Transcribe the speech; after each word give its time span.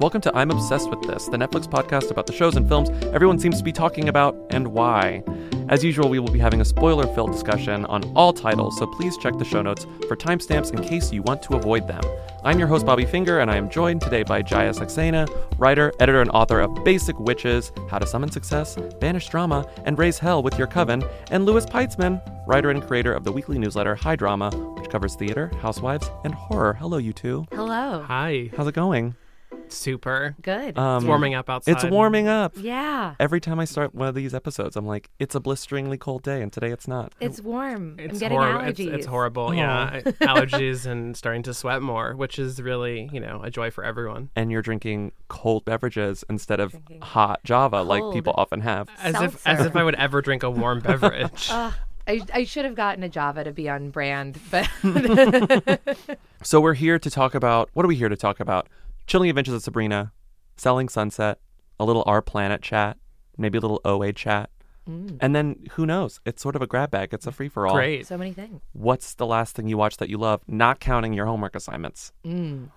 Welcome 0.00 0.22
to 0.22 0.34
I'm 0.34 0.50
Obsessed 0.50 0.88
with 0.88 1.02
This, 1.02 1.26
the 1.26 1.36
Netflix 1.36 1.68
podcast 1.68 2.10
about 2.10 2.26
the 2.26 2.32
shows 2.32 2.56
and 2.56 2.66
films 2.66 2.88
everyone 3.12 3.38
seems 3.38 3.58
to 3.58 3.62
be 3.62 3.70
talking 3.70 4.08
about 4.08 4.34
and 4.48 4.68
why. 4.68 5.22
As 5.68 5.84
usual, 5.84 6.08
we 6.08 6.18
will 6.18 6.32
be 6.32 6.38
having 6.38 6.62
a 6.62 6.64
spoiler 6.64 7.06
filled 7.14 7.32
discussion 7.32 7.84
on 7.84 8.10
all 8.16 8.32
titles, 8.32 8.78
so 8.78 8.86
please 8.86 9.18
check 9.18 9.36
the 9.36 9.44
show 9.44 9.60
notes 9.60 9.86
for 10.08 10.16
timestamps 10.16 10.72
in 10.72 10.82
case 10.82 11.12
you 11.12 11.20
want 11.20 11.42
to 11.42 11.54
avoid 11.54 11.86
them. 11.86 12.00
I'm 12.42 12.58
your 12.58 12.66
host, 12.66 12.86
Bobby 12.86 13.04
Finger, 13.04 13.40
and 13.40 13.50
I 13.50 13.58
am 13.58 13.68
joined 13.68 14.00
today 14.00 14.22
by 14.22 14.40
Jaya 14.40 14.70
Saxena, 14.70 15.28
writer, 15.58 15.92
editor, 16.00 16.22
and 16.22 16.30
author 16.30 16.60
of 16.60 16.82
Basic 16.82 17.20
Witches, 17.20 17.70
How 17.90 17.98
to 17.98 18.06
Summon 18.06 18.30
Success, 18.30 18.78
Banish 19.00 19.28
Drama, 19.28 19.68
and 19.84 19.98
Raise 19.98 20.18
Hell 20.18 20.42
with 20.42 20.56
Your 20.56 20.66
Coven, 20.66 21.04
and 21.30 21.44
Louis 21.44 21.66
Peitzman, 21.66 22.22
writer 22.46 22.70
and 22.70 22.82
creator 22.82 23.12
of 23.12 23.24
the 23.24 23.32
weekly 23.32 23.58
newsletter 23.58 23.94
High 23.96 24.16
Drama, 24.16 24.50
which 24.78 24.88
covers 24.88 25.14
theater, 25.14 25.52
housewives, 25.60 26.10
and 26.24 26.34
horror. 26.34 26.72
Hello, 26.72 26.96
you 26.96 27.12
two. 27.12 27.44
Hello. 27.52 28.02
Hi. 28.08 28.48
How's 28.56 28.66
it 28.66 28.74
going? 28.74 29.14
Super. 29.70 30.34
Good. 30.42 30.76
Um, 30.78 30.96
It's 30.98 31.06
warming 31.06 31.34
up 31.34 31.48
outside. 31.48 31.72
It's 31.72 31.84
warming 31.84 32.28
up. 32.28 32.52
yeah. 32.56 33.14
Every 33.18 33.40
time 33.40 33.58
I 33.60 33.64
start 33.64 33.94
one 33.94 34.08
of 34.08 34.14
these 34.14 34.34
episodes, 34.34 34.76
I'm 34.76 34.86
like, 34.86 35.10
it's 35.18 35.34
a 35.34 35.40
blisteringly 35.40 35.96
cold 35.96 36.22
day, 36.22 36.42
and 36.42 36.52
today 36.52 36.70
it's 36.70 36.86
not. 36.88 37.12
It's 37.20 37.40
warm. 37.40 37.96
I'm 37.98 38.10
It's 38.10 38.18
getting 38.20 38.36
horrible. 38.38 38.60
allergies. 38.60 38.86
It's, 38.88 38.96
it's 38.98 39.06
horrible. 39.06 39.54
Yeah, 39.54 40.00
allergies 40.20 40.86
and 40.86 41.16
starting 41.16 41.42
to 41.44 41.54
sweat 41.54 41.82
more, 41.82 42.14
which 42.16 42.38
is 42.38 42.60
really, 42.60 43.08
you 43.12 43.20
know, 43.20 43.40
a 43.42 43.50
joy 43.50 43.70
for 43.70 43.84
everyone. 43.84 44.30
And 44.36 44.50
you're 44.50 44.62
drinking 44.62 45.12
cold 45.28 45.64
beverages 45.64 46.24
instead 46.28 46.60
of 46.60 46.72
Drinking 46.72 47.00
hot 47.02 47.40
Java, 47.44 47.82
like 47.82 48.02
people 48.12 48.34
often 48.36 48.60
have. 48.62 48.88
As 49.00 49.14
if, 49.20 49.46
as 49.46 49.64
if 49.64 49.76
I 49.76 49.82
would 49.84 49.94
ever 49.94 50.20
drink 50.20 50.42
a 50.42 50.50
warm 50.50 50.80
beverage. 50.82 51.48
Ugh, 51.50 51.72
I, 52.08 52.20
I 52.34 52.44
should 52.44 52.64
have 52.64 52.74
gotten 52.74 53.04
a 53.04 53.08
Java 53.08 53.44
to 53.44 53.52
be 53.52 53.68
on 53.68 53.90
brand, 53.90 54.38
but 54.50 54.68
So 56.42 56.60
we're 56.60 56.74
here 56.74 56.98
to 56.98 57.10
talk 57.10 57.34
about 57.34 57.70
what 57.74 57.84
are 57.84 57.88
we 57.88 57.96
here 57.96 58.08
to 58.08 58.16
talk 58.16 58.40
about? 58.40 58.66
Chilling 59.10 59.28
Adventures 59.28 59.54
of 59.54 59.62
Sabrina, 59.64 60.12
Selling 60.56 60.88
Sunset, 60.88 61.40
a 61.80 61.84
little 61.84 62.04
Our 62.06 62.22
Planet 62.22 62.62
chat, 62.62 62.96
maybe 63.36 63.58
a 63.58 63.60
little 63.60 63.80
OA 63.84 64.12
chat. 64.12 64.50
Mm. 64.88 65.18
And 65.20 65.34
then 65.34 65.66
who 65.72 65.84
knows? 65.84 66.20
It's 66.24 66.40
sort 66.40 66.54
of 66.54 66.62
a 66.62 66.66
grab 66.68 66.92
bag. 66.92 67.12
It's 67.12 67.26
a 67.26 67.32
free 67.32 67.48
for 67.48 67.66
all. 67.66 67.74
Great. 67.74 68.06
so 68.06 68.16
many 68.16 68.32
things. 68.32 68.62
What's 68.72 69.14
the 69.14 69.26
last 69.26 69.56
thing 69.56 69.66
you 69.66 69.76
watched 69.76 69.98
that 69.98 70.10
you 70.10 70.16
love, 70.16 70.42
not 70.46 70.78
counting 70.78 71.12
your 71.12 71.26
homework 71.26 71.56
assignments? 71.56 72.12
Mm. 72.24 72.68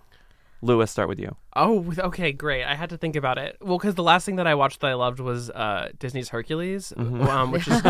Louis, 0.63 0.89
start 0.89 1.09
with 1.09 1.19
you. 1.19 1.35
Oh, 1.57 1.85
okay, 1.99 2.31
great. 2.31 2.63
I 2.63 2.73
had 2.73 2.89
to 2.91 2.97
think 2.97 3.17
about 3.17 3.37
it. 3.37 3.57
Well, 3.61 3.77
because 3.77 3.95
the 3.95 4.03
last 4.03 4.25
thing 4.25 4.37
that 4.37 4.47
I 4.47 4.55
watched 4.55 4.79
that 4.79 4.87
I 4.87 4.93
loved 4.93 5.19
was 5.19 5.49
uh, 5.49 5.89
Disney's 5.99 6.29
Hercules, 6.29 6.93
Mm-hmm. 6.95 7.21
um, 7.23 7.51
which 7.51 7.67
is 7.67 7.81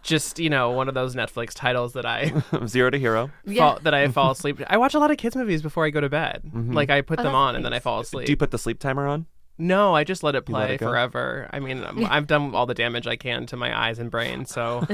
just 0.02 0.38
you 0.40 0.50
know 0.50 0.72
one 0.72 0.88
of 0.88 0.94
those 0.94 1.14
Netflix 1.14 1.52
titles 1.54 1.92
that 1.92 2.04
I 2.04 2.32
Zero 2.66 2.90
to 2.90 2.98
Hero. 2.98 3.30
Yeah. 3.46 3.78
that 3.82 3.94
I 3.94 4.08
fall 4.08 4.30
asleep. 4.36 4.60
I 4.66 4.76
watch 4.78 4.94
a 4.94 4.98
lot 4.98 5.10
of 5.12 5.16
kids 5.16 5.36
movies 5.36 5.62
before 5.62 5.84
I 5.86 5.90
go 5.90 6.00
to 6.00 6.08
bed. 6.08 6.42
Like 6.52 6.90
I 6.90 7.00
put 7.02 7.20
Oh, 7.20 7.22
them 7.22 7.32
that's 7.32 7.36
on 7.36 7.56
and 7.56 7.64
then 7.64 7.72
I 7.72 7.78
fall 7.78 8.00
asleep. 8.00 8.26
Do 8.26 8.32
you 8.32 8.36
put 8.36 8.50
the 8.50 8.58
sleep 8.58 8.80
timer 8.80 9.06
on? 9.06 9.26
No, 9.58 9.94
I 9.94 10.02
just 10.02 10.24
let 10.24 10.34
it 10.34 10.48
You 10.48 10.54
let 10.54 10.66
play 10.66 10.74
it 10.74 10.78
forever. 10.78 11.48
I 11.52 11.60
mean, 11.60 11.84
I'm- 11.84 12.04
I've 12.06 12.26
done 12.26 12.52
all 12.54 12.66
the 12.66 12.74
damage 12.74 13.06
I 13.06 13.14
can 13.16 13.46
to 13.46 13.56
my 13.56 13.86
eyes 13.86 14.00
and 14.00 14.10
brain. 14.10 14.44
So, 14.46 14.84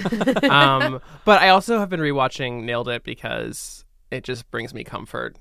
um, 0.50 1.00
but 1.24 1.40
I 1.40 1.48
also 1.50 1.78
have 1.78 1.88
been 1.88 2.00
rewatching 2.00 2.64
Nailed 2.64 2.88
It 2.88 3.02
because 3.04 3.84
it 4.10 4.24
just 4.24 4.50
brings 4.50 4.74
me 4.74 4.84
comfort. 4.84 5.36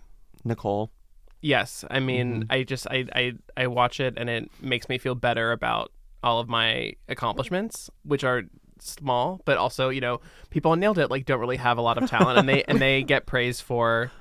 Nicole. 0.45 0.91
Yes, 1.41 1.85
I 1.89 1.99
mean, 1.99 2.41
Mm-hmm. 2.43 2.51
I 2.51 2.63
just 2.63 2.87
I, 2.89 3.05
I 3.13 3.33
I 3.55 3.67
watch 3.67 3.99
it 3.99 4.15
and 4.17 4.29
it 4.29 4.49
makes 4.61 4.89
me 4.89 4.97
feel 4.97 5.15
better 5.15 5.51
about 5.51 5.91
all 6.23 6.39
of 6.39 6.49
my 6.49 6.93
accomplishments, 7.07 7.89
which 8.03 8.23
are 8.23 8.43
small, 8.79 9.41
but 9.45 9.57
also 9.57 9.89
you 9.89 10.01
know 10.01 10.19
people 10.49 10.71
on 10.71 10.79
Nailed 10.79 10.97
It 10.97 11.09
like 11.11 11.25
don't 11.25 11.39
really 11.39 11.57
have 11.57 11.77
a 11.77 11.81
lot 11.81 12.01
of 12.01 12.09
talent, 12.09 12.39
and 12.39 12.47
they 12.49 12.63
and 12.63 12.79
they 12.79 13.03
get 13.13 13.25
praised 13.25 13.61
for 13.61 14.11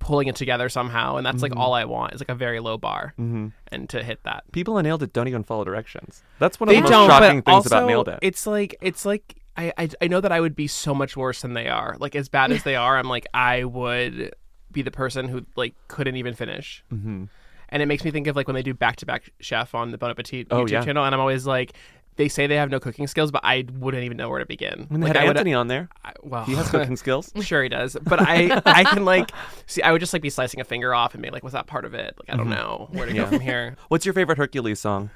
pulling 0.00 0.28
it 0.28 0.34
together 0.36 0.68
somehow, 0.68 1.16
and 1.16 1.26
that's 1.26 1.42
like 1.42 1.54
all 1.56 1.72
I 1.74 1.84
want 1.84 2.14
is 2.14 2.20
like 2.20 2.30
a 2.30 2.34
very 2.34 2.58
low 2.58 2.78
bar, 2.78 3.14
Mm-hmm. 3.18 3.48
and 3.68 3.88
to 3.90 4.02
hit 4.02 4.22
that. 4.24 4.44
People 4.52 4.78
in 4.78 4.84
Nailed 4.84 5.02
It 5.02 5.12
don't 5.12 5.28
even 5.28 5.44
follow 5.44 5.62
directions. 5.64 6.22
That's 6.38 6.58
one 6.58 6.68
of 6.68 6.74
they 6.74 6.80
the 6.80 6.88
most 6.90 7.06
shocking 7.06 7.42
things 7.42 7.66
about 7.66 7.86
Nailed 7.86 8.08
It. 8.08 8.18
It's 8.22 8.46
like 8.46 8.74
it's 8.80 9.04
like 9.04 9.36
I, 9.56 9.72
I 9.78 9.88
I 10.00 10.08
know 10.08 10.20
that 10.20 10.32
I 10.32 10.40
would 10.40 10.56
be 10.56 10.66
so 10.66 10.94
much 10.94 11.16
worse 11.16 11.42
than 11.42 11.54
they 11.54 11.68
are. 11.68 11.96
Like 12.00 12.16
as 12.16 12.28
bad 12.28 12.50
as 12.50 12.62
they 12.64 12.76
are, 12.76 12.96
I'm 12.96 13.08
like 13.08 13.26
I 13.34 13.64
would 13.64 14.34
be 14.72 14.82
the 14.82 14.90
person 14.90 15.28
who 15.28 15.44
like 15.56 15.74
couldn't 15.88 16.16
even 16.16 16.34
finish. 16.34 16.82
hmm 16.90 17.24
And 17.68 17.82
it 17.82 17.86
makes 17.86 18.04
me 18.04 18.10
think 18.10 18.26
of 18.26 18.36
like 18.36 18.46
when 18.48 18.54
they 18.54 18.62
do 18.62 18.74
back 18.74 18.96
to 18.96 19.06
back 19.06 19.30
chef 19.40 19.74
on 19.74 19.90
the 19.90 19.98
Bon 19.98 20.10
Appetit 20.10 20.48
Oh, 20.50 20.64
YouTube 20.64 20.70
yeah. 20.70 20.84
channel, 20.84 21.04
and 21.04 21.14
I'm 21.14 21.20
always 21.20 21.46
like. 21.46 21.72
They 22.16 22.28
say 22.28 22.46
they 22.46 22.56
have 22.56 22.68
no 22.68 22.80
cooking 22.80 23.06
skills, 23.06 23.30
but 23.30 23.40
I 23.44 23.64
wouldn't 23.78 24.04
even 24.04 24.18
know 24.18 24.28
where 24.28 24.40
to 24.40 24.44
begin. 24.44 24.88
And 24.90 25.02
they 25.02 25.06
like 25.06 25.16
had 25.16 25.24
I 25.24 25.28
Anthony 25.28 25.54
on 25.54 25.68
there. 25.68 25.88
I, 26.04 26.12
well, 26.22 26.44
He 26.44 26.54
has 26.54 26.68
cooking 26.68 26.96
skills. 27.04 27.32
sure 27.40 27.62
he 27.62 27.70
does, 27.70 27.96
but 28.02 28.20
I 28.20 28.60
I 28.66 28.84
can 28.84 29.06
like 29.06 29.30
see. 29.66 29.80
I 29.80 29.90
would 29.90 30.00
just 30.00 30.12
like 30.12 30.20
be 30.20 30.28
slicing 30.28 30.60
a 30.60 30.64
finger 30.64 30.92
off 30.92 31.14
and 31.14 31.22
be 31.22 31.30
like, 31.30 31.42
"Was 31.44 31.54
that 31.54 31.66
part 31.66 31.86
of 31.86 31.94
it?" 31.94 32.14
Like 32.18 32.28
I 32.28 32.36
don't 32.36 32.50
know 32.50 32.88
where 32.90 33.06
to 33.06 33.12
Mm-hmm. 33.12 33.16
Yeah. 33.16 33.22
go 33.24 33.28
from 33.30 33.40
here. 33.40 33.76
What's 33.88 34.04
your 34.04 34.12
favorite 34.12 34.36
Hercules 34.36 34.80
song? 34.80 35.08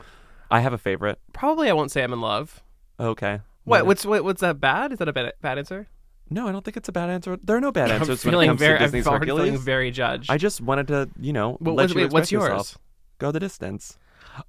I 0.50 0.60
have 0.60 0.72
a 0.72 0.78
favorite. 0.78 1.18
Probably 1.34 1.68
I 1.68 1.74
won't 1.74 1.90
say 1.90 2.02
I'm 2.02 2.12
in 2.12 2.22
love. 2.22 2.62
Okay. 2.98 3.40
What? 3.64 3.78
Yeah. 3.78 3.82
What's 3.82 4.06
what, 4.06 4.24
what's 4.24 4.40
that 4.40 4.60
bad? 4.60 4.92
Is 4.92 4.98
that 4.98 5.08
a 5.08 5.12
bad 5.12 5.32
bad 5.42 5.58
answer? 5.58 5.88
No, 6.34 6.48
I 6.48 6.52
don't 6.52 6.64
think 6.64 6.76
it's 6.76 6.88
a 6.88 6.92
bad 6.92 7.10
answer. 7.10 7.38
There 7.42 7.56
are 7.56 7.60
no 7.60 7.70
bad 7.72 7.90
I'm 7.90 8.00
answers 8.00 8.24
when 8.24 8.34
it 8.34 8.46
comes 8.46 8.58
very, 8.60 8.78
to 8.78 8.84
Disney's 8.84 9.06
I'm 9.06 9.12
already 9.14 9.26
feeling 9.26 9.56
very 9.58 9.90
judged. 9.90 10.30
I 10.30 10.36
just 10.36 10.60
wanted 10.60 10.88
to, 10.88 11.08
you 11.20 11.32
know, 11.32 11.52
What- 11.60 11.76
let 11.76 11.88
wait, 11.90 11.94
you 11.96 12.02
wait, 12.02 12.12
what's 12.12 12.24
express 12.24 12.30
yours? 12.32 12.42
yourself. 12.50 12.78
Go 13.18 13.30
the 13.30 13.40
distance. 13.40 13.98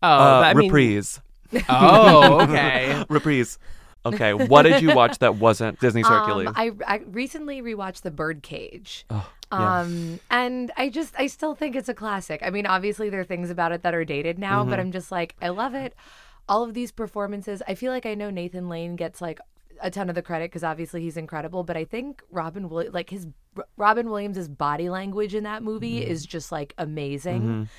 Oh, 0.02 0.08
uh, 0.08 0.42
that, 0.42 0.48
I 0.48 0.54
mean- 0.56 0.72
reprise. 0.72 1.22
oh, 1.70 2.42
okay. 2.42 3.06
reprise. 3.10 3.60
Okay. 4.06 4.34
What 4.34 4.64
did 4.64 4.82
you 4.84 4.94
watch 4.96 5.20
that 5.20 5.36
wasn't 5.36 5.80
Disney's 5.80 6.08
Hercules? 6.14 6.48
Um, 6.48 6.54
I, 6.56 6.72
I 6.88 6.98
recently 7.08 7.62
rewatched 7.62 8.02
The 8.02 8.12
Birdcage. 8.12 9.06
Oh, 9.10 9.28
yeah. 9.52 9.80
Um, 9.82 10.20
and 10.30 10.72
I 10.78 10.90
just, 10.90 11.14
I 11.20 11.28
still 11.28 11.56
think 11.56 11.76
it's 11.76 11.90
a 11.90 11.94
classic. 11.94 12.42
I 12.44 12.50
mean, 12.50 12.66
obviously, 12.66 13.10
there 13.10 13.20
are 13.22 13.26
things 13.26 13.50
about 13.50 13.72
it 13.72 13.84
that 13.84 13.94
are 13.96 14.06
dated 14.06 14.38
now, 14.40 14.62
Mm-hmm. 14.62 14.70
but 14.72 14.80
I'm 14.80 14.92
just 14.92 15.12
like, 15.12 15.36
I 15.42 15.50
love 15.50 15.74
it. 15.76 15.94
All 16.50 16.64
of 16.64 16.74
these 16.74 16.92
performances, 16.92 17.62
I 17.68 17.74
feel 17.76 17.92
like 17.92 18.06
I 18.06 18.14
know 18.16 18.30
Nathan 18.30 18.70
Lane 18.70 18.96
gets 18.96 19.22
like 19.22 19.40
a 19.82 19.90
ton 19.92 20.10
of 20.10 20.16
the 20.16 20.22
credit 20.22 20.50
because 20.52 20.64
obviously 20.64 21.02
he's 21.02 21.18
incredible, 21.18 21.64
but 21.64 21.76
I 21.78 21.86
think 21.86 22.22
Robin, 22.32 22.70
Will- 22.70 22.92
like 22.92 23.10
his 23.10 23.28
Robin 23.78 24.10
Williams' 24.10 24.48
body 24.48 24.90
language 24.90 25.34
in 25.36 25.44
that 25.44 25.64
movie 25.64 26.02
Mm-hmm. 26.02 26.12
is 26.12 26.26
just 26.26 26.52
like 26.52 26.74
amazing. 26.78 27.70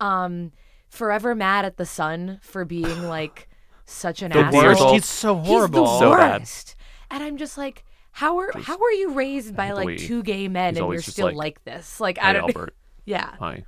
Um, 0.00 0.52
forever 0.88 1.34
mad 1.34 1.64
at 1.64 1.76
the 1.76 1.86
sun 1.86 2.38
for 2.42 2.64
being 2.64 3.02
like 3.04 3.48
such 3.84 4.22
an 4.22 4.32
The 4.32 4.38
asshole. 4.40 4.62
worst. 4.62 4.82
He's 4.94 5.04
so 5.06 5.34
horrible, 5.36 5.42
He's 5.42 5.48
horrible. 5.48 5.84
the 5.84 5.98
So 5.98 6.10
bad. 6.16 6.40
worst. 6.40 6.76
And 7.10 7.22
I'm 7.22 7.36
just 7.36 7.56
like, 7.56 7.84
how 8.12 8.38
are 8.38 8.50
how 8.54 8.76
are 8.78 8.92
you 8.92 9.12
raised 9.12 9.54
by 9.56 9.72
like 9.72 9.98
two 9.98 10.22
gay 10.22 10.48
men 10.48 10.76
and 10.76 10.90
you're 10.92 11.02
still 11.02 11.26
like, 11.26 11.36
like, 11.36 11.64
this? 11.64 12.00
Like 12.00 12.18
I 12.18 12.22
Hi, 12.22 12.32
don't. 12.34 12.42
Albert. 12.44 12.74
Yeah, 13.04 13.30
Hi. 13.38 13.64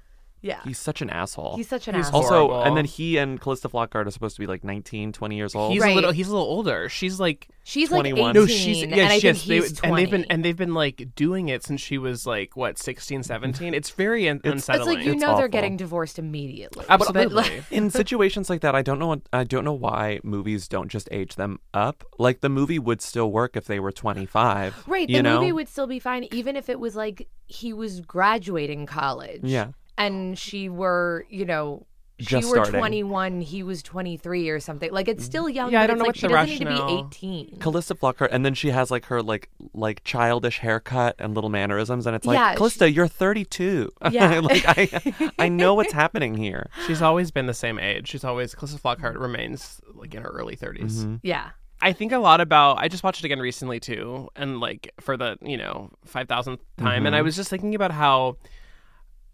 Yeah. 0.48 0.60
He's 0.64 0.78
such 0.78 1.02
an 1.02 1.10
asshole. 1.10 1.56
He's 1.56 1.68
such 1.68 1.88
an 1.88 1.94
He's 1.94 2.06
asshole. 2.06 2.22
also, 2.22 2.48
horrible. 2.48 2.62
and 2.62 2.76
then 2.76 2.84
he 2.86 3.18
and 3.18 3.40
Calista 3.40 3.68
Flockhart 3.68 4.06
are 4.06 4.10
supposed 4.10 4.36
to 4.36 4.40
be 4.40 4.46
like 4.46 4.64
19, 4.64 5.12
20 5.12 5.36
years 5.36 5.54
old. 5.54 5.72
He's 5.72 5.82
Right. 5.82 5.92
a 5.92 5.94
little. 5.94 6.12
He's 6.12 6.28
a 6.28 6.32
little 6.32 6.46
older. 6.46 6.88
She's 6.88 7.20
like. 7.20 7.48
she's 7.64 7.90
21. 7.90 8.20
like 8.28 8.34
No, 8.34 8.42
18, 8.44 8.56
No, 8.56 8.62
she's 8.64 8.82
and 8.82 8.90
yeah. 8.96 9.08
I 9.08 9.14
yes, 9.14 9.20
think 9.20 9.38
they, 9.44 9.56
he's 9.56 9.72
20. 9.74 9.88
and 9.92 9.98
they've 9.98 10.10
been 10.10 10.24
and 10.30 10.44
they've 10.44 10.56
been 10.56 10.74
like 10.74 11.08
doing 11.14 11.48
it 11.50 11.62
since 11.64 11.80
she 11.80 11.98
was 11.98 12.26
like 12.26 12.56
what 12.56 12.78
16, 12.78 13.22
17. 13.22 13.74
It's 13.74 13.90
very 13.90 14.28
un- 14.28 14.38
It's- 14.38 14.54
it's 14.54 14.68
unsettling. 14.68 14.96
like 14.96 15.04
you 15.06 15.12
It's 15.12 15.20
know 15.20 15.28
they're 15.28 15.36
awful. 15.36 15.48
getting 15.48 15.76
divorced 15.76 16.18
immediately. 16.18 16.84
Absolutely. 16.88 17.24
But, 17.26 17.32
like, 17.34 17.62
in 17.70 17.90
situations 17.90 18.48
like 18.48 18.62
that, 18.62 18.74
I 18.74 18.80
don't 18.82 18.98
know. 18.98 19.08
what- 19.08 19.28
I 19.32 19.44
don't 19.44 19.64
know 19.64 19.74
why 19.74 20.20
movies 20.22 20.66
don't 20.68 20.88
just 20.88 21.08
age 21.12 21.34
them 21.36 21.60
up. 21.74 22.04
Like 22.18 22.40
the 22.40 22.48
movie 22.48 22.78
would 22.78 23.02
still 23.02 23.30
work 23.30 23.56
if 23.56 23.66
they 23.66 23.80
were 23.80 23.92
twenty 23.92 24.24
five. 24.24 24.74
right, 24.86 25.08
You 25.08 25.18
the 25.18 25.22
know? 25.24 25.40
movie 25.40 25.52
would 25.52 25.68
still 25.68 25.86
be 25.86 25.98
fine 25.98 26.26
even 26.32 26.56
if 26.56 26.68
it 26.70 26.80
was 26.80 26.96
like 26.96 27.28
he 27.46 27.72
was 27.72 28.00
graduating 28.00 28.86
college. 28.86 29.40
Yeah. 29.42 29.68
And 29.98 30.38
she 30.38 30.68
were 30.70 31.26
you 31.28 31.44
know. 31.44 31.84
Just 32.20 32.30
she 32.30 32.36
were 32.50 32.56
starting. 32.64 32.80
21, 32.80 33.40
he 33.42 33.62
was 33.62 33.80
23 33.80 34.48
or 34.48 34.58
something. 34.58 34.90
Like 34.90 35.06
it's 35.06 35.24
still 35.24 35.48
young, 35.48 35.70
Yeah, 35.70 35.82
I 35.82 35.86
but 35.86 35.98
don't 35.98 36.08
it's 36.10 36.20
know 36.22 36.28
like 36.30 36.36
what 36.40 36.48
she 36.48 36.58
the 36.58 36.64
doesn't 36.64 36.88
need 36.88 37.00
to 37.00 37.08
be 37.20 37.46
18. 37.52 37.58
Calista 37.60 37.94
Flockhart, 37.94 38.30
and 38.32 38.44
then 38.44 38.54
she 38.54 38.70
has 38.70 38.90
like 38.90 39.04
her 39.04 39.22
like 39.22 39.48
like 39.72 40.02
childish 40.02 40.58
haircut 40.58 41.14
and 41.20 41.36
little 41.36 41.48
mannerisms, 41.48 42.08
and 42.08 42.16
it's 42.16 42.26
like 42.26 42.34
Yeah, 42.36 42.56
Calista, 42.56 42.90
you're 42.90 43.06
32. 43.06 43.88
Yeah. 44.10 44.40
like 44.42 44.64
I 44.66 45.30
I 45.38 45.48
know 45.48 45.74
what's 45.76 45.92
happening 46.04 46.34
here. 46.36 46.70
She's 46.88 47.00
always 47.02 47.30
been 47.30 47.46
the 47.46 47.54
same 47.54 47.78
age. 47.78 48.08
She's 48.08 48.24
always 48.24 48.52
Calista 48.52 48.80
Flockhart 48.80 49.16
remains 49.16 49.80
like 49.94 50.12
in 50.12 50.24
her 50.24 50.30
early 50.30 50.56
30s. 50.56 50.94
Mm-hmm. 50.94 51.14
Yeah. 51.22 51.50
I 51.80 51.92
think 51.92 52.10
a 52.10 52.18
lot 52.18 52.40
about. 52.40 52.78
I 52.78 52.88
just 52.88 53.04
watched 53.04 53.20
it 53.20 53.26
again 53.26 53.38
recently 53.38 53.78
too, 53.78 54.28
and 54.34 54.58
like 54.58 54.92
for 54.98 55.16
the 55.16 55.38
you 55.40 55.56
know 55.56 55.90
five 56.04 56.26
thousandth 56.26 56.62
time, 56.78 57.06
and 57.06 57.14
I 57.14 57.22
was 57.22 57.36
just 57.36 57.48
thinking 57.48 57.76
about 57.76 57.92
how 57.92 58.38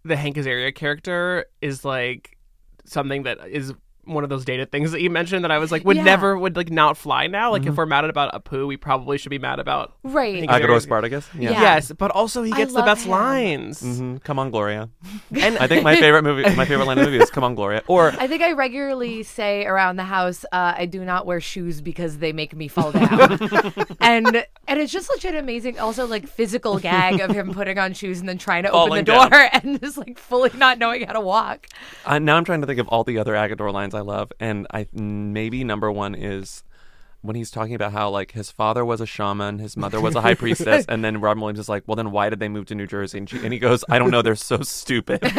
the 0.05 0.15
Hank 0.15 0.37
Azaria 0.37 0.73
character 0.73 1.45
is 1.61 1.83
like 1.83 2.37
something 2.85 3.23
that 3.23 3.39
is 3.49 3.73
one 4.05 4.23
of 4.23 4.29
those 4.29 4.45
dated 4.45 4.71
things 4.71 4.91
that 4.91 5.01
you 5.01 5.09
mentioned 5.09 5.43
that 5.43 5.51
I 5.51 5.57
was 5.57 5.71
like 5.71 5.83
would 5.85 5.97
Yeah. 5.97 6.03
never 6.03 6.37
would 6.37 6.55
like 6.55 6.69
not 6.71 6.97
fly 6.97 7.27
now. 7.27 7.51
Like 7.51 7.63
Mm-hmm. 7.63 7.71
if 7.71 7.77
we're 7.77 7.85
mad 7.85 8.05
about 8.05 8.33
Apu, 8.33 8.67
we 8.67 8.77
probably 8.77 9.17
should 9.17 9.29
be 9.31 9.39
mad 9.39 9.59
about 9.59 9.93
Right. 10.03 10.39
think- 10.39 10.51
Agador 10.51 10.67
very- 10.67 10.81
Spartacus. 10.81 11.27
Yeah. 11.33 11.51
Yeah. 11.51 11.61
yes, 11.61 11.91
but 11.97 12.11
also 12.11 12.43
he 12.43 12.51
gets 12.51 12.73
the 12.73 12.81
best 12.83 13.05
him. 13.05 13.11
lines. 13.11 13.81
hmm 13.81 14.17
Come 14.17 14.39
on, 14.39 14.51
Gloria. 14.51 14.89
And 15.41 15.57
I 15.57 15.67
think 15.67 15.83
my 15.83 15.95
favorite 15.95 16.23
movie, 16.23 16.43
my 16.55 16.65
favorite 16.65 16.85
line 16.85 16.97
of 16.99 17.05
the 17.05 17.11
movie 17.11 17.23
is 17.23 17.29
"Come 17.29 17.43
on, 17.43 17.55
Gloria." 17.55 17.81
Or 17.87 18.13
I 18.19 18.27
think 18.27 18.41
I 18.41 18.51
regularly 18.53 19.23
say 19.23 19.65
around 19.65 19.95
the 19.95 20.03
house, 20.03 20.45
uh, 20.51 20.73
I 20.77 20.85
do 20.85 21.03
not 21.03 21.25
wear 21.25 21.39
shoes 21.41 21.81
because 21.81 22.19
they 22.19 22.31
make 22.33 22.55
me 22.55 22.67
fall 22.67 22.91
down. 22.91 23.39
and 23.99 24.45
and 24.67 24.79
it's 24.79 24.91
just 24.91 25.07
such 25.07 25.25
an 25.25 25.35
amazing, 25.35 25.79
also 25.79 26.05
like 26.05 26.27
physical 26.27 26.77
gag 26.79 27.19
of 27.21 27.31
him 27.31 27.53
putting 27.53 27.77
on 27.79 27.93
shoes 27.93 28.19
and 28.19 28.29
then 28.29 28.37
trying 28.37 28.63
to 28.63 28.69
open 28.71 29.03
the 29.05 29.11
Falling 29.11 29.29
door 29.29 29.49
and 29.53 29.81
just 29.81 29.97
like 29.97 30.19
fully 30.19 30.51
not 30.55 30.77
knowing 30.77 31.05
how 31.07 31.13
to 31.13 31.21
walk. 31.21 31.67
uh, 32.05 32.19
now 32.19 32.35
I'm 32.37 32.45
trying 32.45 32.61
to 32.61 32.67
think 32.67 32.79
of 32.79 32.87
all 32.89 33.03
the 33.03 33.17
other 33.17 33.33
Agador 33.33 33.71
lines 33.73 33.94
I 33.95 34.01
love, 34.01 34.31
and 34.39 34.67
I 34.71 34.87
maybe 34.93 35.63
number 35.63 35.91
one 35.91 36.13
is 36.15 36.63
when 37.21 37.35
he's 37.35 37.49
talking 37.49 37.73
about 37.73 37.91
how 37.91 38.09
like 38.09 38.31
his 38.33 38.51
father 38.51 38.85
was 38.85 39.01
a 39.01 39.05
shaman, 39.07 39.57
his 39.59 39.75
mother 39.75 39.99
was 39.99 40.15
a 40.15 40.21
high 40.21 40.35
priestess, 40.35 40.85
and 40.87 41.03
then 41.03 41.19
Robin 41.21 41.41
Williams 41.41 41.59
is 41.59 41.69
like, 41.69 41.83
"Well, 41.87 41.95
then 41.95 42.11
why 42.11 42.29
did 42.29 42.39
they 42.39 42.49
move 42.49 42.67
to 42.67 42.75
New 42.75 42.85
Jersey?" 42.87 43.17
And, 43.19 43.29
she, 43.29 43.37
and 43.43 43.51
he 43.51 43.59
goes, 43.59 43.83
"I 43.89 43.97
don't 43.99 44.11
know. 44.11 44.21
They're 44.21 44.35
so 44.35 44.61
stupid. 44.61 45.21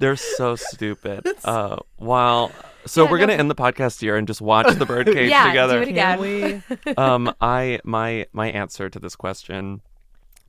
they're 0.00 0.16
so 0.16 0.56
stupid." 0.56 1.26
Uh, 1.44 1.76
while 1.96 2.50
so 2.86 3.04
Yeah, 3.04 3.10
we're 3.10 3.18
no. 3.18 3.26
gonna 3.26 3.38
end 3.38 3.50
the 3.50 3.54
podcast 3.54 4.00
here 4.00 4.16
and 4.16 4.26
just 4.26 4.40
watch 4.40 4.74
the 4.74 4.86
birdcage 4.94 5.30
yeah, 5.30 5.46
together. 5.48 5.84
do 5.84 5.90
it 5.90 5.90
again. 5.90 6.62
um, 6.96 7.34
I 7.40 7.80
my 7.84 8.26
my 8.32 8.50
answer 8.50 8.88
to 8.90 8.98
this 8.98 9.16
question. 9.16 9.80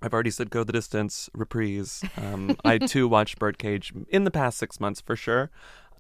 I've 0.02 0.14
already 0.14 0.32
said 0.32 0.50
go 0.50 0.64
the 0.64 0.74
distance 0.74 1.30
reprise. 1.34 2.04
Um, 2.18 2.58
I 2.64 2.78
too 2.78 3.08
watched 3.10 3.40
Birdcage 3.40 3.94
in 4.10 4.24
the 4.24 4.32
past 4.32 4.58
six 4.58 4.80
months 4.80 5.02
for 5.02 5.16
sure. 5.16 5.50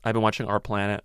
I've 0.03 0.13
been 0.13 0.21
watching 0.21 0.45
Our 0.45 0.59
Planet. 0.59 1.03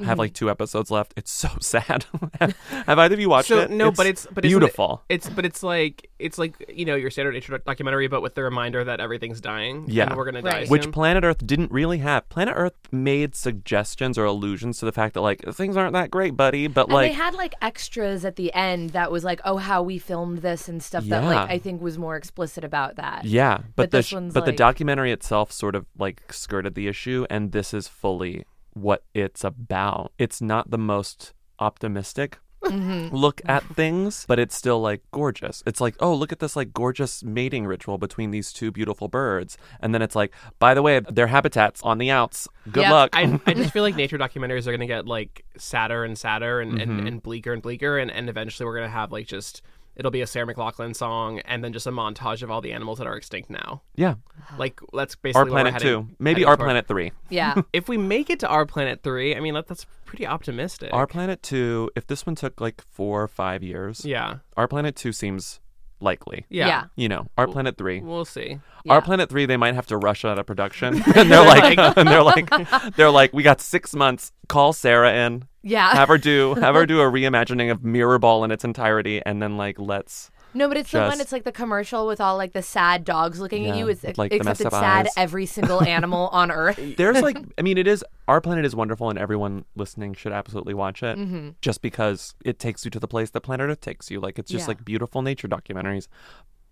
I 0.00 0.06
have 0.06 0.12
mm-hmm. 0.12 0.20
like 0.20 0.34
two 0.34 0.50
episodes 0.50 0.90
left. 0.90 1.14
It's 1.16 1.30
so 1.30 1.48
sad. 1.60 2.06
have 2.40 2.98
either 2.98 3.14
of 3.14 3.20
you 3.20 3.28
watched 3.28 3.48
so 3.48 3.60
it? 3.60 3.70
no, 3.70 3.90
but 3.90 4.06
it's 4.06 4.26
but 4.26 4.44
isn't 4.44 4.56
it- 4.56 4.60
beautiful. 4.60 5.02
It's 5.08 5.28
but 5.28 5.44
it's 5.44 5.62
like 5.62 6.10
it's 6.18 6.38
like 6.38 6.72
you 6.72 6.84
know 6.84 6.94
your 6.94 7.10
standard 7.10 7.32
nature 7.32 7.56
documentary, 7.58 8.08
but 8.08 8.22
with 8.22 8.34
the 8.34 8.42
reminder 8.42 8.84
that 8.84 9.00
everything's 9.00 9.40
dying. 9.40 9.84
Yeah. 9.88 10.06
and 10.06 10.16
we're 10.16 10.24
gonna 10.24 10.42
die. 10.42 10.66
Which 10.66 10.84
soon. 10.84 10.92
Planet 10.92 11.24
Earth 11.24 11.46
didn't 11.46 11.72
really 11.72 11.98
have. 11.98 12.28
Planet 12.28 12.54
Earth 12.56 12.74
made 12.92 13.34
suggestions 13.34 14.18
or 14.18 14.24
allusions 14.24 14.78
to 14.78 14.84
the 14.84 14.92
fact 14.92 15.14
that 15.14 15.22
like 15.22 15.42
things 15.54 15.76
aren't 15.76 15.94
that 15.94 16.10
great, 16.10 16.36
buddy. 16.36 16.66
But 16.66 16.86
And 16.86 16.92
like 16.94 17.10
they 17.10 17.14
had 17.14 17.34
like 17.34 17.54
extras 17.62 18.24
at 18.24 18.36
the 18.36 18.52
end 18.52 18.90
that 18.90 19.10
was 19.10 19.24
like, 19.24 19.40
oh, 19.44 19.56
how 19.56 19.82
we 19.82 19.98
filmed 19.98 20.38
this 20.38 20.68
and 20.68 20.82
stuff 20.82 21.04
that 21.04 21.24
like 21.24 21.50
I 21.50 21.58
think 21.58 21.80
was 21.80 21.98
more 21.98 22.16
explicit 22.16 22.64
about 22.64 22.96
that. 22.96 23.24
Yeah, 23.24 23.58
but, 23.58 23.76
But 23.76 23.90
the 23.90 23.96
this 23.98 24.06
sh- 24.06 24.12
one's 24.14 24.34
but 24.34 24.44
the 24.44 24.52
documentary 24.52 25.12
itself 25.12 25.52
sort 25.52 25.74
of 25.74 25.86
like 25.98 26.32
skirted 26.32 26.74
the 26.74 26.88
issue, 26.88 27.26
and 27.30 27.52
this 27.52 27.74
is 27.74 27.88
fully 27.88 28.44
what 28.74 29.04
it's 29.14 29.44
about. 29.44 30.12
It's 30.18 30.40
not 30.40 30.70
the 30.70 30.78
most 30.78 31.32
optimistic 31.58 32.38
Mm-hmm. 32.62 33.16
look 33.16 33.40
at 33.46 33.64
things, 33.74 34.26
but 34.28 34.38
it's 34.38 34.54
still 34.54 34.82
like 34.82 35.00
gorgeous. 35.12 35.62
It's 35.66 35.80
like, 35.80 35.96
oh, 35.98 36.14
look 36.14 36.30
at 36.30 36.40
this 36.40 36.56
like 36.56 36.74
gorgeous 36.74 37.24
mating 37.24 37.64
ritual 37.66 37.96
between 37.96 38.32
these 38.32 38.52
two 38.52 38.70
beautiful 38.70 39.08
birds, 39.08 39.56
and 39.80 39.94
then 39.94 40.02
it's 40.02 40.14
like, 40.14 40.34
by 40.58 40.74
the 40.74 40.82
way, 40.82 41.00
their 41.00 41.28
habitats 41.28 41.80
on 41.82 41.96
the 41.96 42.10
outs. 42.10 42.46
Good 42.70 42.82
luck. 42.90 43.10
I, 43.14 43.40
I 43.46 43.54
just 43.54 43.72
feel 43.72 43.82
like 43.82 43.96
nature 43.96 44.18
documentaries 44.18 44.66
are 44.66 44.72
gonna 44.72 44.86
get 44.86 45.06
like 45.06 45.46
sadder 45.56 46.04
and 46.04 46.18
sadder 46.18 46.60
and, 46.60 46.72
Mm-hmm. 46.74 46.98
and, 46.98 47.08
and 47.08 47.22
bleaker 47.22 47.54
and 47.54 47.62
bleaker, 47.62 47.96
and, 47.96 48.10
and 48.10 48.28
eventually 48.28 48.66
we're 48.66 48.74
gonna 48.76 48.90
have 48.90 49.10
like 49.10 49.26
just 49.26 49.62
it'll 50.00 50.10
be 50.10 50.22
a 50.22 50.26
Sarah 50.26 50.46
McLachlan 50.52 50.96
song 50.96 51.38
and 51.44 51.62
then 51.62 51.72
just 51.72 51.86
a 51.86 51.92
montage 51.92 52.42
of 52.42 52.50
all 52.50 52.60
the 52.60 52.72
animals 52.72 52.98
that 52.98 53.06
are 53.06 53.16
extinct 53.16 53.50
now. 53.50 53.82
yeah, 53.94 54.14
Like 54.58 54.80
that's 54.92 55.14
basically 55.14 55.40
our 55.40 55.46
planet 55.46 55.74
heading- 55.74 55.88
two, 56.08 56.16
maybe 56.18 56.44
our 56.44 56.56
toward. 56.56 56.66
planet 56.66 56.88
three. 56.88 57.12
Yeah. 57.28 57.60
If 57.72 57.88
we 57.88 57.96
make 57.98 58.30
it 58.30 58.40
to 58.40 58.48
our 58.48 58.66
planet 58.66 59.02
three, 59.04 59.36
I 59.36 59.40
mean 59.40 59.54
that, 59.54 59.68
that's 59.68 59.86
pretty 60.06 60.26
optimistic. 60.26 60.90
Our 60.92 61.06
planet 61.06 61.42
two. 61.42 61.90
If 61.94 62.06
this 62.08 62.26
one 62.26 62.34
took 62.34 62.60
like 62.60 62.82
four 62.90 63.22
or 63.22 63.28
five 63.28 63.62
years, 63.62 64.04
yeah, 64.04 64.38
our 64.56 64.66
planet 64.66 64.96
two 64.96 65.12
seems 65.12 65.60
likely. 66.00 66.46
yeah, 66.48 66.66
Yeah. 66.66 66.84
You 66.96 67.08
know, 67.08 67.26
our 67.38 67.46
planet 67.46 67.76
three. 67.78 68.00
We'll 68.00 68.24
see. 68.24 68.58
Our 68.88 69.02
Planet 69.02 69.28
Three, 69.28 69.44
they 69.44 69.58
might 69.58 69.74
have 69.74 69.86
to 69.88 69.98
rush 69.98 70.24
out 70.24 70.38
of 70.38 70.46
production, 70.46 71.02
and 71.14 71.30
they're 71.30 71.44
like, 71.46 71.78
and 71.98 72.08
they're 72.08 72.22
like, 72.22 72.48
they're 72.96 73.10
like, 73.10 73.30
we 73.34 73.42
got 73.42 73.60
six 73.60 73.94
months. 73.94 74.32
Call 74.48 74.72
Sarah 74.72 75.12
in, 75.26 75.44
Yeah. 75.62 75.90
have 75.92 76.08
her 76.08 76.16
do, 76.16 76.54
have 76.54 76.74
her 76.74 76.86
do 76.92 77.00
a 77.00 77.04
reimagining 77.04 77.70
of 77.70 77.80
Mirrorball 77.80 78.42
in 78.44 78.50
its 78.50 78.64
entirety, 78.64 79.20
and 79.26 79.42
then 79.42 79.56
like 79.58 79.78
let's. 79.78 80.30
No, 80.52 80.68
but 80.68 80.76
it's 80.76 80.90
the 80.90 80.98
one. 81.00 81.20
It's 81.20 81.32
like 81.32 81.44
the 81.44 81.52
commercial 81.52 82.06
with 82.06 82.20
all 82.20 82.36
like 82.36 82.52
the 82.52 82.62
sad 82.62 83.04
dogs 83.04 83.38
looking 83.40 83.66
at 83.66 83.74
Yeah, 83.74 83.80
you. 83.80 83.88
It's 83.88 84.02
with, 84.02 84.18
like, 84.18 84.30
the 84.30 84.36
except 84.36 84.48
messed 84.48 84.60
it's 84.62 84.74
up 84.74 84.82
sad 84.82 85.06
eyes. 85.06 85.12
every 85.16 85.46
single 85.46 85.82
animal 85.82 86.28
on 86.28 86.50
Earth. 86.62 86.78
There's 86.96 87.20
like, 87.22 87.38
I 87.58 87.62
mean, 87.62 87.78
it 87.78 87.86
is 87.86 88.04
our 88.28 88.40
planet 88.40 88.64
is 88.64 88.74
wonderful, 88.74 89.10
and 89.10 89.18
everyone 89.18 89.64
listening 89.76 90.14
should 90.14 90.32
absolutely 90.32 90.74
watch 90.74 91.02
it, 91.02 91.18
Mm-hmm. 91.18 91.50
just 91.60 91.82
because 91.82 92.34
it 92.44 92.58
takes 92.58 92.84
you 92.84 92.90
to 92.90 92.98
the 93.00 93.08
place 93.08 93.30
that 93.30 93.40
Planet 93.42 93.70
Earth 93.70 93.80
takes 93.80 94.10
you. 94.10 94.20
Like 94.20 94.38
it's 94.38 94.50
just 94.50 94.64
Yeah. 94.64 94.68
like 94.68 94.84
beautiful 94.84 95.22
nature 95.22 95.48
documentaries. 95.48 96.08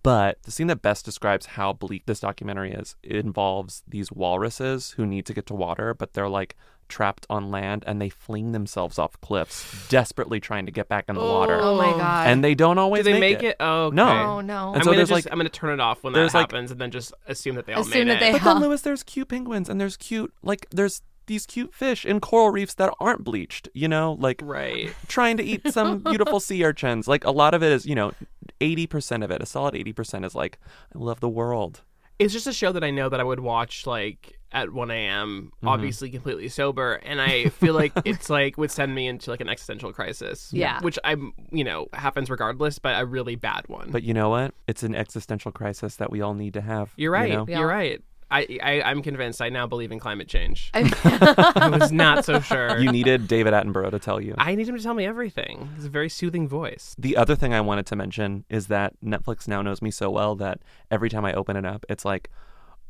But 0.02 0.42
the 0.44 0.50
scene 0.50 0.68
that 0.68 0.80
best 0.82 1.04
describes 1.04 1.46
how 1.46 1.72
bleak 1.72 2.06
this 2.06 2.20
documentary 2.20 2.72
is, 2.72 2.96
it 3.02 3.16
involves 3.16 3.82
these 3.86 4.12
walruses 4.12 4.92
who 4.92 5.04
need 5.06 5.26
to 5.26 5.34
get 5.34 5.46
to 5.46 5.54
water, 5.54 5.92
but 5.92 6.12
they're 6.12 6.28
like 6.28 6.56
trapped 6.88 7.26
on 7.28 7.50
land 7.50 7.84
and 7.86 8.00
they 8.00 8.08
fling 8.08 8.52
themselves 8.52 8.98
off 8.98 9.20
cliffs, 9.20 9.88
desperately 9.88 10.40
trying 10.40 10.64
to 10.66 10.72
get 10.72 10.88
back 10.88 11.04
in 11.08 11.16
the 11.16 11.20
water. 11.20 11.58
Oh 11.60 11.76
my 11.76 11.88
oh. 11.92 11.98
god. 11.98 12.28
And 12.28 12.42
they 12.42 12.54
don't 12.54 12.78
always 12.78 13.04
Do 13.04 13.12
they 13.12 13.20
make, 13.20 13.38
make 13.42 13.50
it? 13.50 13.56
Oh, 13.60 13.86
okay. 13.86 13.96
No. 13.96 14.08
oh 14.08 14.40
no. 14.40 14.68
And 14.68 14.76
I'm 14.76 14.82
so 14.82 14.84
gonna 14.86 14.96
there's, 14.98 15.08
just 15.10 15.26
like- 15.26 15.32
I'm 15.32 15.38
gonna 15.38 15.48
turn 15.50 15.74
it 15.74 15.80
off 15.80 16.02
when 16.02 16.12
that 16.12 16.20
there's, 16.20 16.32
like- 16.34 16.50
happens, 16.50 16.70
and 16.70 16.80
then 16.80 16.90
just 16.90 17.12
assume 17.26 17.56
that 17.56 17.66
they 17.66 17.74
all 17.74 17.82
Assume 17.82 18.06
made 18.06 18.08
that 18.14 18.20
they- 18.20 18.28
it. 18.30 18.32
But 18.32 18.44
then, 18.44 18.56
Huh. 18.56 18.60
Louis, 18.66 18.80
there's 18.80 19.02
cute 19.02 19.28
penguins 19.28 19.68
and 19.68 19.80
there's 19.80 19.96
cute, 19.96 20.32
like, 20.42 20.66
there's 20.70 21.02
these 21.26 21.44
cute 21.44 21.74
fish 21.74 22.06
in 22.06 22.20
coral 22.20 22.50
reefs 22.50 22.72
that 22.74 22.90
aren't 23.00 23.22
bleached, 23.22 23.68
you 23.74 23.86
know? 23.86 24.16
Like, 24.18 24.40
Right. 24.42 24.94
trying 25.08 25.36
to 25.36 25.42
eat 25.42 25.60
some 25.74 25.98
beautiful 25.98 26.40
sea 26.40 26.64
urchins. 26.64 27.06
Like, 27.06 27.22
a 27.24 27.30
lot 27.30 27.52
of 27.52 27.62
it 27.62 27.70
is, 27.70 27.84
you 27.84 27.94
know, 27.94 28.12
80% 28.60 29.24
of 29.24 29.30
it, 29.30 29.42
a 29.42 29.46
solid 29.46 29.74
80% 29.74 30.24
is 30.24 30.34
like, 30.34 30.58
I 30.94 30.98
love 30.98 31.20
the 31.20 31.28
world. 31.28 31.82
It's 32.18 32.32
just 32.32 32.46
a 32.46 32.52
show 32.52 32.72
that 32.72 32.82
I 32.82 32.90
know 32.90 33.08
that 33.08 33.20
I 33.20 33.22
would 33.22 33.40
watch 33.40 33.86
like 33.86 34.38
at 34.50 34.72
1 34.72 34.90
a.m. 34.90 35.52
Mm-hmm. 35.56 35.68
Obviously, 35.68 36.10
completely 36.10 36.48
sober, 36.48 36.94
and 36.94 37.20
I 37.20 37.48
feel 37.50 37.74
like 37.74 37.92
it's 38.04 38.28
like 38.28 38.58
would 38.58 38.70
send 38.70 38.94
me 38.94 39.06
into 39.06 39.30
like 39.30 39.40
an 39.40 39.48
existential 39.48 39.92
crisis. 39.92 40.50
Yeah. 40.52 40.80
which 40.80 40.98
I'm 41.04 41.32
you 41.52 41.62
know 41.62 41.86
happens 41.92 42.28
regardless, 42.28 42.78
but 42.78 43.00
a 43.00 43.06
really 43.06 43.36
bad 43.36 43.68
one. 43.68 43.90
But 43.90 44.02
you 44.02 44.14
know 44.14 44.30
what? 44.30 44.52
It's 44.66 44.82
an 44.82 44.96
existential 44.96 45.52
crisis 45.52 45.96
that 45.96 46.10
we 46.10 46.20
all 46.20 46.34
need 46.34 46.54
to 46.54 46.60
have. 46.60 46.92
you're 46.96 47.12
right. 47.12 47.30
You 47.30 47.36
know? 47.36 47.46
Yeah. 47.48 47.58
You're 47.60 47.68
right. 47.68 48.02
I, 48.30 48.58
I 48.62 48.82
I'm 48.82 49.02
convinced. 49.02 49.40
I 49.40 49.48
now 49.48 49.66
believe 49.66 49.90
in 49.92 49.98
climate 49.98 50.28
change. 50.28 50.70
I- 50.74 51.52
I 51.56 51.68
was 51.68 51.90
not 51.92 52.24
so 52.24 52.40
sure. 52.40 52.78
You 52.78 52.92
needed 52.92 53.26
David 53.28 53.52
Attenborough 53.54 53.90
to 53.90 53.98
tell 53.98 54.20
you. 54.20 54.34
I 54.38 54.54
need 54.54 54.68
him 54.68 54.76
to 54.76 54.82
tell 54.82 54.94
me 54.94 55.06
everything. 55.06 55.70
He's 55.76 55.86
a 55.86 55.90
very 55.90 56.08
soothing 56.08 56.46
voice. 56.48 56.94
The 56.98 57.16
other 57.16 57.34
thing 57.34 57.54
I 57.54 57.60
wanted 57.60 57.86
to 57.86 57.96
mention 57.96 58.44
is 58.50 58.66
that 58.66 58.94
Netflix 59.04 59.48
now 59.48 59.62
knows 59.62 59.80
me 59.80 59.90
so 59.90 60.10
well 60.10 60.34
that 60.36 60.60
every 60.90 61.08
time 61.08 61.24
I 61.24 61.32
open 61.32 61.56
it 61.56 61.64
up, 61.64 61.84
it's 61.88 62.04
like, 62.04 62.30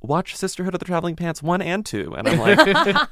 watch 0.00 0.36
Sisterhood 0.36 0.74
of 0.74 0.80
the 0.80 0.86
Traveling 0.86 1.16
Pants 1.16 1.42
1 1.42 1.62
and 1.62 1.84
2. 1.84 2.14
And 2.16 2.28
I'm 2.28 2.38
like, 2.38 2.58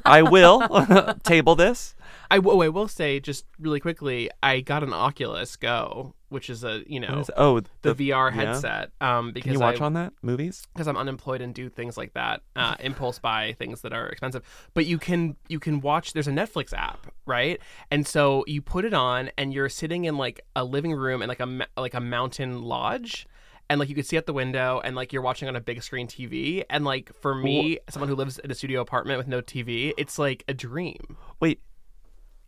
I 0.04 0.22
will 0.22 1.14
table 1.24 1.54
this. 1.54 1.94
I, 2.30 2.36
w- 2.36 2.62
I 2.62 2.68
will 2.68 2.88
say 2.88 3.20
just 3.20 3.44
really 3.58 3.80
quickly, 3.80 4.30
I 4.42 4.60
got 4.60 4.82
an 4.82 4.92
Oculus 4.92 5.56
Go, 5.56 6.14
which 6.28 6.50
is 6.50 6.64
a 6.64 6.82
you 6.86 6.98
know 6.98 7.20
is- 7.20 7.30
oh, 7.36 7.60
the, 7.60 7.94
the, 7.94 8.10
VR 8.10 8.30
yeah. 8.30 8.30
headset. 8.30 8.90
Um, 9.00 9.32
because 9.32 9.44
Can 9.44 9.52
you 9.54 9.60
watch 9.60 9.80
I, 9.80 9.84
on 9.86 9.92
that? 9.94 10.12
Movies? 10.22 10.66
because 10.72 10.88
I'm 10.88 10.96
unemployed 10.96 11.40
and 11.40 11.54
do 11.54 11.68
things 11.68 11.96
like 11.96 12.14
that, 12.14 12.42
uh, 12.56 12.74
impulse 12.80 13.18
buy 13.18 13.54
things 13.58 13.82
that 13.82 13.92
are 13.92 14.08
expensive. 14.08 14.42
But 14.74 14.86
you 14.86 14.98
can 14.98 15.36
you 15.48 15.60
can 15.60 15.80
watch. 15.80 16.12
There's 16.12 16.28
a 16.28 16.32
Netflix 16.32 16.72
app, 16.72 17.06
right? 17.26 17.60
And 17.90 18.06
so 18.06 18.44
you 18.46 18.60
put 18.62 18.84
it 18.84 18.94
on, 18.94 19.30
and 19.38 19.52
you're 19.52 19.68
sitting 19.68 20.04
in 20.04 20.16
like 20.16 20.40
a 20.54 20.64
living 20.64 20.92
room 20.94 21.22
in 21.22 21.28
like 21.28 21.40
a 21.40 21.66
like 21.76 21.94
a 21.94 22.00
mountain 22.00 22.62
lodge. 22.62 23.26
And 23.68 23.80
like 23.80 23.88
you 23.88 23.94
could 23.94 24.06
see 24.06 24.16
out 24.16 24.26
the 24.26 24.32
window, 24.32 24.80
and 24.84 24.94
like 24.94 25.12
you're 25.12 25.22
watching 25.22 25.48
on 25.48 25.56
a 25.56 25.60
big 25.60 25.82
screen 25.82 26.06
TV, 26.06 26.64
and 26.70 26.84
like 26.84 27.12
for 27.20 27.34
me, 27.34 27.78
someone 27.90 28.08
who 28.08 28.14
lives 28.14 28.38
in 28.38 28.50
a 28.50 28.54
studio 28.54 28.80
apartment 28.80 29.18
with 29.18 29.26
no 29.26 29.42
TV, 29.42 29.92
it's 29.98 30.18
like 30.18 30.44
a 30.46 30.54
dream. 30.54 31.16
Wait, 31.40 31.60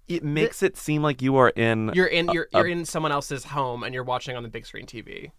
it 0.07 0.25
makes 0.25 0.63
it 0.63 0.77
seem 0.77 1.03
like 1.03 1.21
you 1.21 1.37
are 1.37 1.51
in. 1.51 1.91
You're 1.93 2.07
in 2.07 2.29
you're 2.29 2.49
you're 2.53 2.67
in 2.67 2.85
someone 2.85 3.13
else's 3.13 3.45
home, 3.45 3.83
and 3.83 3.93
you're 3.93 4.05
watching 4.05 4.37
on 4.37 4.43
the 4.43 4.49
big 4.49 4.65
screen 4.65 4.87
TV. 4.87 5.33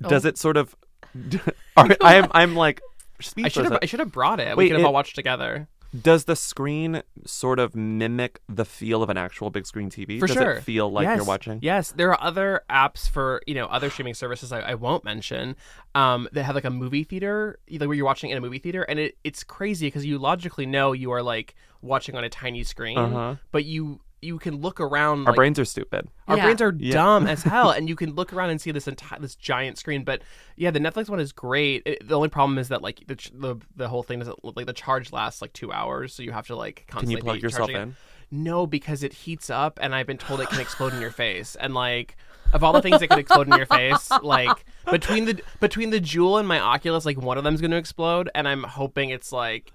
Does 0.00 0.24
oh. 0.24 0.28
it 0.28 0.38
sort 0.38 0.56
of. 0.56 0.76
Are- 1.76 1.96
I'm, 2.00 2.28
I'm 2.32 2.54
like 2.54 2.80
I 3.18 3.22
speechless. 3.22 3.52
should 3.54 3.64
have 3.64 3.78
I 3.82 3.86
should 3.86 4.00
have 4.00 4.12
brought 4.12 4.40
it. 4.40 4.56
Wait, 4.56 4.64
we 4.64 4.68
could 4.68 4.76
have 4.76 4.82
it- 4.82 4.86
all 4.86 4.92
watched 4.92 5.14
together. 5.14 5.68
Does 6.00 6.24
the 6.24 6.36
screen 6.36 7.02
sort 7.26 7.58
of 7.58 7.74
mimic 7.76 8.40
the 8.48 8.64
feel 8.64 9.02
of 9.02 9.10
an 9.10 9.16
actual 9.18 9.50
big 9.50 9.66
screen 9.66 9.90
TV? 9.90 10.18
For 10.18 10.26
Does 10.26 10.34
sure. 10.36 10.52
it 10.52 10.62
feel 10.62 10.90
like 10.90 11.04
yes. 11.04 11.16
you're 11.16 11.26
watching? 11.26 11.58
Yes, 11.60 11.92
there 11.92 12.10
are 12.10 12.22
other 12.22 12.62
apps 12.70 13.08
for 13.08 13.42
you 13.46 13.54
know 13.54 13.66
other 13.66 13.90
streaming 13.90 14.14
services 14.14 14.52
I, 14.52 14.60
I 14.60 14.74
won't 14.74 15.04
mention 15.04 15.54
um, 15.94 16.28
that 16.32 16.44
have 16.44 16.54
like 16.54 16.64
a 16.64 16.70
movie 16.70 17.04
theater, 17.04 17.58
either 17.68 17.86
where 17.88 17.96
you're 17.96 18.06
watching 18.06 18.30
in 18.30 18.38
a 18.38 18.40
movie 18.40 18.58
theater, 18.58 18.82
and 18.84 18.98
it, 18.98 19.18
it's 19.22 19.44
crazy 19.44 19.86
because 19.88 20.06
you 20.06 20.18
logically 20.18 20.64
know 20.66 20.92
you 20.92 21.10
are 21.12 21.22
like 21.22 21.54
watching 21.82 22.14
on 22.16 22.24
a 22.24 22.30
tiny 22.30 22.64
screen, 22.64 22.96
Uh-huh. 22.98 23.36
but 23.50 23.64
you 23.66 24.00
you 24.22 24.38
can 24.38 24.56
look 24.60 24.80
around. 24.80 25.20
Our 25.26 25.32
like, 25.32 25.36
brains 25.36 25.58
are 25.58 25.64
stupid. 25.64 26.08
Our 26.28 26.36
Yeah. 26.36 26.44
brains 26.44 26.62
are 26.62 26.74
Yeah. 26.78 26.92
dumb 26.92 27.26
as 27.26 27.42
hell, 27.42 27.70
and 27.76 27.88
you 27.88 27.96
can 27.96 28.14
look 28.14 28.32
around 28.32 28.50
and 28.50 28.60
see 28.60 28.70
this 28.70 28.86
entire 28.88 29.18
this 29.18 29.34
giant 29.34 29.78
screen. 29.78 30.04
But 30.04 30.22
yeah, 30.56 30.70
the 30.70 30.78
Netflix 30.78 31.08
one 31.10 31.20
is 31.20 31.32
great. 31.32 31.82
It, 31.84 32.06
the 32.08 32.14
only 32.16 32.28
problem 32.28 32.56
is 32.58 32.68
that 32.68 32.82
like 32.82 33.06
the 33.06 33.16
ch- 33.16 33.32
the 33.34 33.56
the 33.76 33.88
whole 33.88 34.02
thing 34.02 34.20
doesn't 34.20 34.42
like 34.56 34.66
the 34.66 34.72
charge 34.72 35.12
lasts 35.12 35.42
like 35.42 35.52
two 35.52 35.72
hours, 35.72 36.14
so 36.14 36.22
you 36.22 36.32
have 36.32 36.46
to 36.46 36.56
like 36.56 36.84
Can 36.86 36.98
constantly 37.00 37.16
you 37.16 37.22
plug 37.22 37.42
yourself 37.42 37.68
charging 37.68 37.76
it. 37.76 37.82
in? 37.82 37.96
No, 38.34 38.66
because 38.66 39.02
it 39.02 39.12
heats 39.12 39.50
up, 39.50 39.78
and 39.82 39.94
I've 39.94 40.06
been 40.06 40.16
told 40.18 40.40
it 40.40 40.48
can 40.48 40.60
explode 40.60 40.94
in 40.94 41.00
your 41.02 41.10
face. 41.10 41.54
And 41.56 41.74
like, 41.74 42.16
of 42.52 42.62
all 42.62 42.72
the 42.72 42.82
things 42.82 43.00
that 43.00 43.08
could 43.08 43.18
explode 43.18 43.48
in 43.48 43.56
your 43.56 43.66
face, 43.66 44.10
like 44.22 44.64
between 44.90 45.24
the 45.24 45.42
between 45.60 45.90
the 45.90 46.00
Juul 46.00 46.38
and 46.38 46.46
my 46.46 46.60
Oculus, 46.60 47.04
like 47.04 47.20
one 47.20 47.38
of 47.38 47.44
them's 47.44 47.60
going 47.60 47.70
to 47.70 47.76
explode, 47.76 48.30
and 48.34 48.46
I'm 48.46 48.62
hoping 48.62 49.10
it's 49.10 49.32
like 49.32 49.72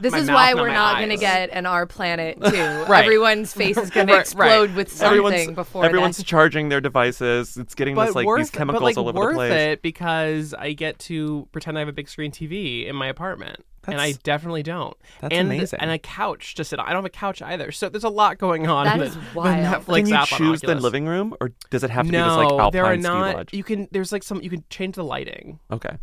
This 0.00 0.12
my 0.12 0.18
is 0.18 0.26
mouth, 0.26 0.34
why 0.34 0.52
not 0.52 0.60
we're 0.62 0.68
not 0.72 0.96
going 0.98 1.10
to 1.10 1.16
get 1.16 1.50
an 1.50 1.66
our 1.66 1.86
planet 1.86 2.36
too. 2.44 2.84
Right. 2.88 3.04
Everyone's 3.04 3.52
face 3.52 3.76
is 3.76 3.90
going 3.90 4.06
to 4.08 4.18
explode 4.18 4.68
right. 4.70 4.76
with 4.76 4.90
something 4.92 5.06
Everyone's 5.18 5.50
before 5.52 5.84
everyone's 5.84 6.16
that. 6.18 6.26
charging 6.26 6.68
their 6.68 6.80
devices. 6.80 7.56
It's 7.56 7.74
getting 7.74 7.94
but 7.94 8.06
this 8.06 8.14
like 8.14 8.26
worth 8.26 8.40
these 8.40 8.50
chemicals 8.50 8.80
but 8.80 8.84
like 8.84 8.96
all 8.98 9.08
over 9.08 9.18
worth 9.18 9.32
the 9.32 9.36
place. 9.36 9.52
it 9.52 9.82
because 9.82 10.54
I 10.54 10.72
get 10.72 10.98
to 11.00 11.48
pretend 11.52 11.76
I 11.78 11.80
have 11.80 11.88
a 11.88 11.92
big 11.92 12.08
screen 12.08 12.30
TV 12.30 12.86
in 12.86 12.96
my 12.96 13.06
apartment. 13.06 13.64
And 13.86 14.00
I 14.00 14.12
definitely 14.12 14.62
don't. 14.62 14.96
that's 15.20 15.34
and, 15.34 15.48
amazing. 15.48 15.80
And 15.80 15.90
a 15.90 15.98
couch 15.98 16.54
to 16.56 16.64
sit 16.64 16.78
on. 16.78 16.86
I 16.86 16.90
don't 16.90 16.98
have 16.98 17.04
a 17.04 17.10
couch 17.10 17.42
either. 17.42 17.72
So 17.72 17.88
there's 17.88 18.04
a 18.04 18.08
lot 18.08 18.38
going 18.38 18.66
on. 18.66 18.86
That 18.86 18.96
in 18.96 19.02
is 19.02 19.14
the, 19.14 19.20
wild. 19.34 19.56
The 19.64 19.92
Netflix 19.92 19.96
Can 19.96 20.06
you 20.08 20.14
app 20.14 20.28
choose 20.28 20.60
the 20.60 20.74
living 20.74 21.06
room, 21.06 21.34
or 21.40 21.52
does 21.70 21.84
it 21.84 21.90
have 21.90 22.06
to 22.06 22.12
no, 22.12 22.24
be 22.24 22.28
this 22.28 22.36
like 22.36 22.60
Alpine 22.60 22.70
there 22.72 22.84
are 22.84 22.94
ski 22.94 23.02
not. 23.02 23.36
lodge? 23.36 23.54
You 23.54 23.64
can. 23.64 23.88
There's 23.90 24.12
like 24.12 24.22
some. 24.22 24.42
You 24.42 24.50
can 24.50 24.64
change 24.70 24.96
the 24.96 25.04
lighting, 25.04 25.60
Okay. 25.70 25.96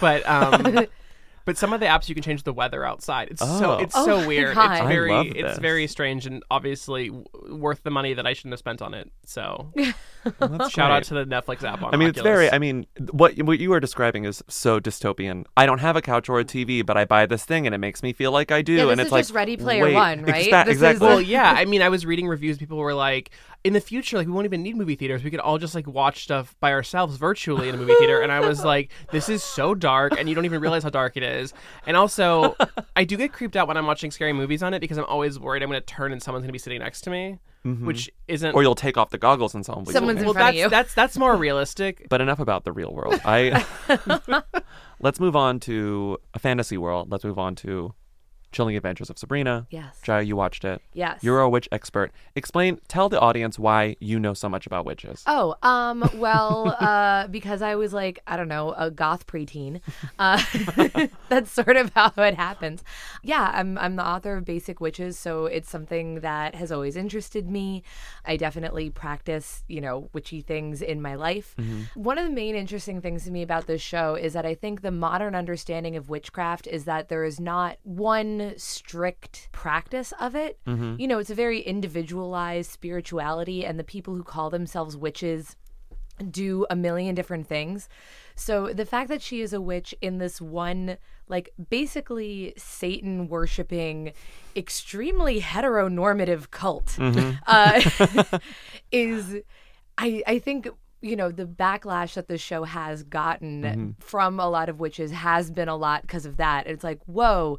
but 0.00 0.28
um, 0.28 0.86
but 1.50 1.58
some 1.58 1.72
of 1.72 1.80
the 1.80 1.86
apps 1.86 2.08
you 2.08 2.14
can 2.14 2.22
change 2.22 2.42
the 2.44 2.52
weather 2.52 2.84
outside. 2.84 3.28
It's 3.30 3.40
so 3.40 3.72
Oh. 3.72 3.78
it's 3.78 3.94
Oh 3.96 4.04
so 4.04 4.26
weird. 4.26 4.54
God. 4.54 4.72
It's 4.72 4.80
I 4.82 4.86
very 4.88 5.10
love 5.12 5.26
it's 5.26 5.58
very 5.58 5.86
strange 5.86 6.26
and 6.26 6.42
obviously 6.50 7.08
w- 7.08 7.24
worth 7.56 7.82
the 7.82 7.90
money 7.90 8.14
that 8.14 8.26
I 8.26 8.32
shouldn't 8.32 8.52
have 8.52 8.58
spent 8.60 8.80
on 8.82 8.94
it. 8.94 9.10
So 9.26 9.72
Well, 10.38 10.50
that's 10.50 10.70
shout 10.70 10.90
out 10.90 11.04
to 11.04 11.14
the 11.14 11.24
Netflix 11.24 11.62
app 11.64 11.82
on. 11.82 11.94
I 11.94 11.96
mean, 11.96 12.08
it's 12.08 12.20
very. 12.20 12.50
I 12.52 12.58
mean, 12.58 12.86
what 13.10 13.36
what 13.42 13.58
you 13.58 13.72
are 13.72 13.80
describing 13.80 14.24
is 14.26 14.42
so 14.48 14.78
dystopian. 14.78 15.46
I 15.56 15.64
don't 15.64 15.78
have 15.78 15.96
a 15.96 16.02
couch 16.02 16.28
or 16.28 16.38
a 16.40 16.44
TV, 16.44 16.84
but 16.84 16.96
I 16.98 17.06
buy 17.06 17.24
this 17.24 17.44
thing, 17.46 17.64
and 17.66 17.74
it 17.74 17.78
makes 17.78 18.02
me 18.02 18.12
feel 18.12 18.30
like 18.30 18.52
I 18.52 18.60
do. 18.60 18.74
Yeah, 18.74 18.84
this 18.84 18.92
and 18.92 19.00
it's 19.00 19.08
is 19.08 19.12
like 19.12 19.20
just 19.22 19.34
Ready 19.34 19.56
Player 19.56 19.82
wait, 19.84 19.94
One, 19.94 20.22
right? 20.24 20.44
exa- 20.44 20.64
This 20.66 20.76
is- 20.76 20.82
exactly. 20.82 21.06
Well, 21.08 21.20
yeah. 21.22 21.50
I 21.56 21.64
mean, 21.64 21.80
I 21.80 21.88
was 21.88 22.04
reading 22.04 22.28
reviews. 22.28 22.58
People 22.58 22.76
were 22.76 22.92
like, 22.94 23.30
in 23.62 23.74
the 23.74 23.80
future, 23.80 24.16
like 24.16 24.26
we 24.26 24.32
won't 24.32 24.46
even 24.46 24.62
need 24.62 24.76
movie 24.76 24.94
theaters. 24.94 25.22
We 25.22 25.30
could 25.30 25.40
all 25.40 25.58
just 25.58 25.74
like 25.74 25.86
watch 25.86 26.22
stuff 26.22 26.56
by 26.60 26.72
ourselves 26.72 27.16
virtually 27.16 27.68
in 27.68 27.74
a 27.74 27.78
movie 27.78 27.94
theater. 27.98 28.20
And 28.20 28.32
I 28.32 28.40
was 28.40 28.64
like, 28.64 28.90
this 29.12 29.28
is 29.28 29.42
so 29.42 29.74
dark, 29.74 30.18
and 30.18 30.28
you 30.28 30.34
don't 30.34 30.46
even 30.46 30.60
realize 30.60 30.82
how 30.82 30.90
dark 30.90 31.16
it 31.16 31.22
is. 31.22 31.52
And 31.86 31.96
also, 31.96 32.56
I 32.96 33.04
do 33.04 33.16
get 33.16 33.32
creeped 33.32 33.56
out 33.56 33.68
when 33.68 33.76
I'm 33.76 33.86
watching 33.86 34.10
scary 34.10 34.32
movies 34.32 34.62
on 34.62 34.72
it 34.72 34.80
because 34.80 34.96
I'm 34.96 35.04
always 35.04 35.38
worried 35.38 35.62
I'm 35.62 35.68
going 35.68 35.80
to 35.80 35.86
turn 35.86 36.12
and 36.12 36.22
someone's 36.22 36.42
going 36.42 36.48
to 36.48 36.52
be 36.52 36.58
sitting 36.58 36.78
next 36.80 37.02
to 37.02 37.10
me, 37.10 37.38
mm-hmm. 37.66 37.86
which 37.86 38.10
isn't. 38.28 38.54
or 38.54 38.62
you'll 38.62 38.74
take 38.74 38.96
off 38.96 39.10
the 39.10 39.18
goggles 39.18 39.54
and 39.54 39.64
someone 39.64 39.84
Someone's 39.86 40.20
looking. 40.20 40.20
in 40.20 40.24
well, 40.26 40.34
front 40.34 40.48
of 40.48 40.54
that's 40.54 40.64
you. 40.64 40.70
that's 40.70 40.94
that's 40.94 41.18
more 41.18 41.36
realistic. 41.36 42.06
But 42.08 42.20
enough 42.20 42.40
about 42.40 42.64
the 42.64 42.72
real 42.72 42.92
world. 42.92 43.20
I 43.24 43.64
let's 45.00 45.20
move 45.20 45.36
on 45.36 45.60
to 45.60 46.18
a 46.34 46.38
fantasy 46.38 46.78
world. 46.78 47.10
Let's 47.10 47.24
move 47.24 47.38
on 47.38 47.54
to 47.56 47.94
Chilling 48.52 48.76
Adventures 48.76 49.10
of 49.10 49.18
Sabrina. 49.18 49.66
Yes. 49.70 49.98
Jaya, 50.02 50.22
you 50.22 50.36
watched 50.36 50.64
it. 50.64 50.82
Yes. 50.92 51.22
You're 51.22 51.40
a 51.40 51.48
witch 51.48 51.68
expert. 51.70 52.12
Explain, 52.34 52.80
tell 52.88 53.08
the 53.08 53.20
audience 53.20 53.58
why 53.58 53.96
you 54.00 54.18
know 54.18 54.34
so 54.34 54.48
much 54.48 54.66
about 54.66 54.84
witches. 54.84 55.22
Oh, 55.26 55.54
um, 55.62 56.08
well, 56.14 56.76
uh, 56.80 57.28
because 57.28 57.62
I 57.62 57.76
was 57.76 57.92
like, 57.92 58.18
I 58.26 58.36
don't 58.36 58.48
know, 58.48 58.74
a 58.76 58.90
goth 58.90 59.26
preteen. 59.26 59.80
Uh, 60.18 60.42
that's 61.28 61.50
sort 61.50 61.76
of 61.76 61.92
how 61.94 62.12
it 62.16 62.34
happens. 62.34 62.82
Yeah, 63.22 63.50
I'm 63.54 63.78
I'm 63.78 63.96
the 63.96 64.06
author 64.06 64.36
of 64.36 64.44
Basic 64.44 64.80
Witches, 64.80 65.18
so 65.18 65.46
it's 65.46 65.70
something 65.70 66.20
that 66.20 66.54
has 66.54 66.72
always 66.72 66.96
interested 66.96 67.48
me. 67.48 67.82
I 68.24 68.36
definitely 68.36 68.90
practice, 68.90 69.62
you 69.68 69.80
know, 69.80 70.08
witchy 70.12 70.40
things 70.40 70.82
in 70.82 71.00
my 71.00 71.14
life. 71.14 71.54
One 71.94 72.18
of 72.18 72.24
the 72.24 72.30
main 72.32 72.54
interesting 72.54 73.00
things 73.00 73.24
to 73.24 73.30
me 73.30 73.42
about 73.42 73.66
this 73.66 73.82
show 73.82 74.14
is 74.14 74.32
that 74.32 74.46
I 74.46 74.54
think 74.54 74.82
the 74.82 74.90
modern 74.90 75.34
understanding 75.34 75.96
of 75.96 76.08
witchcraft 76.08 76.66
is 76.66 76.84
that 76.84 77.08
there 77.08 77.24
is 77.24 77.38
not 77.38 77.78
one 77.82 78.39
strict 78.56 79.48
practice 79.52 80.12
of 80.20 80.34
it. 80.34 80.58
Mm-hmm. 80.66 80.96
You 80.98 81.08
know, 81.08 81.18
it's 81.18 81.30
a 81.30 81.34
very 81.34 81.60
individualized 81.60 82.70
spirituality, 82.70 83.64
and 83.64 83.78
the 83.78 83.84
people 83.84 84.14
who 84.14 84.22
call 84.22 84.50
themselves 84.50 84.96
witches 84.96 85.56
do 86.30 86.66
a 86.70 86.76
million 86.76 87.14
different 87.14 87.46
things. 87.46 87.88
So 88.34 88.72
the 88.72 88.86
fact 88.86 89.08
that 89.08 89.22
she 89.22 89.40
is 89.40 89.52
a 89.52 89.60
witch 89.60 89.94
in 90.00 90.18
this 90.18 90.40
one, 90.40 90.96
like 91.28 91.50
basically 91.68 92.54
Satan 92.56 93.28
worshiping, 93.28 94.12
extremely 94.56 95.40
heteronormative 95.40 96.50
cult, 96.50 96.86
mm-hmm. 96.98 97.36
uh, 97.46 98.38
is, 98.92 99.36
I 99.98 100.22
I 100.26 100.38
think 100.38 100.68
you 101.02 101.16
know 101.16 101.30
the 101.30 101.46
backlash 101.46 102.14
that 102.14 102.28
the 102.28 102.38
show 102.38 102.64
has 102.64 103.02
gotten 103.02 103.62
mm-hmm. 103.62 103.90
from 104.00 104.38
a 104.40 104.48
lot 104.48 104.68
of 104.68 104.80
witches 104.80 105.10
has 105.10 105.50
been 105.50 105.68
a 105.68 105.76
lot 105.76 106.02
because 106.02 106.26
of 106.26 106.36
that. 106.38 106.66
It's 106.66 106.84
like 106.84 107.00
whoa. 107.06 107.58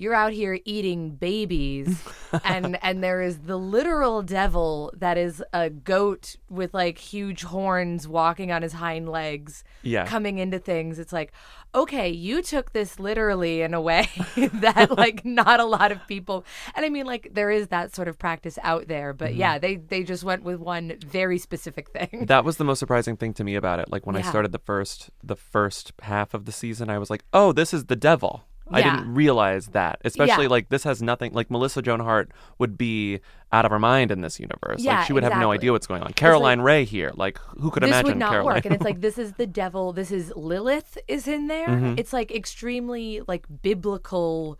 You're 0.00 0.14
out 0.14 0.32
here 0.32 0.58
eating 0.64 1.10
babies, 1.10 2.02
and 2.44 2.78
and 2.82 3.04
there 3.04 3.20
is 3.22 3.40
the 3.40 3.56
literal 3.58 4.22
devil 4.22 4.92
that 4.96 5.18
is 5.18 5.42
a 5.52 5.68
goat 5.70 6.36
with 6.48 6.72
like 6.74 6.98
huge 6.98 7.42
horns 7.42 8.08
walking 8.08 8.50
on 8.50 8.62
his 8.62 8.72
hind 8.72 9.08
legs, 9.08 9.62
Yeah. 9.82 10.06
coming 10.06 10.38
into 10.38 10.58
things. 10.58 10.98
It's 10.98 11.12
like, 11.12 11.32
okay, 11.74 12.08
you 12.08 12.40
took 12.42 12.72
this 12.72 12.98
literally 12.98 13.60
in 13.62 13.74
a 13.74 13.80
way 13.80 14.08
that 14.54 14.90
like 14.96 15.24
not 15.24 15.60
a 15.60 15.64
lot 15.64 15.92
of 15.92 16.06
people. 16.08 16.44
And 16.74 16.84
I 16.84 16.88
mean, 16.88 17.06
like 17.06 17.30
there 17.34 17.50
is 17.50 17.68
that 17.68 17.94
sort 17.94 18.08
of 18.08 18.18
practice 18.18 18.58
out 18.62 18.88
there, 18.88 19.12
but 19.12 19.30
Mm-hmm. 19.30 19.38
yeah, 19.40 19.58
they 19.58 19.76
they 19.76 20.02
just 20.02 20.24
went 20.24 20.42
with 20.44 20.58
one 20.60 20.94
very 21.06 21.38
specific 21.38 21.90
thing. 21.90 22.24
That 22.26 22.44
was 22.44 22.56
the 22.56 22.64
most 22.64 22.78
surprising 22.78 23.16
thing 23.16 23.34
to 23.34 23.44
me 23.44 23.54
about 23.54 23.78
it. 23.80 23.90
Like 23.92 24.06
when 24.06 24.16
I 24.16 24.22
started 24.22 24.52
the 24.52 24.58
first 24.58 25.10
the 25.22 25.36
first 25.36 25.92
half 26.02 26.32
of 26.34 26.46
the 26.46 26.52
season, 26.52 26.88
I 26.90 26.98
was 26.98 27.10
like, 27.10 27.22
"Oh, 27.32 27.52
this 27.52 27.74
is 27.74 27.84
the 27.84 27.96
devil." 27.96 28.44
I 28.72 28.78
Yeah. 28.80 28.96
didn't 28.96 29.14
realize 29.14 29.66
that. 29.68 30.00
Especially 30.04 30.46
like 30.48 30.68
this 30.68 30.84
has 30.84 31.02
nothing 31.02 31.32
like 31.32 31.50
Melissa 31.50 31.82
Joan 31.82 32.00
Hart 32.00 32.30
would 32.58 32.78
be 32.78 33.20
out 33.52 33.64
of 33.64 33.70
her 33.72 33.78
mind 33.80 34.10
in 34.12 34.20
this 34.20 34.38
universe. 34.38 34.80
Yeah, 34.82 34.98
like 34.98 35.06
she 35.06 35.12
would 35.12 35.24
have 35.24 35.32
no 35.32 35.38
exactly. 35.50 35.54
idea 35.58 35.72
what's 35.72 35.86
going 35.88 36.02
on. 36.02 36.12
Caroline 36.12 36.60
Rhea 36.60 36.84
here, 36.84 37.10
like 37.16 37.38
who 37.58 37.70
could 37.70 37.82
this 37.82 37.88
imagine 37.90 38.06
would 38.10 38.16
not 38.18 38.30
Caroline? 38.30 38.54
work 38.54 38.64
and 38.66 38.74
it's 38.74 38.84
like 38.84 39.00
this 39.06 39.18
is 39.18 39.32
the 39.34 39.46
devil 39.46 39.92
this 39.92 40.10
is 40.12 40.32
lilith 40.36 40.96
is 41.08 41.26
in 41.26 41.48
there 41.48 41.66
Mm-hmm. 41.68 41.94
it's 41.98 42.12
like 42.12 42.30
extremely 42.32 43.20
like 43.26 43.44
biblical 43.62 44.58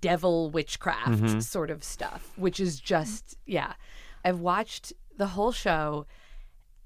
devil 0.00 0.50
witchcraft 0.50 1.10
Mm-hmm. 1.10 1.40
sort 1.40 1.70
of 1.70 1.82
stuff 1.82 2.32
which 2.36 2.60
is 2.60 2.78
just 2.78 3.36
yeah 3.46 3.72
i've 4.24 4.38
watched 4.40 4.92
the 5.16 5.28
whole 5.28 5.52
show 5.52 6.06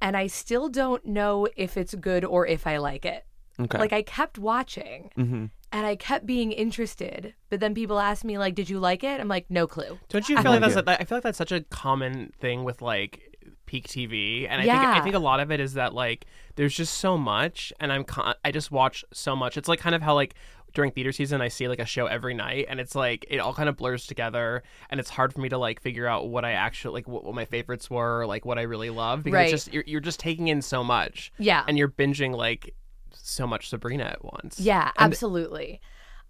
and 0.01 0.17
i 0.17 0.27
still 0.27 0.69
don't 0.69 1.05
know 1.05 1.47
if 1.57 1.77
it's 1.77 1.95
good 1.97 2.25
or 2.25 2.47
if 2.47 2.67
i 2.67 2.79
like 2.79 3.05
it 3.05 3.27
okay. 3.61 3.79
like 3.79 3.93
i 3.93 4.03
kept 4.03 4.39
watching 4.39 5.11
Mhm. 5.19 5.51
And 5.75 5.85
i 5.87 5.95
kept 5.97 6.25
being 6.25 6.53
interested 6.53 7.35
but 7.51 7.61
then 7.61 7.75
people 7.75 7.99
ask 8.01 8.25
me 8.25 8.39
like 8.39 8.55
did 8.55 8.71
you 8.71 8.79
like 8.79 9.05
it? 9.05 9.21
I'm 9.21 9.29
like 9.29 9.47
no 9.51 9.67
clue. 9.67 9.99
Don't 10.09 10.29
you 10.29 10.41
feel 10.41 10.51
like 10.53 10.61
that's 10.61 10.77
a, 10.77 11.01
I 11.01 11.05
feel 11.05 11.17
like 11.17 11.23
that's 11.23 11.39
such 11.39 11.53
a 11.53 11.61
common 11.61 12.33
thing 12.41 12.65
with 12.65 12.81
like 12.83 13.37
peak 13.67 13.87
TV, 13.89 14.47
and 14.49 14.61
I 14.61 14.65
think 14.65 14.77
I 14.77 15.01
think 15.03 15.15
a 15.15 15.19
lot 15.21 15.41
of 15.41 15.51
it 15.51 15.61
is 15.61 15.75
that 15.75 15.95
like 15.95 16.27
there's 16.57 16.75
just 16.75 16.95
so 16.95 17.17
much, 17.17 17.73
and 17.81 17.93
I'm 17.93 18.05
con- 18.05 18.35
I 18.45 18.51
just 18.51 18.71
watch 18.71 19.05
so 19.13 19.37
much. 19.37 19.57
It's 19.57 19.69
like 19.69 19.79
kind 19.81 19.95
of 19.95 20.03
how 20.03 20.15
like 20.15 20.35
during 20.75 20.91
theater 20.91 21.13
season 21.13 21.41
I 21.41 21.49
see 21.49 21.69
like 21.69 21.79
a 21.79 21.87
show 21.87 22.07
every 22.07 22.35
night, 22.35 22.67
and 22.69 22.81
it's 22.81 22.95
like 22.95 23.25
it 23.31 23.39
all 23.39 23.55
kind 23.55 23.69
of 23.69 23.77
blurs 23.77 24.07
together, 24.07 24.63
and 24.91 24.99
it's 25.01 25.11
hard 25.11 25.33
for 25.33 25.41
me 25.41 25.49
to 25.51 25.59
like 25.59 25.81
figure 25.81 26.07
out 26.07 26.29
what 26.29 26.45
I 26.45 26.53
actually 26.53 26.95
like 26.95 27.09
what, 27.09 27.25
what 27.25 27.35
my 27.35 27.45
favorites 27.45 27.89
were, 27.91 28.21
or, 28.21 28.27
like 28.27 28.45
what 28.45 28.59
I 28.59 28.63
really 28.63 28.91
love, 28.91 29.23
because 29.23 29.35
Right. 29.35 29.53
it's 29.53 29.65
just 29.65 29.73
you're, 29.75 29.85
you're 29.87 30.01
just 30.01 30.19
taking 30.21 30.49
in 30.49 30.61
so 30.63 30.83
much, 30.83 31.33
yeah. 31.39 31.65
and 31.69 31.79
you're 31.79 31.89
binging 31.89 32.35
like 32.37 32.75
so 33.23 33.47
much 33.47 33.69
Sabrina 33.69 34.05
at 34.05 34.25
once. 34.25 34.59
yeah 34.61 34.91
And- 34.99 35.13
absolutely 35.13 35.81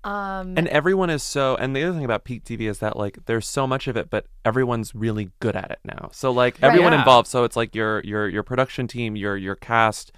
um 0.04 0.52
and 0.58 0.68
everyone 0.68 1.08
is 1.08 1.22
so 1.22 1.56
and 1.56 1.74
the 1.74 1.82
other 1.82 1.94
thing 1.94 2.04
about 2.04 2.24
peak 2.24 2.44
tv 2.44 2.68
is 2.68 2.78
that 2.80 2.94
like 2.96 3.18
there's 3.24 3.48
so 3.48 3.66
much 3.66 3.88
of 3.88 3.96
it 3.96 4.10
but 4.10 4.26
everyone's 4.44 4.94
really 4.94 5.30
good 5.40 5.56
at 5.56 5.70
it 5.70 5.78
now 5.84 6.10
so 6.12 6.30
like 6.30 6.56
Right. 6.60 6.68
everyone 6.68 6.92
Yeah. 6.92 6.98
involved 6.98 7.26
so 7.26 7.44
it's 7.44 7.56
like 7.56 7.74
your 7.74 8.02
your 8.02 8.28
your 8.28 8.42
production 8.42 8.86
team 8.86 9.16
your 9.16 9.34
your 9.36 9.54
cast 9.56 10.12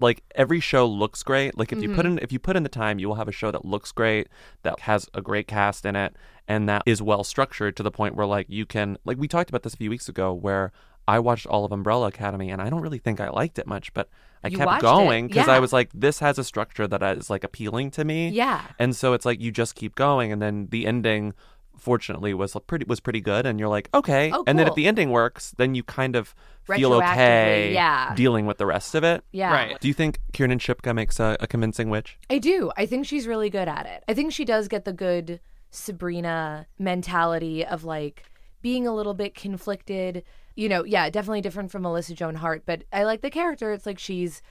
like 0.00 0.22
every 0.34 0.60
show 0.60 0.86
looks 0.86 1.22
great 1.22 1.56
like 1.58 1.72
if 1.72 1.80
you 1.82 1.88
Mm-hmm. 1.88 1.96
put 1.96 2.06
in 2.06 2.18
if 2.18 2.30
you 2.30 2.38
put 2.38 2.56
in 2.56 2.62
the 2.62 2.68
time 2.68 2.98
you 2.98 3.08
will 3.08 3.14
have 3.16 3.26
a 3.28 3.32
show 3.32 3.50
that 3.50 3.64
looks 3.64 3.90
great 3.90 4.28
that 4.64 4.80
has 4.80 5.08
a 5.14 5.22
great 5.22 5.48
cast 5.48 5.86
in 5.86 5.96
it 5.96 6.14
and 6.46 6.68
that 6.68 6.82
is 6.84 7.00
well 7.00 7.24
structured 7.24 7.74
to 7.76 7.82
the 7.82 7.90
point 7.90 8.14
where 8.14 8.26
like 8.26 8.46
you 8.50 8.66
can 8.66 8.98
like 9.06 9.16
we 9.16 9.26
talked 9.28 9.48
about 9.48 9.62
this 9.62 9.72
a 9.72 9.78
few 9.78 9.88
weeks 9.90 10.08
ago 10.10 10.32
where 10.34 10.72
I 11.12 11.18
watched 11.18 11.46
all 11.46 11.66
of 11.66 11.72
Umbrella 11.72 12.06
Academy 12.08 12.50
and 12.50 12.62
I 12.62 12.70
don't 12.70 12.80
really 12.80 12.98
think 12.98 13.20
I 13.20 13.28
liked 13.28 13.58
it 13.58 13.66
much, 13.66 13.92
but 13.92 14.08
I 14.42 14.48
You 14.48 14.56
kept 14.56 14.80
going 14.80 15.26
because 15.26 15.46
yeah. 15.46 15.52
I 15.52 15.58
was 15.58 15.70
like, 15.70 15.90
this 15.92 16.20
has 16.20 16.38
a 16.38 16.44
structure 16.44 16.88
that 16.88 17.02
is 17.18 17.28
like 17.28 17.44
appealing 17.44 17.90
to 17.92 18.04
me. 18.04 18.30
yeah 18.30 18.62
And 18.78 18.96
so 18.96 19.12
it's 19.12 19.26
like 19.26 19.38
you 19.38 19.50
just 19.52 19.74
keep 19.74 19.94
going, 19.94 20.32
and 20.32 20.40
then 20.40 20.68
the 20.70 20.86
ending, 20.86 21.34
fortunately, 21.76 22.32
was 22.32 22.56
pretty 22.66 22.86
was 22.88 22.98
pretty 22.98 23.20
good, 23.20 23.44
and 23.44 23.60
you're 23.60 23.68
like, 23.68 23.90
okay. 23.92 24.30
Oh, 24.32 24.42
And 24.46 24.58
then 24.58 24.66
if 24.66 24.74
the 24.74 24.86
ending 24.86 25.10
works, 25.10 25.54
then 25.58 25.74
you 25.74 25.82
kind 25.82 26.16
of 26.16 26.34
feel 26.64 26.94
okay, 26.94 27.74
yeah. 27.74 28.14
dealing 28.14 28.46
with 28.46 28.56
the 28.56 28.66
rest 28.66 28.94
of 28.94 29.04
it. 29.04 29.22
yeah 29.32 29.52
Right. 29.52 29.80
Do 29.80 29.88
you 29.88 29.94
think 29.94 30.18
Kiernan 30.32 30.60
Shipka 30.60 30.94
makes 30.94 31.20
a, 31.20 31.36
a 31.38 31.46
convincing 31.46 31.90
witch? 31.90 32.16
I 32.30 32.38
do. 32.38 32.72
I 32.78 32.86
think 32.86 33.04
she's 33.04 33.26
really 33.26 33.50
good 33.50 33.68
at 33.68 33.84
it. 33.84 34.02
I 34.08 34.14
think 34.14 34.32
she 34.32 34.46
does 34.46 34.66
get 34.66 34.86
the 34.86 34.94
good 34.94 35.40
Sabrina 35.70 36.66
mentality 36.78 37.66
of 37.66 37.84
like 37.84 38.24
being 38.62 38.86
a 38.86 38.94
little 38.94 39.14
bit 39.14 39.34
conflicted. 39.34 40.24
You 40.54 40.68
know, 40.68 40.84
yeah, 40.84 41.08
definitely 41.10 41.40
different 41.40 41.70
from 41.70 41.82
Melissa 41.82 42.14
Joan 42.14 42.36
Hart, 42.36 42.62
but 42.66 42.84
I 42.92 43.04
like 43.04 43.22
the 43.22 43.30
character. 43.30 43.72
It's 43.72 43.86
like 43.86 43.98
she's 43.98 44.42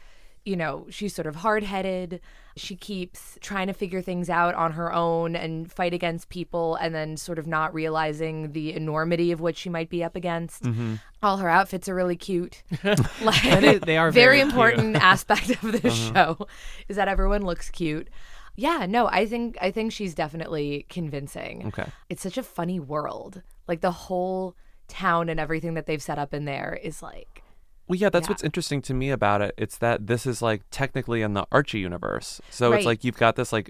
you 0.44 0.56
know, 0.56 0.88
she's 0.90 1.14
sort 1.14 1.28
of 1.28 1.36
hard 1.36 1.64
headed. 1.64 2.20
She 2.58 2.76
keeps 2.76 3.38
trying 3.42 3.68
to 3.68 3.74
figure 3.74 4.02
things 4.02 4.30
out 4.30 4.56
on 4.56 4.74
her 4.74 4.92
own 4.92 5.36
and 5.36 5.72
fight 5.72 5.94
against 5.94 6.30
people 6.30 6.76
and 6.76 6.94
then 6.96 7.16
sort 7.16 7.38
of 7.38 7.46
not 7.48 7.74
realizing 7.74 8.52
the 8.52 8.74
enormity 8.74 9.32
of 9.32 9.40
what 9.40 9.56
she 9.56 9.70
might 9.70 9.90
be 9.90 10.04
up 10.04 10.16
against. 10.16 10.64
Mm-hmm. 10.64 10.96
All 11.22 11.38
her 11.38 11.50
outfits 11.50 11.88
are 11.88 11.96
really 11.96 12.16
cute. 12.16 12.64
like, 13.22 13.46
is- 13.46 13.82
they 13.82 13.98
are 13.98 14.12
very 14.12 14.38
cute. 14.38 14.50
important 14.50 14.96
aspect 15.02 15.50
of 15.52 15.82
this 15.82 15.94
show 15.94 16.48
is 16.88 16.96
that 16.96 17.08
everyone 17.08 17.44
looks 17.44 17.70
cute. 17.70 18.10
Yeah, 18.56 18.86
no, 18.90 19.08
I 19.08 19.28
think 19.28 19.58
I 19.62 19.72
think 19.72 19.94
she's 19.94 20.14
definitely 20.14 20.86
convincing. 20.90 21.68
Okay. 21.68 21.86
It's 22.10 22.22
such 22.22 22.38
a 22.38 22.44
funny 22.44 22.80
world. 22.80 23.44
Like 23.68 23.80
the 23.82 23.92
whole 23.92 24.56
town 24.92 25.30
and 25.30 25.40
everything 25.40 25.74
that 25.76 25.86
they've 25.88 26.02
set 26.02 26.20
up 26.20 26.34
in 26.34 26.46
there 26.46 26.78
is 26.84 27.02
like 27.02 27.44
Well, 27.88 27.98
yeah, 28.00 28.10
that's 28.10 28.28
Yeah. 28.28 28.32
what's 28.32 28.44
interesting 28.44 28.82
to 28.84 28.94
me 28.94 29.10
about 29.10 29.42
it. 29.42 29.54
It's 29.58 29.78
that 29.80 30.08
this 30.08 30.26
is 30.26 30.42
like 30.42 30.62
technically 30.72 31.22
in 31.24 31.34
the 31.34 31.46
Archie 31.52 31.80
universe. 31.80 32.40
So 32.50 32.70
Right. 32.70 32.78
it's 32.78 32.86
like 32.86 33.04
you've 33.04 33.18
got 33.18 33.36
this 33.36 33.52
like 33.52 33.70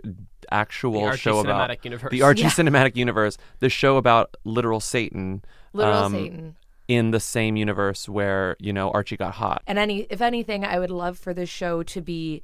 actual 0.51 0.91
The 0.93 1.05
Archie 1.05 1.17
show 1.17 1.39
about 1.39 1.69
cinematic 1.71 1.85
universe. 1.85 2.11
the 2.11 2.21
Archie 2.21 2.41
Yeah. 2.43 2.49
cinematic 2.49 2.95
universe, 2.95 3.37
the 3.59 3.69
show 3.69 3.97
about 3.97 4.35
literal 4.43 4.79
Satan. 4.79 5.43
literal 5.73 5.97
um, 5.97 6.11
Satan. 6.13 6.55
In 6.87 7.11
the 7.11 7.19
same 7.21 7.55
universe 7.55 8.09
where, 8.09 8.57
you 8.59 8.73
know, 8.73 8.91
Archie 8.91 9.15
got 9.17 9.35
hot. 9.35 9.63
And 9.65 9.79
any 9.79 10.01
if 10.09 10.21
anything, 10.21 10.65
I 10.65 10.77
would 10.77 10.91
love 10.91 11.17
for 11.17 11.33
this 11.33 11.49
show 11.49 11.81
to 11.83 12.01
be 12.01 12.43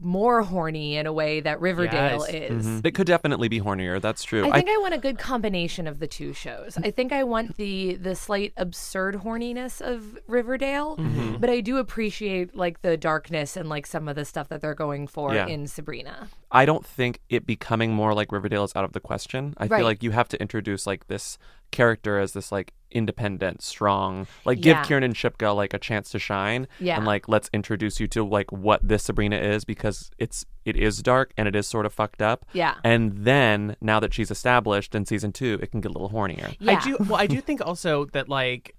more 0.00 0.42
horny 0.42 0.96
in 0.96 1.06
a 1.06 1.12
way 1.12 1.40
that 1.40 1.60
Riverdale 1.60 2.24
Yes. 2.26 2.50
is. 2.50 2.66
Mhm. 2.66 2.86
It 2.86 2.92
could 2.92 3.06
definitely 3.06 3.48
be 3.48 3.60
hornier. 3.60 4.00
That's 4.00 4.24
true. 4.24 4.48
I 4.48 4.52
think 4.52 4.70
I, 4.70 4.78
want 4.78 4.94
a 4.94 4.98
good 4.98 5.18
combination 5.18 5.86
of 5.86 5.98
the 5.98 6.06
two 6.06 6.32
shows. 6.32 6.78
I 6.82 6.90
think 6.90 7.12
I 7.12 7.22
want 7.22 7.56
the 7.56 7.94
the 7.96 8.14
slight 8.14 8.52
absurd 8.56 9.16
horniness 9.16 9.80
of 9.82 10.18
Riverdale, 10.26 10.96
Mm-hmm. 10.96 11.36
but 11.36 11.50
I 11.50 11.60
do 11.60 11.76
appreciate 11.76 12.56
like 12.56 12.80
the 12.82 12.96
darkness 12.96 13.56
and 13.56 13.68
like 13.68 13.86
some 13.86 14.08
of 14.08 14.16
the 14.16 14.24
stuff 14.24 14.48
that 14.48 14.60
they're 14.62 14.74
going 14.74 15.06
for 15.06 15.34
Yeah. 15.34 15.46
in 15.46 15.66
Sabrina. 15.66 16.28
I 16.50 16.64
don't 16.64 16.84
think 16.86 17.20
it 17.28 17.46
becoming 17.46 17.92
more 17.92 18.14
like 18.14 18.32
Riverdale 18.32 18.64
is 18.64 18.74
out 18.74 18.84
of 18.84 18.92
the 18.92 19.00
question. 19.00 19.54
I 19.58 19.66
Right. 19.66 19.78
feel 19.78 19.86
like 19.86 20.02
you 20.02 20.12
have 20.12 20.28
to 20.28 20.40
introduce 20.40 20.86
like 20.86 21.06
this 21.08 21.36
character 21.70 22.18
as 22.18 22.32
this 22.32 22.50
like 22.52 22.72
independent, 22.90 23.62
strong, 23.62 24.26
like 24.44 24.60
give 24.60 24.76
Yeah. 24.76 24.84
Kiernan 24.84 25.12
Shipka 25.12 25.54
like 25.54 25.72
a 25.72 25.78
chance 25.78 26.10
to 26.10 26.18
shine. 26.18 26.66
Yeah. 26.80 26.96
And 26.96 27.06
like 27.06 27.28
let's 27.28 27.48
introduce 27.52 28.00
you 28.00 28.08
to 28.08 28.24
like 28.24 28.50
what 28.50 28.80
this 28.86 29.04
Sabrina 29.04 29.36
is 29.36 29.64
because 29.64 30.10
it's 30.18 30.44
it 30.64 30.76
is 30.76 30.98
dark 31.02 31.32
and 31.36 31.46
it 31.46 31.54
is 31.54 31.66
sort 31.66 31.86
of 31.86 31.92
fucked 31.92 32.20
up. 32.20 32.44
Yeah. 32.52 32.74
And 32.84 33.12
then 33.24 33.76
now 33.80 34.00
that 34.00 34.12
she's 34.12 34.30
established 34.30 34.94
in 34.94 35.06
season 35.06 35.32
two, 35.32 35.58
it 35.62 35.70
can 35.70 35.80
get 35.80 35.90
a 35.90 35.92
little 35.92 36.10
hornier. 36.10 36.56
Yeah. 36.58 36.72
I 36.72 36.80
do. 36.84 36.96
Well, 37.08 37.20
I 37.20 37.26
do 37.26 37.40
think 37.48 37.64
also 37.64 38.06
that 38.06 38.28
like 38.28 38.74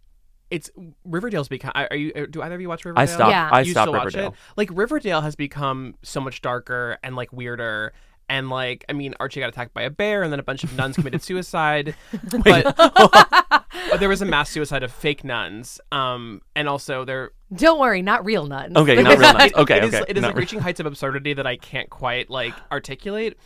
it's 0.50 0.70
Riverdale's 1.06 1.48
become. 1.48 1.72
Are 1.76 1.96
you? 1.96 2.28
Do 2.28 2.42
either 2.42 2.56
of 2.56 2.60
you 2.62 2.68
watch 2.68 2.84
Riverdale? 2.84 3.02
I 3.02 3.06
stopped. 3.06 3.32
Yeah. 3.32 3.50
I 3.52 3.62
you 3.62 3.72
stopped 3.72 3.86
still 3.86 3.94
watch 3.94 4.06
Riverdale. 4.14 4.32
it? 4.32 4.38
Like 4.58 4.70
Riverdale 4.74 5.22
has 5.22 5.38
become 5.38 5.96
so 6.04 6.20
much 6.20 6.42
darker 6.42 6.98
and 7.02 7.16
like 7.16 7.32
weirder. 7.32 7.94
And 8.30 8.50
like, 8.50 8.86
I 8.88 8.94
mean, 8.94 9.14
Archie 9.20 9.42
got 9.42 9.50
attacked 9.50 9.74
by 9.74 9.82
a 9.82 9.90
bear, 9.90 10.24
and 10.24 10.32
then 10.32 10.40
a 10.40 10.44
bunch 10.44 10.64
of 10.64 10.76
nuns 10.78 10.96
committed 10.96 11.22
suicide. 11.24 11.96
but, 12.44 12.76
but 12.78 13.66
there 14.00 14.08
was 14.10 14.22
a 14.22 14.26
mass 14.26 14.50
suicide 14.50 14.84
of 14.84 14.92
fake 14.92 15.24
nuns. 15.24 15.82
Um, 15.92 16.42
and 16.56 16.70
also 16.70 17.04
there. 17.04 17.32
Don't 17.54 17.80
worry, 17.80 18.02
not 18.02 18.24
real 18.24 18.46
nuns. 18.46 18.76
Okay, 18.78 18.96
Like, 18.96 19.04
not 19.04 19.18
real 19.20 19.34
nuts. 19.34 19.46
It- 19.46 19.56
Okay, 19.58 19.78
it 19.78 19.84
is, 19.84 19.94
okay. 19.94 20.06
It 20.08 20.18
is 20.18 20.24
like 20.24 20.36
re- 20.36 20.42
reaching 20.42 20.60
heights 20.60 20.80
of 20.80 20.86
absurdity 20.86 21.34
that 21.34 21.46
I 21.46 21.58
can't 21.58 21.90
quite 21.90 22.30
like 22.30 22.54
articulate. 22.72 23.38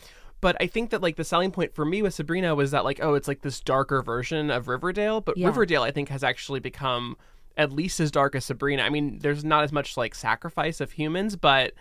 But 0.42 0.56
I 0.60 0.68
think 0.68 0.92
that 0.92 1.02
like 1.02 1.16
the 1.16 1.24
selling 1.24 1.50
point 1.50 1.74
for 1.74 1.86
me 1.86 2.04
with 2.04 2.14
Sabrina 2.14 2.54
was 2.54 2.70
that 2.72 2.84
like, 2.84 3.00
oh, 3.02 3.16
it's 3.16 3.28
like 3.28 3.42
this 3.42 3.60
darker 3.62 4.04
version 4.04 4.52
of 4.52 4.68
Riverdale. 4.68 5.22
But 5.22 5.38
Yeah. 5.38 5.48
Riverdale, 5.48 5.82
I 5.82 5.90
think, 5.90 6.10
has 6.10 6.24
actually 6.24 6.60
become 6.60 7.18
at 7.58 7.72
least 7.72 8.00
as 8.00 8.12
dark 8.12 8.36
as 8.36 8.46
Sabrina. 8.46 8.84
I 8.84 8.90
mean, 8.90 9.18
there's 9.20 9.44
not 9.44 9.64
as 9.64 9.72
much 9.72 9.98
like 9.98 10.14
sacrifice 10.14 10.80
of 10.82 10.92
humans, 10.92 11.36
but 11.36 11.74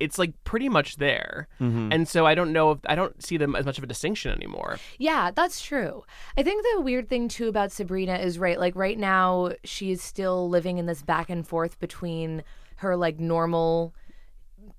it's 0.00 0.18
like 0.18 0.32
pretty 0.44 0.68
much 0.68 0.96
there. 0.96 1.48
Mm-hmm. 1.60 1.92
And 1.92 2.08
so 2.08 2.26
I 2.26 2.34
don't 2.34 2.52
know 2.52 2.72
if 2.72 2.78
I 2.86 2.94
don't 2.94 3.22
see 3.22 3.36
them 3.36 3.54
as 3.54 3.64
much 3.64 3.78
of 3.78 3.84
a 3.84 3.86
distinction 3.86 4.32
anymore. 4.32 4.78
Yeah, 4.98 5.30
that's 5.30 5.62
true. 5.62 6.04
I 6.36 6.42
think 6.42 6.64
the 6.74 6.80
weird 6.80 7.08
thing 7.08 7.28
too 7.28 7.48
about 7.48 7.72
Sabrina 7.72 8.16
is 8.16 8.38
right, 8.38 8.58
like 8.58 8.74
right 8.74 8.98
now 8.98 9.52
she 9.64 9.90
is 9.90 10.02
still 10.02 10.48
living 10.48 10.78
in 10.78 10.86
this 10.86 11.02
back 11.02 11.30
and 11.30 11.46
forth 11.46 11.78
between 11.78 12.42
her 12.76 12.96
like 12.96 13.20
normal 13.20 13.94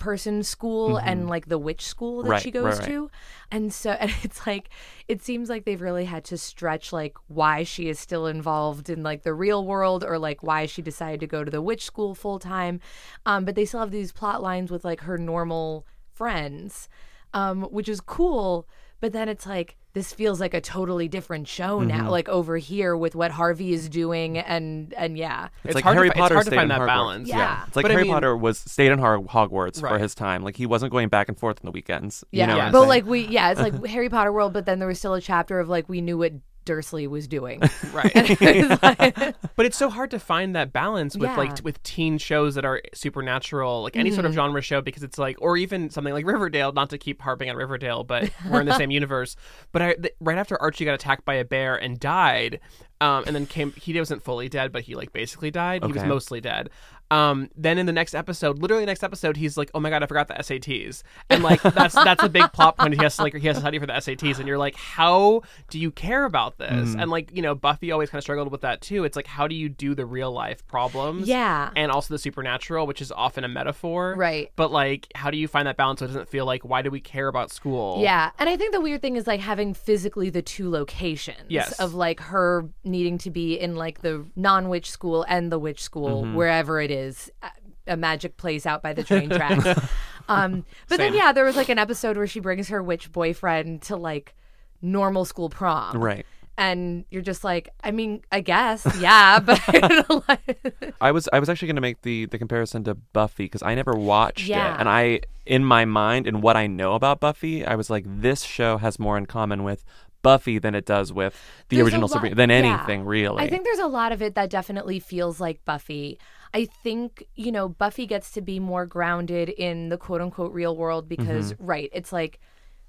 person 0.03 0.43
school 0.43 0.98
and 0.98 1.29
like 1.29 1.45
the 1.48 1.57
witch 1.57 1.86
school 1.86 2.24
that 2.24 2.24
Mm-hmm. 2.24 2.31
Right, 2.31 2.41
she 2.41 2.51
goes 2.51 2.79
right. 2.79 2.88
to. 2.88 3.10
And 3.51 3.74
so 3.74 3.91
and 4.03 4.12
it's 4.24 4.45
like 4.45 4.69
it 5.07 5.22
seems 5.22 5.50
like 5.50 5.63
they've 5.65 5.81
really 5.89 6.05
had 6.05 6.24
to 6.25 6.38
stretch 6.38 6.91
like 6.91 7.15
why 7.27 7.63
she 7.63 7.88
is 7.88 8.00
still 8.00 8.27
involved 8.27 8.89
in 8.89 9.03
like 9.03 9.24
the 9.24 9.33
real 9.33 9.65
world 9.65 10.03
or 10.03 10.17
like 10.19 10.43
why 10.43 10.65
she 10.65 10.82
decided 10.82 11.19
to 11.21 11.28
go 11.28 11.43
to 11.43 11.51
the 11.51 11.62
witch 11.62 11.86
school 11.86 12.13
full 12.15 12.39
time. 12.39 12.80
Um 13.25 13.45
but 13.45 13.56
they 13.56 13.65
still 13.65 13.80
have 13.80 13.91
these 13.91 14.12
plot 14.12 14.41
lines 14.41 14.69
with 14.71 14.84
like 14.84 15.01
her 15.01 15.17
normal 15.17 15.86
friends. 16.13 16.89
Um 17.34 17.63
which 17.63 17.89
is 17.89 18.01
cool, 18.01 18.67
but 19.04 19.12
then 19.12 19.28
it's 19.28 19.46
like 19.46 19.76
this 19.92 20.13
feels 20.13 20.39
like 20.39 20.54
a 20.54 20.62
totally 20.62 21.10
different 21.10 21.46
show 21.46 21.80
Mm-hmm. 21.80 21.89
now 21.89 22.10
like 22.10 22.30
over 22.30 22.56
here 22.58 22.96
with 22.96 23.16
what 23.16 23.32
Harvey 23.32 23.74
is 23.74 23.89
doing 23.89 24.38
and 24.38 24.94
and 24.96 25.18
yeah. 25.18 25.50
It's 25.66 25.76
like 25.76 25.84
hard 25.84 25.96
to 25.96 26.00
Harry 26.00 26.10
fi- 26.12 26.24
it's 26.26 26.34
hard 26.34 26.46
to 26.46 26.52
find 26.52 26.62
in 26.63 26.68
that 26.70 26.80
Hogwarts. 26.80 26.88
balance. 26.88 27.28
Yeah. 27.30 27.66
It's 27.68 27.76
like 27.76 27.84
But 27.84 27.92
I 27.92 27.96
Harry 27.96 28.04
mean- 28.06 28.13
Potter 28.13 28.38
was 28.38 28.58
stayed 28.60 28.94
in 28.94 29.00
Har- 29.00 29.20
Hogwarts 29.20 29.82
for 29.82 30.00
his 30.00 30.16
time. 30.16 30.42
Like 30.42 30.56
he 30.56 30.66
wasn't 30.66 30.94
going 30.94 31.10
back 31.10 31.28
and 31.28 31.38
forth 31.38 31.58
on 31.62 31.66
the 31.66 31.72
weekends. 31.72 32.24
Yeah, 32.32 32.44
You 32.44 32.48
know 32.48 32.54
what 32.58 32.63
I'm 32.68 32.72
but 32.72 32.80
saying? 32.80 32.89
like 32.89 33.06
we, 33.06 33.28
yeah, 33.28 33.52
it's 33.52 33.60
like 33.60 33.86
Harry 33.96 34.08
Potter 34.10 34.32
world, 34.32 34.54
but 34.54 34.66
then 34.66 34.80
there 34.80 34.88
was 34.88 34.98
still 35.00 35.13
a 35.16 35.22
chapter 35.22 35.60
of 35.60 35.68
like 35.68 35.89
we 35.89 36.00
knew 36.00 36.18
what 36.18 36.32
Dursley 36.65 37.08
was 37.08 37.28
doing. 37.28 37.62
Right. 37.93 38.12
It's 38.15 38.82
like- 38.84 39.36
But 39.56 39.65
it's 39.67 39.78
so 39.78 39.89
hard 39.89 40.10
to 40.12 40.19
find 40.19 40.56
that 40.56 40.73
balance 40.73 41.15
with 41.15 41.30
Yeah. 41.30 41.38
like 41.38 41.56
t- 41.58 41.62
with 41.63 41.82
teen 41.84 42.17
shows 42.17 42.56
that 42.56 42.65
are 42.65 42.82
supernatural, 42.93 43.84
like 43.84 43.95
any 43.95 44.10
sort 44.10 44.21
Mm-hmm. 44.21 44.28
of 44.30 44.34
genre 44.34 44.62
show, 44.62 44.82
because 44.82 45.04
it's 45.04 45.17
like, 45.17 45.38
or 45.41 45.58
even 45.58 45.89
something 45.89 46.13
like 46.13 46.26
Riverdale. 46.26 46.71
Not 46.71 46.89
to 46.91 46.97
keep 46.97 47.21
harping 47.21 47.49
on 47.49 47.56
Riverdale, 47.56 48.04
but 48.04 48.32
we're 48.49 48.62
in 48.62 48.65
the 48.67 48.78
same 48.78 48.89
universe. 48.91 49.36
But 49.71 49.82
I, 49.82 49.93
th- 49.93 50.15
right 50.19 50.38
after 50.38 50.60
Archie 50.62 50.86
got 50.86 50.93
attacked 50.95 51.26
by 51.26 51.36
a 51.36 51.45
bear 51.45 51.76
and 51.76 51.99
died, 51.99 52.60
um, 53.02 53.23
and 53.28 53.36
then 53.36 53.45
came, 53.45 53.73
he 53.73 53.97
wasn't 53.99 54.23
fully 54.23 54.49
dead, 54.49 54.71
but 54.71 54.84
he 54.84 54.95
like 54.95 55.12
basically 55.13 55.52
died. 55.52 55.84
He 55.84 55.91
was 55.91 56.04
mostly 56.04 56.41
dead. 56.41 56.69
Um, 57.12 57.50
then 57.56 57.78
in 57.78 57.86
the 57.86 57.92
next 57.94 58.16
episode, 58.16 58.60
literally 58.60 58.86
next 58.86 59.04
episode, 59.04 59.38
he's 59.38 59.56
like, 59.58 59.70
"Oh 59.76 59.80
my 59.80 59.89
god, 59.92 60.02
I 60.02 60.08
forgot 60.08 60.28
the 60.30 60.34
SATs," 60.36 61.04
and 61.30 61.44
like 61.44 61.62
that's 61.62 61.94
that's 61.94 62.24
a 62.24 62.30
big 62.30 62.52
plot 62.54 62.78
point. 62.78 62.94
He 62.96 63.04
has 63.04 63.16
to 63.18 63.24
like 63.24 63.36
he 63.36 63.46
has 63.48 63.58
to 63.58 63.62
study 63.62 63.78
for 63.78 63.86
the 63.86 63.94
SATs, 63.94 64.39
and 64.39 64.48
you're 64.48 64.58
like, 64.58 64.76
"How 64.76 65.42
do 65.70 65.80
you 65.80 65.92
care 65.92 66.26
about 66.26 66.58
this?" 66.58 66.89
Mm. 66.96 67.02
And 67.04 67.12
like 67.12 67.30
you 67.36 67.42
know, 67.44 67.54
Buffy 67.54 67.92
always 67.92 68.10
kind 68.10 68.18
of 68.18 68.24
struggled 68.24 68.52
with 68.52 68.62
that 68.62 68.82
too. 68.82 69.04
It's 69.04 69.16
like, 69.16 69.28
how 69.28 69.48
do 69.48 69.54
you 69.54 69.70
do 69.70 69.94
the 69.94 70.06
real 70.06 70.32
life 70.32 70.66
problems? 70.66 71.28
Yeah. 71.28 71.70
and 71.76 71.92
also 71.92 72.13
the 72.13 72.18
supernatural, 72.18 72.88
which 72.88 73.02
is 73.02 73.12
often 73.12 73.44
a 73.44 73.48
metaphor, 73.48 74.16
Right. 74.18 74.52
But 74.56 74.72
like, 74.72 75.08
how 75.16 75.30
do 75.30 75.38
you 75.38 75.48
find 75.48 75.68
that 75.68 75.78
balance 75.78 76.00
so 76.00 76.06
it 76.06 76.08
doesn't 76.08 76.30
feel 76.30 76.46
like 76.46 76.63
why 76.66 76.82
do 76.82 76.89
we 76.89 77.00
care 77.00 77.28
about 77.28 77.52
school? 77.52 78.02
yeah, 78.02 78.32
and 78.39 78.50
I 78.50 78.58
think 78.58 78.74
the 78.74 78.82
weird 78.82 79.02
thing 79.02 79.18
is 79.18 79.28
like 79.28 79.39
having 79.39 79.74
physically 79.74 80.30
the 80.30 80.42
two 80.42 80.70
locations 80.70 81.46
Yes. 81.50 81.74
of 81.80 81.94
like 81.94 82.20
her 82.22 82.68
needing 82.84 83.18
to 83.20 83.30
be 83.30 83.60
in 83.60 83.76
like 83.76 84.02
the 84.02 84.26
non-witch 84.36 84.89
school 84.89 85.24
and 85.28 85.52
the 85.52 85.60
witch 85.60 85.82
school 85.84 86.24
Mm-hmm. 86.24 86.36
wherever 86.36 86.80
it 86.82 86.89
is. 86.92 86.92
A- 87.41 87.51
A 87.93 87.97
magic 87.97 88.38
place 88.38 88.65
out 88.65 88.82
by 88.82 88.93
the 88.93 89.03
train 89.03 89.29
tracks. 89.29 89.65
um, 90.29 90.65
but 90.88 90.97
then 90.97 91.13
yeah, 91.13 91.34
there 91.34 91.43
was 91.43 91.56
like 91.58 91.67
an 91.69 91.77
episode 91.79 92.15
where 92.15 92.27
she 92.27 92.39
brings 92.39 92.69
her 92.69 92.82
witch 92.82 93.12
boyfriend 93.12 93.82
to 93.84 93.97
like 93.97 94.34
normal 94.82 95.25
school 95.25 95.49
prom. 95.49 95.97
right. 96.01 96.25
and 96.58 97.03
you're 97.12 97.21
just 97.21 97.43
like, 97.43 97.69
I 97.84 97.91
mean, 97.91 98.21
I 98.32 98.39
guess, 98.41 98.86
yeah, 98.99 99.39
but 99.47 99.60
I 101.01 101.12
was 101.12 101.27
I 101.34 101.39
was 101.39 101.49
actually 101.49 101.67
going 101.67 101.75
to 101.75 101.82
make 101.82 102.01
the 102.03 102.25
the 102.27 102.38
comparison 102.38 102.84
to 102.86 102.95
Buffy 102.95 103.45
because 103.45 103.63
I 103.63 103.75
never 103.75 103.93
watched 103.93 104.47
Yeah. 104.47 104.75
it, 104.75 104.79
and 104.79 104.88
I 104.89 105.21
in 105.45 105.65
my 105.65 105.84
mind 105.86 106.25
and 106.27 106.41
what 106.41 106.56
I 106.56 106.67
know 106.67 106.93
about 106.93 107.19
Buffy, 107.19 107.65
I 107.65 107.75
was 107.75 107.89
like, 107.89 108.06
this 108.08 108.43
show 108.43 108.77
has 108.77 108.97
more 108.99 109.17
in 109.17 109.25
common 109.25 109.63
with 109.63 109.84
Buffy 110.21 110.58
than 110.58 110.73
it 110.73 110.86
does 110.86 111.12
with 111.12 111.34
the 111.67 111.75
There's 111.77 111.88
original 111.88 112.08
lot- 112.08 112.12
Sabrina 112.13 112.36
than 112.36 112.49
yeah. 112.49 112.56
anything 112.56 113.03
really. 113.03 113.43
I 113.43 113.49
think 113.49 113.65
there's 113.65 113.79
a 113.79 113.88
lot 113.88 114.12
of 114.13 114.21
it 114.21 114.36
that 114.36 114.49
definitely 114.49 114.99
feels 114.99 115.41
like 115.41 115.60
Buffy. 115.65 116.17
I 116.54 116.66
think, 116.66 117.26
you 117.36 117.52
know, 117.52 117.68
Buffy 117.70 118.06
gets 118.06 118.32
to 118.32 118.42
be 118.42 118.60
more 118.60 118.86
grounded 118.86 119.50
in 119.50 119.89
the 119.89 119.98
quote 119.98 120.22
unquote 120.22 120.54
real 120.54 120.76
world 120.78 121.10
because, 121.10 121.52
Mm-hmm. 121.52 121.66
right, 121.66 121.89
it's 121.94 122.12
like 122.13 122.39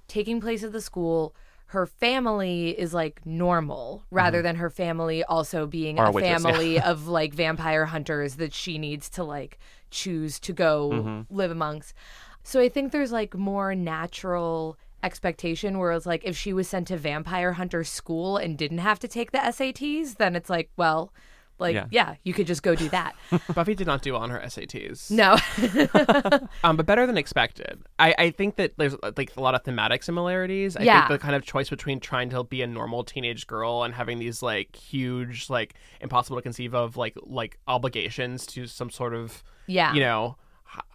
taking 0.08 0.40
place 0.40 0.62
at 0.62 0.72
the 0.72 0.80
school. 0.80 1.34
Her 1.66 1.86
family 1.86 2.78
is 2.78 2.92
like 2.94 3.24
normal 3.24 4.04
rather 4.10 4.42
than 4.42 4.56
her 4.56 4.70
family 4.70 5.24
also 5.24 5.66
being 5.66 5.98
Are 5.98 6.06
a 6.06 6.12
Mm-hmm. 6.12 6.14
witches, 6.14 6.44
yeah. 6.44 6.52
family 6.52 6.80
of 6.80 7.08
like 7.08 7.34
vampire 7.34 7.86
hunters 7.86 8.36
that 8.36 8.52
she 8.52 8.78
needs 8.78 9.08
to 9.10 9.24
like 9.24 9.58
choose 9.90 10.38
to 10.40 10.52
go 10.52 10.90
Mm-hmm. 10.92 11.34
live 11.34 11.50
amongst. 11.50 11.94
So 12.42 12.60
I 12.60 12.68
think 12.68 12.92
there's 12.92 13.12
like 13.12 13.34
more 13.34 13.74
natural 13.74 14.76
expectation 15.02 15.78
where 15.78 15.92
it's 15.92 16.06
like 16.06 16.24
if 16.24 16.36
she 16.36 16.52
was 16.52 16.68
sent 16.68 16.88
to 16.88 16.96
vampire 16.96 17.52
hunter 17.54 17.84
school 17.84 18.36
and 18.36 18.56
didn't 18.58 18.78
have 18.78 18.98
to 19.00 19.08
take 19.08 19.32
the 19.32 19.38
SATs, 19.44 20.16
then 20.16 20.36
it's 20.36 20.50
like, 20.50 20.70
well, 20.76 21.12
Like, 21.58 21.74
Yeah. 21.74 21.86
yeah, 21.90 22.14
you 22.24 22.34
could 22.34 22.46
just 22.46 22.62
go 22.62 22.74
do 22.74 22.88
that. 22.88 23.14
Buffy 23.54 23.74
did 23.74 23.86
not 23.86 24.02
do 24.02 24.12
well 24.14 24.22
on 24.22 24.30
her 24.30 24.40
SATs. 24.40 25.10
no. 25.10 25.36
um, 26.64 26.76
but 26.76 26.86
better 26.86 27.06
than 27.06 27.16
expected. 27.16 27.80
I, 27.98 28.14
I 28.18 28.30
think 28.30 28.56
that 28.56 28.72
there's 28.76 28.94
like 29.16 29.36
a 29.36 29.40
lot 29.40 29.54
of 29.54 29.62
thematic 29.62 30.02
similarities. 30.02 30.76
I 30.76 30.82
Yeah. 30.82 31.06
think 31.06 31.20
the 31.20 31.24
kind 31.24 31.34
of 31.36 31.44
choice 31.44 31.70
between 31.70 32.00
trying 32.00 32.30
to 32.30 32.42
be 32.44 32.62
a 32.62 32.66
normal 32.66 33.04
teenage 33.04 33.46
girl 33.46 33.82
and 33.84 33.94
having 33.94 34.18
these 34.18 34.42
like 34.42 34.74
huge, 34.76 35.48
like 35.48 35.74
impossible 36.00 36.36
to 36.38 36.42
conceive 36.42 36.74
of 36.74 36.96
like 36.96 37.14
like 37.22 37.58
obligations 37.68 38.46
to 38.46 38.66
some 38.66 38.90
sort 38.90 39.14
of 39.14 39.42
yeah. 39.66 39.92
you 39.94 40.00
know 40.00 40.36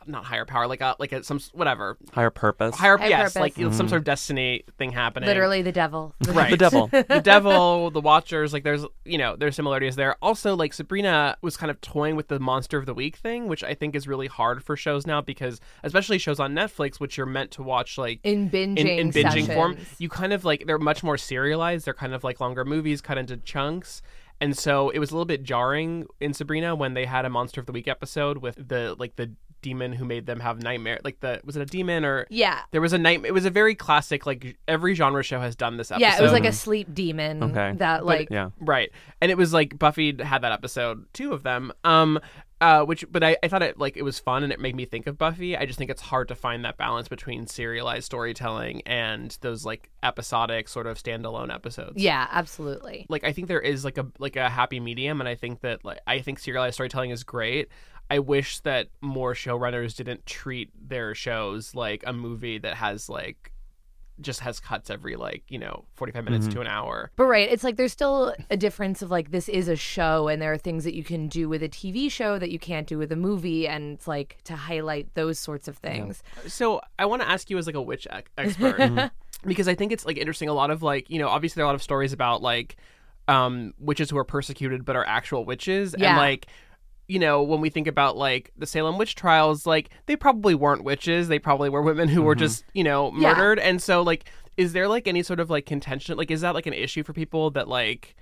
not 0.10 0.26
higher 0.26 0.46
power 0.46 0.68
like 0.68 0.82
a 0.82 0.96
like 1.00 1.12
a 1.12 1.24
some 1.24 1.40
whatever 1.54 1.98
Higher 2.12 2.30
purpose. 2.30 2.76
higher 2.76 2.98
Higher 2.98 3.10
yes 3.10 3.22
purpose. 3.22 3.36
like 3.36 3.58
you 3.58 3.66
know, 3.66 3.72
some 3.72 3.86
mm-hmm. 3.86 3.90
sort 3.90 4.00
of 4.00 4.06
destiny 4.06 4.64
thing 4.78 4.92
happening 4.92 5.28
Literally 5.28 5.62
the 5.62 5.72
devil. 5.72 6.16
right 6.28 6.50
the 6.50 6.58
devil. 6.58 6.88
the 6.92 7.22
devil 7.24 7.92
the 7.92 8.02
watchers 8.02 8.54
like 8.54 8.64
there's 8.64 8.86
you 9.06 9.18
know 9.18 9.36
there's 9.36 9.56
similarities 9.56 9.96
there 9.96 10.16
also 10.22 10.56
like 10.56 10.74
sabrina 10.74 11.38
was 11.42 11.58
kind 11.58 11.70
of 11.70 11.80
toying 11.82 12.16
with 12.16 12.28
the 12.28 12.40
monster 12.40 12.78
of 12.78 12.86
the 12.86 12.94
week 12.94 13.18
thing 13.18 13.48
which 13.48 13.64
i 13.64 13.74
think 13.74 13.96
is 13.96 14.08
really 14.08 14.28
hard 14.28 14.64
for 14.64 14.76
shows 14.76 15.06
now 15.06 15.22
because 15.22 15.60
especially 15.84 16.18
shows 16.18 16.40
on 16.40 16.54
netflix 16.54 17.00
which 17.00 17.18
you're 17.18 17.26
meant 17.26 17.52
to 17.52 17.62
watch 17.64 17.98
like 17.98 18.20
In 18.24 18.50
binging, 18.50 18.80
in, 18.80 18.88
in 18.88 19.12
binging 19.12 19.54
form 19.54 19.78
you 19.98 20.10
kind 20.10 20.34
of 20.34 20.44
like 20.44 20.66
they're 20.66 20.80
much 20.80 21.04
more 21.04 21.18
serialized 21.18 21.86
they're 21.86 21.94
kind 21.94 22.14
of 22.14 22.24
like 22.24 22.40
longer 22.40 22.66
movies 22.66 23.02
cut 23.02 23.18
into 23.18 23.38
chunks 23.38 24.02
and 24.42 24.58
so 24.58 24.90
it 24.90 25.00
was 25.00 25.12
a 25.12 25.14
little 25.14 25.26
bit 25.26 25.44
jarring 25.44 26.08
in 26.20 26.34
sabrina 26.34 26.76
when 26.76 26.94
they 26.94 27.06
had 27.06 27.26
a 27.26 27.30
monster 27.30 27.60
of 27.60 27.68
the 27.68 27.74
week 27.74 27.88
episode 27.88 28.40
with 28.40 28.56
the 28.56 28.96
like 28.98 29.16
the 29.16 29.32
demon 29.62 29.94
who 29.94 30.06
made 30.06 30.26
them 30.26 30.40
have 30.40 30.62
nightmare 30.62 31.00
like 31.04 31.20
the 31.20 31.42
was 31.44 31.56
it 31.56 31.62
a 31.62 31.66
demon 31.66 32.06
or 32.06 32.26
Yeah. 32.30 32.60
there 32.72 32.82
was 32.82 32.94
a 32.94 32.98
night 32.98 33.26
it 33.26 33.34
was 33.34 33.46
a 33.46 33.50
very 33.50 33.76
classic 33.76 34.26
like 34.26 34.58
every 34.68 34.94
genre 34.96 35.24
show 35.24 35.40
has 35.40 35.56
done 35.56 35.78
this 35.78 35.92
episode 35.92 36.06
Yeah, 36.06 36.18
it 36.20 36.22
was 36.22 36.32
like 36.32 36.46
a 36.46 36.54
sleep 36.54 36.94
demon 36.94 37.44
Okay. 37.44 37.74
that 37.78 38.06
like 38.06 38.30
yeah. 38.32 38.50
Right. 38.60 38.92
And 39.22 39.32
it 39.32 39.38
was 39.38 39.54
like 39.54 39.78
Buffy 39.78 40.16
had 40.24 40.42
that 40.44 40.52
episode, 40.52 41.06
two 41.14 41.34
of 41.34 41.44
them. 41.44 41.72
Um 41.84 42.20
uh 42.62 42.84
which 42.84 43.06
but 43.10 43.24
I, 43.24 43.38
I 43.42 43.48
thought 43.48 43.64
it 43.64 43.78
like 43.80 43.96
it 43.96 44.02
was 44.04 44.20
fun 44.20 44.44
and 44.44 44.52
it 44.52 44.60
made 44.60 44.76
me 44.76 44.84
think 44.86 45.08
of 45.08 45.18
Buffy. 45.18 45.56
I 45.56 45.66
just 45.66 45.78
think 45.80 45.90
it's 45.90 46.02
hard 46.02 46.28
to 46.28 46.36
find 46.36 46.66
that 46.66 46.78
balance 46.78 47.08
between 47.08 47.48
serialized 47.48 48.06
storytelling 48.06 48.82
and 48.86 49.38
those 49.42 49.66
like 49.66 49.90
episodic 50.04 50.68
sort 50.68 50.86
of 50.88 50.98
standalone 51.02 51.54
episodes. 51.54 51.94
Yeah, 52.02 52.28
absolutely. 52.32 53.06
Like 53.10 53.24
I 53.24 53.32
think 53.32 53.48
there 53.48 53.62
is 53.62 53.86
like 53.86 53.98
a 53.98 54.08
like 54.20 54.36
a 54.36 54.50
happy 54.50 54.80
medium 54.82 55.22
and 55.22 55.28
I 55.30 55.36
think 55.36 55.62
that 55.62 55.86
like 55.86 56.00
I 56.06 56.20
think 56.20 56.40
serialized 56.40 56.74
storytelling 56.74 57.12
is 57.12 57.24
great. 57.24 57.70
I 58.10 58.20
wish 58.20 58.60
that 58.62 58.88
more 59.02 59.34
showrunners 59.34 59.96
didn't 59.96 60.26
treat 60.26 60.72
their 60.90 61.14
shows 61.14 61.76
like 61.76 62.04
a 62.08 62.14
movie 62.14 62.58
that 62.58 62.76
has 62.76 63.10
like 63.10 63.52
just 64.22 64.42
has 64.42 64.60
cuts 64.60 64.90
every 64.90 65.16
like, 65.16 65.44
you 65.48 65.58
know, 65.58 65.86
45 65.96 66.26
minutes 66.26 66.48
to 66.48 66.62
an 66.62 66.68
hour. 66.68 67.12
But 67.16 67.26
right, 67.26 67.50
it's 67.50 67.64
like 67.64 67.78
there's 67.78 67.94
still 67.94 68.36
a 68.50 68.58
difference 68.58 69.02
of 69.02 69.12
like 69.12 69.32
this 69.32 69.48
is 69.48 69.68
a 69.68 69.76
show 69.76 70.28
and 70.28 70.42
there 70.42 70.52
are 70.52 70.58
things 70.58 70.84
that 70.84 70.94
you 70.94 71.04
can 71.04 71.28
do 71.28 71.48
with 71.48 71.64
a 71.64 71.70
TV 71.70 72.12
show 72.12 72.38
that 72.40 72.52
you 72.52 72.60
can't 72.60 72.88
do 72.88 72.98
with 72.98 73.12
a 73.12 73.16
movie 73.16 73.68
and 73.68 73.94
it's 73.94 74.08
like 74.08 74.38
to 74.46 74.56
highlight 74.56 75.14
those 75.14 75.40
sorts 75.40 75.68
of 75.68 75.78
things. 75.78 76.22
So 76.48 76.82
I 76.98 77.06
want 77.06 77.22
to 77.22 77.30
ask 77.30 77.50
you 77.50 77.58
as 77.58 77.66
like 77.66 77.76
a 77.76 77.82
witch 77.82 78.08
ec- 78.12 78.30
expert 78.38 79.12
because 79.46 79.68
I 79.68 79.76
think 79.76 79.92
it's 79.92 80.06
like 80.06 80.18
interesting. 80.18 80.50
A 80.50 80.54
lot 80.54 80.72
of 80.72 80.84
like 80.84 81.10
you 81.10 81.20
know 81.20 81.30
obviously 81.30 81.60
there 81.60 81.64
are 81.64 81.68
a 81.68 81.70
lot 81.70 81.76
of 81.76 81.84
stories 81.84 82.12
about 82.12 82.42
like 82.42 82.76
um 83.28 83.74
witches 83.80 84.10
who 84.10 84.18
are 84.18 84.24
persecuted 84.24 84.84
but 84.84 84.96
are 84.96 85.06
actual 85.06 85.46
witches 85.46 85.94
and 85.94 86.04
like 86.18 86.48
you 87.10 87.20
know 87.20 87.42
when 87.42 87.60
we 87.60 87.70
think 87.70 87.88
about 87.88 88.16
like 88.16 88.52
the 88.58 88.68
Salem 88.68 88.98
witch 88.98 89.16
trials 89.16 89.66
like 89.66 89.90
they 90.06 90.16
probably 90.16 90.56
weren't 90.56 90.84
witches. 90.84 91.28
They 91.28 91.40
probably 91.40 91.70
were 91.70 91.82
women 91.82 92.08
who 92.08 92.22
were 92.22 92.36
mm-hmm. 92.36 92.40
just 92.40 92.64
you 92.74 92.84
know 92.84 93.12
Yeah. 93.18 93.34
murdered. 93.34 93.60
And 93.60 93.82
so 93.82 94.02
like 94.02 94.26
is 94.56 94.74
there 94.74 94.88
like 94.88 95.08
any 95.08 95.24
sort 95.24 95.40
of 95.40 95.50
like 95.50 95.66
contention 95.66 96.16
like 96.18 96.32
is 96.32 96.42
that 96.42 96.54
like 96.54 96.68
an 96.68 96.74
issue 96.74 97.04
for 97.04 97.12
people 97.14 97.50
that 97.52 97.68
like 97.68 98.16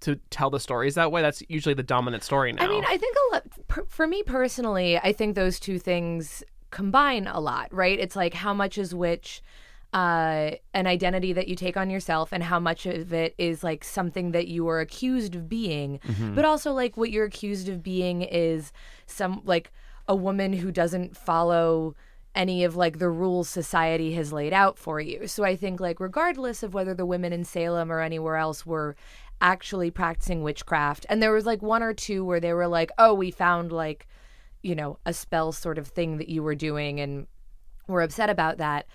to 0.00 0.16
tell 0.30 0.50
the 0.50 0.58
stories 0.58 0.96
that 0.96 1.12
way? 1.12 1.22
That's 1.22 1.42
usually 1.48 1.74
the 1.74 1.84
dominant 1.84 2.24
story 2.24 2.52
now 2.52 2.64
I 2.64 2.68
mean, 2.68 2.84
I 2.86 2.96
think 2.96 3.16
a 3.16 3.34
lot 3.34 3.44
per, 3.68 3.84
for 3.88 4.06
me 4.06 4.22
personally, 4.24 4.98
I 4.98 5.12
think 5.12 5.36
those 5.36 5.60
two 5.60 5.78
things 5.78 6.42
combine 6.70 7.28
a 7.28 7.38
lot, 7.38 7.72
right? 7.72 7.98
It's 7.98 8.16
like 8.16 8.34
how 8.34 8.52
much 8.52 8.76
is 8.76 8.92
which 8.94 9.40
uh, 9.92 10.52
an 10.72 10.86
identity 10.86 11.32
that 11.34 11.48
you 11.48 11.54
take 11.56 11.76
on 11.76 11.90
yourself, 11.90 12.32
and 12.32 12.42
how 12.42 12.58
much 12.58 12.86
of 12.86 13.12
it 13.12 13.34
is 13.36 13.62
like 13.62 13.84
something 13.84 14.32
that 14.32 14.48
you 14.48 14.66
are 14.68 14.80
accused 14.80 15.34
of 15.34 15.48
being, 15.48 16.00
but 16.34 16.44
also 16.44 16.72
like 16.72 16.96
what 16.96 17.10
you're 17.10 17.26
accused 17.26 17.68
of 17.68 17.82
being 17.82 18.22
is 18.22 18.72
some 19.06 19.42
like 19.44 19.70
a 20.08 20.16
woman 20.16 20.54
who 20.54 20.70
doesn't 20.72 21.16
follow 21.16 21.94
any 22.34 22.64
of 22.64 22.74
like 22.74 22.98
the 22.98 23.10
rules 23.10 23.48
society 23.48 24.14
has 24.14 24.32
laid 24.32 24.54
out 24.54 24.78
for 24.78 24.98
you. 25.00 25.26
So 25.26 25.44
I 25.44 25.54
think 25.54 25.80
like 25.80 26.00
regardless 26.00 26.62
of 26.62 26.72
whether 26.72 26.94
the 26.94 27.04
women 27.04 27.32
in 27.32 27.44
Salem 27.44 27.92
or 27.92 28.00
anywhere 28.00 28.36
else 28.36 28.64
were 28.64 28.96
actually 29.42 29.90
practicing 29.90 30.42
witchcraft 30.42 31.04
and 31.10 31.20
there 31.22 31.32
was 31.32 31.44
like 31.44 31.60
one 31.60 31.82
or 31.82 31.92
two 31.92 32.24
where 32.24 32.40
they 32.40 32.54
were 32.54 32.68
like, 32.68 32.90
"Oh, 32.96 33.12
we 33.12 33.30
found 33.30 33.70
like, 33.72 34.06
you 34.62 34.74
know, 34.74 34.98
a 35.04 35.12
spell 35.12 35.52
sort 35.52 35.76
of 35.76 35.88
thing 35.88 36.16
that 36.16 36.30
you 36.30 36.42
were 36.42 36.54
doing 36.54 37.00
and 37.00 37.26
we're 37.86 38.00
upset 38.02 38.30
about 38.30 38.56
that." 38.58 38.86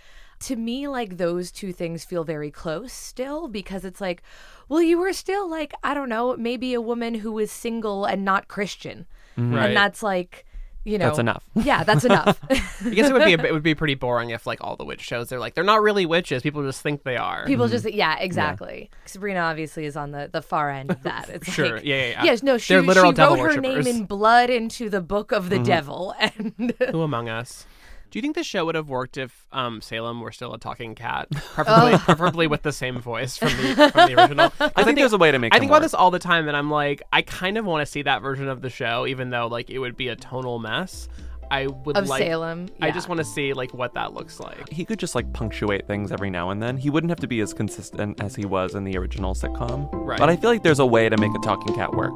To 0.41 0.55
me, 0.55 0.87
like 0.87 1.17
those 1.17 1.51
two 1.51 1.73
things 1.73 2.05
feel 2.05 2.23
very 2.23 2.51
close 2.51 2.93
still 2.93 3.47
because 3.47 3.83
it's 3.83 3.99
like, 3.99 4.21
well, 4.69 4.81
you 4.81 4.97
were 4.99 5.13
still 5.13 5.49
like, 5.49 5.73
I 5.83 5.93
don't 5.93 6.09
know, 6.09 6.35
maybe 6.37 6.73
a 6.73 6.81
woman 6.81 7.15
who 7.15 7.31
was 7.31 7.51
single 7.51 8.05
and 8.05 8.23
not 8.23 8.47
Christian. 8.47 9.07
Right. 9.35 9.67
And 9.67 9.77
that's 9.77 10.03
like, 10.03 10.45
you 10.83 10.97
know, 10.97 11.07
That's 11.07 11.19
enough. 11.19 11.43
Yeah, 11.53 11.83
that's 11.83 12.05
enough. 12.11 12.39
I 12.49 12.89
guess 12.91 13.09
it 13.09 13.13
would 13.13 13.25
be 13.25 13.33
a, 13.33 13.43
it 13.45 13.51
would 13.51 13.61
be 13.63 13.75
pretty 13.75 13.95
boring 13.95 14.29
if 14.29 14.47
like 14.47 14.59
all 14.63 14.77
the 14.77 14.85
witch 14.85 15.01
shows 15.01 15.27
they're 15.27 15.39
like 15.39 15.53
they're 15.53 15.65
not 15.65 15.81
really 15.81 16.05
witches 16.05 16.41
people 16.43 16.63
just 16.63 16.81
think 16.81 17.03
they 17.03 17.17
are 17.17 17.45
People 17.45 17.67
just 17.67 17.91
yeah, 17.91 18.17
exactly. 18.19 18.89
Sabrina 19.05 19.41
obviously 19.41 19.85
is 19.85 19.97
on 19.97 20.11
the 20.11 20.29
the 20.31 20.41
far 20.41 20.69
end 20.69 20.89
of 20.91 21.03
that. 21.03 21.29
It's 21.29 21.51
Sure, 21.51 21.75
like, 21.75 21.83
yeah, 21.83 21.95
yeah, 21.95 22.07
yeah. 22.09 22.23
Yes, 22.23 22.41
no, 22.43 22.57
she, 22.57 22.73
They're 22.73 22.81
literal 22.83 23.11
she 23.11 23.15
devil 23.15 23.35
wrote 23.43 23.55
her 23.55 23.61
name. 23.61 23.79
Mm-hmm. 23.79 23.87
in 23.87 24.05
blood 24.05 24.49
into 24.49 24.89
the 24.89 25.01
book 25.01 25.33
of 25.33 25.49
the 25.49 25.59
devil, 25.59 26.15
and 26.19 26.73
Who 26.91 27.01
among 27.01 27.27
us? 27.27 27.65
Do 28.09 28.17
you 28.19 28.21
think 28.21 28.35
the 28.35 28.43
show 28.43 28.65
would 28.65 28.75
have 28.75 28.89
worked 28.89 29.17
if 29.17 29.45
um, 29.51 29.81
Salem 29.81 30.21
were 30.21 30.31
still 30.31 30.53
a 30.53 30.57
talking 30.59 30.95
cat, 30.95 31.27
preferably, 31.31 31.93
Oh. 31.93 31.97
preferably 31.97 32.47
with 32.47 32.61
the 32.61 32.71
same 32.71 32.99
voice 32.99 33.35
from 33.37 33.49
the 33.49 33.89
from 33.93 34.09
the 34.09 34.15
original? 34.21 34.49
'Cause 34.51 34.71
I 34.75 34.83
think 34.83 34.97
there's 34.97 35.13
a 35.13 35.17
way 35.17 35.31
to 35.31 35.39
make 35.39 35.53
I 35.53 35.57
them 35.57 35.61
think 35.63 35.71
about 35.71 35.81
this 35.81 35.93
all 35.93 36.09
the 36.11 36.19
time, 36.19 36.47
and 36.47 36.55
I'm 36.55 36.71
like, 36.71 37.01
I 37.11 37.21
kind 37.21 37.57
of 37.57 37.65
want 37.65 37.85
to 37.85 37.91
see 37.91 38.03
that 38.03 38.21
version 38.21 38.47
of 38.47 38.61
the 38.61 38.69
show, 38.69 39.05
even 39.07 39.29
though 39.29 39.47
like 39.47 39.69
it 39.69 39.79
would 39.79 39.97
be 39.97 40.07
a 40.07 40.15
tonal 40.15 40.59
mess. 40.59 41.09
I 41.49 41.67
would 41.67 41.95
of 41.95 42.07
like. 42.09 42.23
Salem. 42.23 42.67
I 42.81 42.91
just 42.91 43.07
want 43.07 43.19
to 43.19 43.23
see 43.25 43.53
like 43.53 43.73
what 43.73 43.93
that 43.93 44.13
looks 44.13 44.39
like. 44.41 44.69
He 44.69 44.83
could 44.83 44.99
just 44.99 45.15
like 45.15 45.31
punctuate 45.31 45.87
things 45.87 46.11
every 46.11 46.29
now 46.29 46.49
and 46.49 46.61
then. 46.61 46.75
He 46.77 46.89
wouldn't 46.89 47.09
have 47.09 47.19
to 47.21 47.27
be 47.27 47.39
as 47.39 47.53
consistent 47.53 48.21
as 48.21 48.35
he 48.35 48.45
was 48.45 48.75
in 48.75 48.83
the 48.83 48.97
original 48.97 49.33
sitcom. 49.33 49.89
Right. 49.93 50.19
But 50.19 50.29
I 50.29 50.35
feel 50.35 50.49
like 50.49 50.63
there's 50.63 50.79
a 50.79 50.85
way 50.85 51.07
to 51.07 51.15
make 51.17 51.31
a 51.33 51.39
talking 51.39 51.73
cat 51.75 51.93
work. 51.93 52.11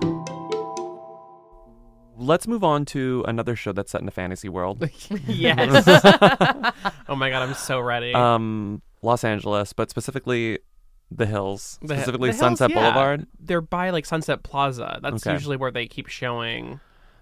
Let's 2.22 2.48
move 2.48 2.64
on 2.64 2.86
to 2.86 3.26
another 3.28 3.56
show 3.56 3.72
that's 3.72 3.92
set 3.92 4.02
in 4.02 4.08
a 4.08 4.12
fantasy 4.12 4.48
world. 4.50 4.88
yes. 5.28 5.84
oh 7.10 7.16
my 7.16 7.30
god, 7.30 7.42
I'm 7.48 7.54
so 7.56 7.80
ready. 7.80 8.14
um, 8.14 8.82
Los 9.02 9.24
Angeles, 9.24 9.74
but 9.74 9.90
specifically 9.90 10.60
the 11.10 11.26
hills, 11.26 11.80
The- 11.82 11.96
specifically 11.96 12.30
the 12.30 12.34
hills, 12.38 12.40
Sunset 12.40 12.70
yeah. 12.70 12.76
Boulevard. 12.80 13.28
They're 13.40 13.62
by 13.62 13.90
like 13.90 14.06
Sunset 14.06 14.44
Plaza. 14.44 15.00
That's 15.02 15.26
Okay. 15.26 15.34
usually 15.34 15.58
where 15.58 15.72
they 15.72 15.88
keep 15.88 16.08
showing. 16.08 16.80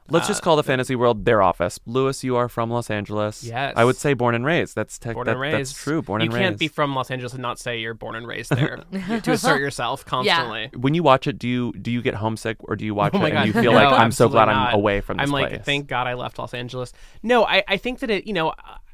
Let's 0.09 0.25
Uh, 0.25 0.29
just 0.29 0.41
call 0.41 0.55
the 0.55 0.63
fantasy 0.63 0.95
world 0.95 1.25
their 1.25 1.41
office. 1.41 1.79
Louis, 1.85 2.23
you 2.23 2.35
are 2.35 2.49
from 2.49 2.69
Los 2.69 2.89
Angeles. 2.89 3.43
Yes. 3.43 3.73
I 3.75 3.85
would 3.85 3.95
say 3.95 4.13
born 4.13 4.35
and 4.35 4.45
raised. 4.45 4.75
That's 4.75 4.97
tech 4.97 5.13
Born 5.15 5.25
that, 5.25 5.31
and 5.31 5.39
raised. 5.39 5.71
That's 5.71 5.83
true. 5.83 6.01
Born 6.01 6.21
you 6.21 6.25
and 6.25 6.33
can't 6.33 6.57
be 6.57 6.67
from 6.67 6.95
Los 6.95 7.11
Angeles 7.11 7.33
and 7.33 7.41
not 7.41 7.59
say 7.59 7.79
you're 7.79 7.93
born 7.93 8.15
and 8.15 8.27
raised 8.27 8.49
there. 8.55 8.83
You 8.91 8.99
have 8.99 9.23
to 9.23 9.31
assert 9.31 9.59
yourself 9.59 10.05
constantly. 10.05 10.69
when 10.75 10.93
you 10.93 11.03
watch 11.03 11.27
it, 11.27 11.37
do 11.37 11.47
you 11.47 11.73
do 11.73 11.91
you 11.91 12.01
get 12.01 12.15
homesick 12.15 12.57
or 12.61 12.75
do 12.75 12.85
you 12.85 12.93
watch 12.95 13.13
Oh 13.15 13.23
it 13.25 13.31
God. 13.31 13.37
and 13.37 13.47
you 13.47 13.53
feel 13.61 13.71
No, 13.73 13.77
like 13.79 13.99
I'm 13.99 14.11
so 14.11 14.27
glad 14.29 14.45
not. 14.45 14.69
I'm 14.69 14.75
away 14.75 15.01
from 15.01 15.17
this 15.17 15.23
I'm 15.23 15.31
like, 15.31 15.49
place? 15.49 15.61
thank 15.63 15.87
God 15.87 16.07
I 16.07 16.13
left 16.15 16.39
Los 16.39 16.53
Angeles. 16.53 16.91
No, 17.23 17.45
I, 17.45 17.63
I 17.67 17.77
think 17.77 17.99
that 17.99 18.09
it, 18.09 18.25
you 18.27 18.33
know, 18.33 18.53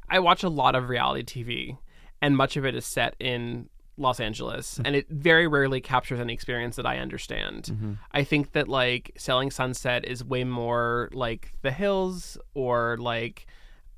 I 0.09 0.19
watch 0.19 0.43
a 0.43 0.49
lot 0.49 0.75
of 0.75 0.89
reality 0.89 1.23
TV, 1.43 1.77
and 2.21 2.35
much 2.37 2.57
of 2.57 2.65
it 2.65 2.75
is 2.75 2.85
set 2.85 3.15
in 3.19 3.69
Los 3.97 4.19
Angeles, 4.19 4.73
Mm-hmm. 4.75 4.85
and 4.85 4.95
it 4.95 5.07
very 5.09 5.47
rarely 5.47 5.79
captures 5.81 6.19
any 6.19 6.33
experience 6.33 6.75
that 6.75 6.85
I 6.85 6.97
understand. 6.97 7.63
Mm-hmm. 7.71 7.93
I 8.11 8.23
think 8.23 8.51
that 8.53 8.67
like 8.67 9.11
Selling 9.17 9.51
Sunset 9.51 10.05
is 10.05 10.23
way 10.23 10.43
more 10.43 11.09
like 11.13 11.53
The 11.61 11.71
Hills 11.71 12.37
or 12.53 12.97
like 12.99 13.47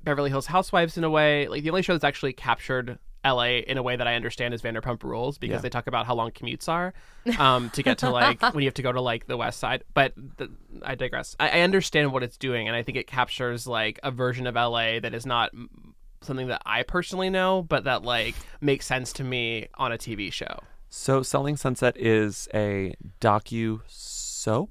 Beverly 0.04 0.30
Hills 0.30 0.46
Housewives 0.46 0.96
in 0.96 1.04
a 1.04 1.10
way. 1.10 1.48
Like 1.48 1.62
the 1.64 1.70
only 1.70 1.82
show 1.82 1.92
that's 1.94 2.04
actually 2.04 2.32
captured 2.32 2.98
LA 3.24 3.58
in 3.66 3.76
a 3.76 3.82
way 3.82 3.96
that 3.96 4.06
I 4.06 4.14
understand 4.14 4.54
is 4.54 4.62
Vanderpump 4.62 5.02
Rules 5.02 5.38
because 5.38 5.56
Yeah. 5.56 5.60
they 5.62 5.68
talk 5.70 5.88
about 5.88 6.06
how 6.06 6.14
long 6.14 6.30
commutes 6.30 6.68
are 6.68 6.94
um, 7.40 7.68
to 7.70 7.82
get 7.82 7.98
to 7.98 8.10
like 8.10 8.40
when 8.40 8.62
you 8.62 8.68
have 8.68 8.74
to 8.74 8.82
go 8.82 8.92
to 8.92 9.00
like 9.00 9.26
the 9.26 9.36
West 9.36 9.58
Side. 9.58 9.82
But 9.92 10.12
the, 10.16 10.48
I 10.84 10.94
digress. 10.94 11.34
I, 11.40 11.48
I 11.48 11.60
understand 11.62 12.12
what 12.12 12.22
it's 12.22 12.36
doing, 12.36 12.68
and 12.68 12.76
I 12.76 12.84
think 12.84 12.96
it 12.96 13.08
captures 13.08 13.66
like 13.66 13.98
a 14.04 14.12
version 14.12 14.46
of 14.46 14.54
LA 14.54 15.00
that 15.00 15.12
is 15.14 15.26
not 15.26 15.50
something 16.22 16.48
that 16.48 16.62
I 16.66 16.82
personally 16.82 17.30
know, 17.30 17.62
but 17.62 17.84
that 17.84 18.02
like 18.02 18.34
makes 18.60 18.86
sense 18.86 19.12
to 19.14 19.24
me 19.24 19.68
on 19.74 19.92
a 19.92 19.98
TV 19.98 20.32
show. 20.32 20.60
So, 20.90 21.22
Selling 21.22 21.56
Sunset 21.56 21.96
is 21.98 22.48
a 22.54 22.94
docu 23.20 23.80
soap. 23.86 24.70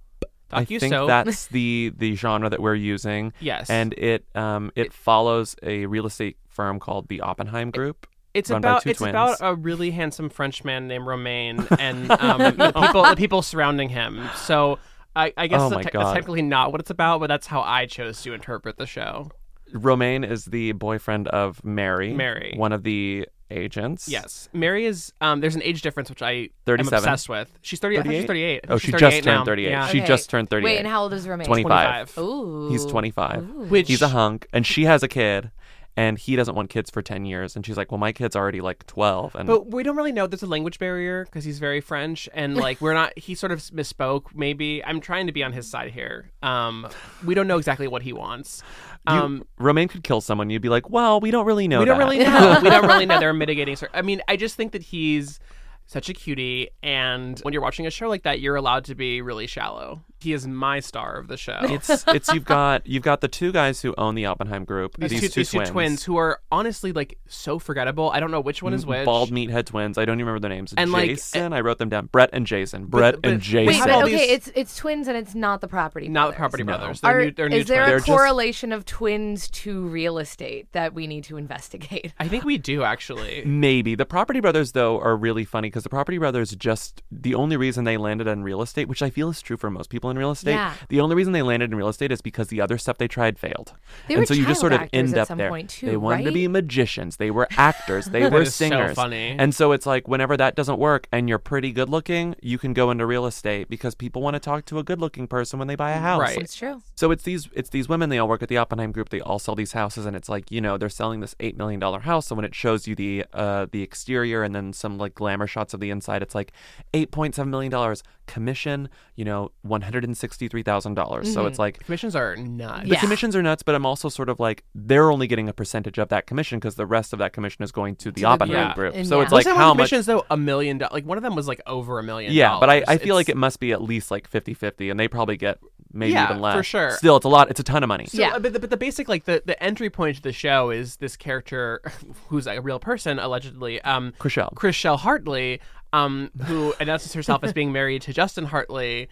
I 0.51 0.65
think 0.65 0.91
that's 0.91 1.47
the 1.51 1.91
the 1.95 2.15
genre 2.15 2.49
that 2.49 2.61
we're 2.61 2.75
using. 2.75 3.33
Yes. 3.39 3.69
and 3.69 3.93
it 3.93 4.25
um 4.35 4.71
it 4.75 4.93
follows 4.93 5.55
a 5.61 5.85
real 5.85 6.05
estate 6.05 6.37
firm 6.47 6.79
called 6.79 7.07
the 7.09 7.21
Oppenheim 7.21 7.71
Group. 7.71 8.07
It's 8.33 8.49
about 8.49 8.85
it's 8.85 8.99
twins. 8.99 9.09
about 9.09 9.37
a 9.41 9.55
really 9.55 9.91
handsome 9.91 10.29
French 10.29 10.63
man 10.63 10.87
named 10.87 11.05
Romain 11.05 11.67
and 11.79 12.11
um, 12.11 12.39
the 12.55 12.71
people 12.71 13.03
the 13.03 13.15
people 13.15 13.41
surrounding 13.41 13.89
him. 13.89 14.29
So 14.35 14.79
I, 15.15 15.33
I 15.35 15.47
guess 15.47 15.61
Oh 15.61 15.69
te- 15.69 15.89
that's 15.91 16.13
technically 16.13 16.43
not 16.43 16.71
what 16.71 16.79
it's 16.79 16.91
about, 16.91 17.19
but 17.19 17.27
that's 17.27 17.47
how 17.47 17.61
I 17.61 17.87
chose 17.87 18.21
to 18.21 18.33
interpret 18.33 18.77
the 18.77 18.85
show. 18.85 19.31
Romain 19.73 20.23
is 20.23 20.45
the 20.45 20.71
boyfriend 20.73 21.27
of 21.29 21.63
Mary. 21.63 22.13
Mary. 22.13 22.53
One 22.55 22.71
of 22.71 22.83
the 22.83 23.27
agents. 23.49 24.07
Yes, 24.09 24.49
Mary 24.53 24.85
is. 24.85 25.13
Um, 25.21 25.39
there's 25.41 25.55
an 25.55 25.63
age 25.63 25.81
difference 25.81 26.09
which 26.09 26.21
I 26.21 26.49
am 26.67 26.79
obsessed 26.79 27.29
with. 27.29 27.57
She's 27.61 27.79
30. 27.79 27.99
I 27.99 28.03
thought 28.03 28.11
she's 28.11 28.25
38. 28.25 28.55
I 28.67 28.67
Oh, 28.67 28.67
think 28.77 28.81
she 28.81 28.85
she's 28.87 28.91
just 28.99 29.01
38 29.01 29.23
turned 29.23 29.45
38. 29.45 29.69
Yeah. 29.69 29.87
She 29.87 29.97
Okay. 29.99 30.07
just 30.07 30.29
turned 30.29 30.49
38. 30.49 30.65
Wait, 30.65 30.77
and 30.79 30.87
how 30.87 31.03
old 31.03 31.13
is 31.13 31.27
Romain? 31.27 31.45
25. 31.47 32.13
25. 32.13 32.17
Ooh. 32.23 32.69
He's 32.69 32.85
25. 32.85 33.37
Ooh. 33.43 33.43
Which 33.65 33.87
He's 33.87 34.01
a 34.01 34.09
hunk, 34.09 34.47
and 34.51 34.65
she 34.65 34.83
has 34.85 35.01
a 35.03 35.07
kid, 35.07 35.51
and 35.95 36.17
he 36.19 36.35
doesn't 36.35 36.55
want 36.55 36.69
kids 36.69 36.89
for 36.91 37.01
10 37.01 37.25
years. 37.25 37.55
And 37.55 37.65
she's 37.65 37.77
like, 37.77 37.89
well, 37.91 37.97
my 37.97 38.11
kid's 38.11 38.35
already 38.35 38.59
like 38.61 38.85
12. 38.85 39.33
And 39.35 39.47
But 39.47 39.71
we 39.71 39.81
don't 39.81 39.95
really 39.95 40.11
know. 40.11 40.27
There's 40.27 40.43
a 40.43 40.47
language 40.47 40.77
barrier 40.77 41.23
because 41.25 41.43
he's 41.45 41.57
very 41.59 41.79
French, 41.81 42.27
and 42.33 42.55
like 42.65 42.81
we're 42.81 42.93
not. 42.93 43.17
He 43.17 43.33
sort 43.33 43.51
of 43.53 43.59
misspoke. 43.61 44.35
Maybe 44.35 44.83
I'm 44.83 44.99
trying 44.99 45.25
to 45.27 45.33
be 45.33 45.43
on 45.43 45.53
his 45.53 45.69
side 45.69 45.91
here. 45.91 46.31
Um, 46.43 46.87
we 47.25 47.33
don't 47.33 47.47
know 47.47 47.57
exactly 47.57 47.87
what 47.87 48.01
he 48.03 48.11
wants. 48.13 48.61
You, 49.09 49.13
Um, 49.13 49.43
Romain 49.57 49.87
could 49.87 50.03
kill 50.03 50.21
someone. 50.21 50.49
You'd 50.49 50.61
be 50.61 50.69
like, 50.69 50.89
well, 50.89 51.19
we 51.19 51.31
don't 51.31 51.45
really 51.45 51.67
know 51.67 51.79
we 51.79 51.85
don't 51.85 51.97
that. 51.99 52.03
really 52.05 52.17
know. 52.23 52.59
we 52.61 52.69
don't 52.69 52.85
really 52.87 53.05
know. 53.05 53.19
There 53.19 53.29
are 53.29 53.33
mitigating. 53.33 53.75
Cir- 53.75 53.89
I 53.93 54.01
mean, 54.01 54.21
I 54.27 54.35
just 54.37 54.55
think 54.55 54.71
that 54.73 54.83
he's 54.83 55.39
such 55.85 56.09
a 56.09 56.13
cutie, 56.13 56.69
and 56.83 57.39
when 57.43 57.53
you're 57.53 57.61
watching 57.61 57.87
a 57.87 57.89
show 57.89 58.09
like 58.09 58.23
that, 58.23 58.41
you're 58.41 58.57
allowed 58.57 58.83
to 58.85 58.95
be 58.95 59.21
really 59.21 59.47
shallow. 59.47 60.03
He 60.19 60.33
is 60.33 60.47
my 60.47 60.79
star 60.79 61.17
of 61.17 61.27
the 61.27 61.37
show. 61.37 61.59
it's 61.63 62.03
it's 62.07 62.33
you've 62.33 62.45
got 62.45 62.85
you've 62.87 63.03
got 63.03 63.21
the 63.21 63.27
two 63.27 63.51
guys 63.51 63.81
who 63.81 63.93
own 63.97 64.15
the 64.15 64.25
Oppenheim 64.25 64.65
group. 64.65 64.97
these, 64.97 65.11
These, 65.11 65.21
two, 65.21 65.27
two, 65.29 65.39
these 65.41 65.49
twins, 65.51 65.67
two 65.69 65.73
twins 65.73 66.03
who 66.03 66.17
are 66.17 66.41
honestly 66.51 66.91
like 66.91 67.17
so 67.27 67.59
forgettable. 67.59 68.09
I 68.09 68.19
don't 68.19 68.31
know 68.31 68.41
which 68.41 68.63
one 68.63 68.73
is 68.73 68.85
mm, 68.85 68.89
which. 68.89 69.05
bald 69.05 69.29
meathead 69.31 69.65
twins. 69.65 69.97
I 69.97 70.05
don't 70.05 70.15
even 70.19 70.27
remember 70.27 70.47
their 70.47 70.55
names. 70.55 70.73
And, 70.75 70.91
like, 70.91 71.09
Jason, 71.09 71.53
I 71.53 71.61
wrote 71.61 71.77
them 71.77 71.89
down. 71.89 72.07
Brett 72.07 72.31
and 72.33 72.45
Jason. 72.47 72.85
Brett 72.87 73.21
but 73.21 73.29
and 73.31 73.41
Jason. 73.41 73.67
Wait, 73.67 73.79
but 73.79 74.03
okay, 74.05 74.29
it's 74.29 74.51
it's 74.55 74.75
twins 74.75 75.07
and 75.07 75.15
it's 75.17 75.35
not 75.35 75.61
the 75.61 75.67
property. 75.67 76.07
not 76.07 76.31
the 76.31 76.37
brothers. 76.37 76.37
Property 76.37 76.63
No. 76.63 76.77
Brothers. 76.77 77.01
They're 77.01 77.17
Are, 77.19 77.25
new. 77.25 77.31
They're 77.31 77.49
new 77.49 77.57
is 77.57 77.67
there 77.67 77.77
twins. 77.77 77.87
They're 77.89 77.97
a 77.97 77.99
just- 77.99 78.07
correlation 78.07 78.71
of 78.71 78.85
twins 78.85 79.49
to 79.49 79.85
real 79.87 80.17
estate 80.17 80.71
that 80.71 80.93
we 80.93 81.07
need 81.07 81.23
to 81.25 81.37
investigate? 81.37 82.13
I 82.19 82.27
think 82.27 82.43
we 82.43 82.57
do 82.57 82.83
actually. 82.83 83.43
Maybe 83.45 83.95
the 83.95 84.05
Property 84.05 84.39
Brothers 84.39 84.71
though 84.71 84.99
are 84.99 85.15
really 85.15 85.45
funny 85.45 85.67
because 85.69 85.83
the 85.83 85.89
Property 85.89 86.17
Brothers 86.17 86.55
just 86.55 87.03
the 87.11 87.35
only 87.35 87.57
reason 87.57 87.83
they 87.83 87.97
landed 87.97 88.27
on 88.27 88.43
real 88.43 88.61
estate, 88.61 88.87
which 88.87 89.01
I 89.01 89.09
feel 89.09 89.29
is 89.29 89.41
true 89.41 89.57
for 89.57 89.69
most 89.69 89.89
people 89.89 90.06
in 90.09 90.17
real 90.17 90.31
estate. 90.31 90.51
Yeah. 90.53 90.73
The 90.89 90.99
only 91.01 91.15
reason 91.15 91.33
they 91.33 91.41
landed 91.41 91.71
in 91.71 91.77
real 91.77 91.87
estate 91.89 92.11
is 92.11 92.21
because 92.21 92.47
the 92.47 92.61
other 92.61 92.77
stuff 92.77 92.97
they 92.97 93.07
tried 93.07 93.37
failed, 93.39 93.73
They 94.07 94.15
and 94.15 94.21
were 94.21 94.25
so 94.25 94.33
you 94.33 94.45
just 94.45 94.59
sort 94.59 94.73
of 94.73 94.81
end 94.93 95.17
up 95.17 95.27
there. 95.29 95.49
point, 95.49 95.69
too, 95.69 95.85
they 95.87 95.97
wanted 95.97 96.23
to 96.25 96.31
be 96.31 96.47
magicians. 96.47 97.17
They 97.17 97.31
were 97.31 97.47
actors. 97.57 98.07
They 98.07 98.29
were 98.29 98.45
so 98.45 98.49
singers. 98.51 98.95
funny. 98.95 99.35
And 99.37 99.53
so 99.53 99.71
it's 99.71 99.85
like 99.85 100.07
whenever 100.07 100.37
that 100.37 100.55
doesn't 100.55 100.79
work 100.79 101.07
and 101.11 101.27
you're 101.29 101.37
pretty 101.39 101.71
good 101.71 101.89
looking, 101.89 102.35
you 102.41 102.57
can 102.57 102.73
go 102.73 102.91
into 102.91 103.05
real 103.05 103.25
estate 103.25 103.69
because 103.69 103.95
people 103.95 104.21
want 104.21 104.35
to 104.35 104.39
talk 104.39 104.65
to 104.65 104.79
a 104.79 104.83
good 104.83 104.99
looking 104.99 105.27
person 105.27 105.59
when 105.59 105.67
they 105.67 105.75
buy 105.75 105.91
a 105.91 105.99
house. 105.99 106.21
Right. 106.21 106.37
It's 106.37 106.55
true. 106.55 106.81
So 106.95 107.11
it's 107.11 107.23
these 107.23 107.49
it's 107.53 107.69
these 107.69 107.87
women. 107.89 108.09
They 108.09 108.17
all 108.17 108.27
work 108.27 108.41
at 108.43 108.49
the 108.49 108.57
Oppenheim 108.57 108.91
Group. 108.91 109.09
They 109.09 109.21
all 109.21 109.39
sell 109.39 109.55
these 109.55 109.71
houses, 109.73 110.05
and 110.05 110.15
it's 110.15 110.29
like 110.29 110.51
you 110.51 110.61
know 110.61 110.77
they're 110.77 110.89
selling 110.89 111.19
this 111.19 111.35
eight 111.39 111.57
million 111.57 111.79
dollar 111.79 111.99
house. 112.01 112.27
So 112.27 112.35
when 112.35 112.45
it 112.45 112.55
shows 112.55 112.87
you 112.87 112.95
the 112.95 113.25
uh, 113.33 113.67
the 113.71 113.81
exterior 113.83 114.43
and 114.43 114.53
then 114.55 114.73
some 114.73 114.97
like 114.97 115.13
glamour 115.15 115.47
shots 115.47 115.73
of 115.73 115.79
the 115.79 115.89
inside, 115.89 116.21
it's 116.21 116.33
like 116.35 116.51
eight 116.93 117.11
point 117.11 117.35
seven 117.35 117.49
million 117.51 117.71
dollars 117.71 118.03
commission. 118.25 118.89
You 119.15 119.25
know, 119.25 119.51
one 119.61 119.81
hundred 119.81 119.96
and 120.03 120.17
sixty 120.17 120.47
three 120.47 120.63
thousand 120.63 120.93
dollars. 120.95 121.33
So 121.33 121.45
it's 121.45 121.59
like 121.59 121.79
Commissions 121.79 122.15
are 122.15 122.35
nuts. 122.35 122.83
the 122.83 122.95
Yeah. 122.95 122.99
commissions 122.99 123.35
are 123.35 123.41
nuts, 123.43 123.63
but 123.63 123.75
I'm 123.75 123.85
also 123.85 124.09
sort 124.09 124.29
of 124.29 124.39
like 124.39 124.63
they're 124.75 125.11
only 125.11 125.27
getting 125.27 125.49
a 125.49 125.53
percentage 125.53 125.97
of 125.97 126.09
that 126.09 126.27
commission 126.27 126.59
because 126.59 126.75
the 126.75 126.85
rest 126.85 127.13
of 127.13 127.19
that 127.19 127.33
commission 127.33 127.63
is 127.63 127.71
going 127.71 127.95
to 127.97 128.11
the 128.11 128.21
the 128.21 128.25
Oppenheim 128.25 128.57
yeah. 128.69 128.73
Group. 128.73 128.95
And 128.95 129.07
So 129.07 129.17
yeah. 129.17 129.23
it's 129.23 129.31
like 129.31 129.45
Most 129.45 129.55
how 129.55 129.59
have 129.59 129.77
much. 129.77 129.89
commissions 129.89 130.05
though 130.07 130.25
a 130.29 130.37
million 130.37 130.77
dollars. 130.79 130.93
Like 130.93 131.05
one 131.05 131.17
of 131.17 131.23
them 131.23 131.35
was 131.35 131.47
like 131.47 131.61
over 131.67 131.99
a 131.99 132.03
million. 132.03 132.33
Yeah, 132.33 132.57
but 132.59 132.69
I, 132.69 132.75
I 132.75 132.79
dollars. 132.81 133.01
feel 133.01 133.15
like 133.15 133.29
it 133.29 133.37
must 133.37 133.59
be 133.59 133.71
at 133.71 133.81
least 133.81 134.11
like 134.11 134.29
50-50, 134.29 134.89
and 134.91 134.99
they 134.99 135.07
probably 135.07 135.37
get 135.37 135.59
maybe 135.93 136.13
Yeah, 136.13 136.25
even 136.29 136.41
less. 136.41 136.55
for 136.57 136.63
sure. 136.63 136.91
Still, 136.91 137.15
it's 137.17 137.25
a 137.25 137.29
lot. 137.29 137.49
It's 137.49 137.59
a 137.59 137.63
ton 137.63 137.83
of 137.83 137.87
money. 137.87 138.05
So, 138.07 138.17
Yeah. 138.19 138.35
uh, 138.35 138.39
but 138.39 138.53
the, 138.53 138.59
but 138.59 138.69
the 138.69 138.77
basic 138.77 139.07
like 139.07 139.25
the, 139.25 139.41
the 139.45 139.61
entry 139.63 139.89
point 139.89 140.17
to 140.17 140.21
the 140.21 140.33
show 140.33 140.69
is 140.69 140.97
this 140.97 141.15
character 141.15 141.81
who's 142.27 142.45
a 142.47 142.59
real 142.59 142.79
person 142.79 143.19
allegedly, 143.19 143.81
um, 143.81 144.13
Chrishell. 144.19 144.53
Chrishell 144.53 144.97
Hartley, 144.99 145.61
um, 145.93 146.29
who 146.45 146.73
announces 146.79 147.13
herself 147.13 147.43
as 147.43 147.53
being 147.53 147.71
married 147.71 148.01
to 148.03 148.13
Justin 148.13 148.45
Hartley. 148.45 149.07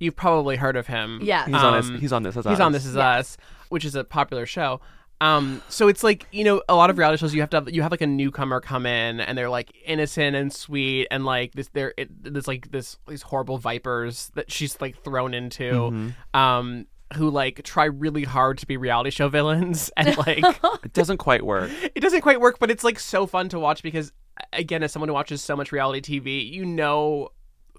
You've 0.00 0.16
probably 0.16 0.56
heard 0.56 0.76
of 0.76 0.88
him. 0.88 1.20
Yeah, 1.22 1.46
He's 1.46 1.54
on 1.54 1.74
Um, 1.74 1.92
this. 1.92 2.00
He's 2.00 2.12
on 2.12 2.22
this. 2.24 2.36
As 2.36 2.44
He's 2.46 2.58
on 2.60 2.72
This 2.72 2.86
Is 2.86 2.96
Us, 2.96 3.36
which 3.68 3.84
is 3.84 3.94
a 3.94 4.02
popular 4.02 4.46
show. 4.46 4.80
Um, 5.22 5.60
so 5.68 5.88
it's 5.88 6.02
like 6.02 6.26
you 6.32 6.44
know, 6.44 6.62
a 6.68 6.74
lot 6.74 6.88
of 6.88 6.96
reality 6.96 7.18
shows 7.20 7.34
you 7.34 7.42
have 7.42 7.50
to 7.50 7.58
have, 7.58 7.70
you 7.70 7.82
have 7.82 7.90
like 7.90 8.00
a 8.00 8.06
newcomer 8.06 8.58
come 8.60 8.86
in 8.86 9.20
and 9.20 9.36
they're 9.36 9.50
like 9.50 9.70
innocent 9.84 10.34
and 10.34 10.50
sweet 10.50 11.08
and 11.10 11.26
like 11.26 11.52
this 11.52 11.68
they're 11.74 11.92
it, 11.98 12.08
there's 12.22 12.48
like 12.48 12.70
this 12.70 12.96
these 13.06 13.20
horrible 13.20 13.58
vipers 13.58 14.30
that 14.34 14.50
she's 14.50 14.80
like 14.80 14.96
thrown 15.04 15.34
into, 15.34 15.70
Mm-hmm. 15.72 16.40
um, 16.40 16.86
who 17.16 17.28
like 17.28 17.62
try 17.64 17.84
really 17.84 18.24
hard 18.24 18.56
to 18.58 18.66
be 18.66 18.78
reality 18.78 19.10
show 19.10 19.28
villains 19.28 19.90
and 19.98 20.16
like 20.16 20.42
It 20.84 20.94
doesn't 20.94 21.18
quite 21.18 21.44
work. 21.44 21.70
it 21.94 22.00
doesn't 22.00 22.22
quite 22.22 22.40
work, 22.40 22.58
but 22.58 22.70
it's 22.70 22.82
like 22.84 22.98
so 22.98 23.26
fun 23.26 23.50
to 23.50 23.58
watch 23.58 23.82
because 23.82 24.12
again, 24.54 24.82
as 24.82 24.90
someone 24.90 25.08
who 25.10 25.14
watches 25.14 25.42
so 25.44 25.54
much 25.54 25.70
reality 25.70 26.18
TV, 26.20 26.50
you 26.50 26.64
know 26.64 27.28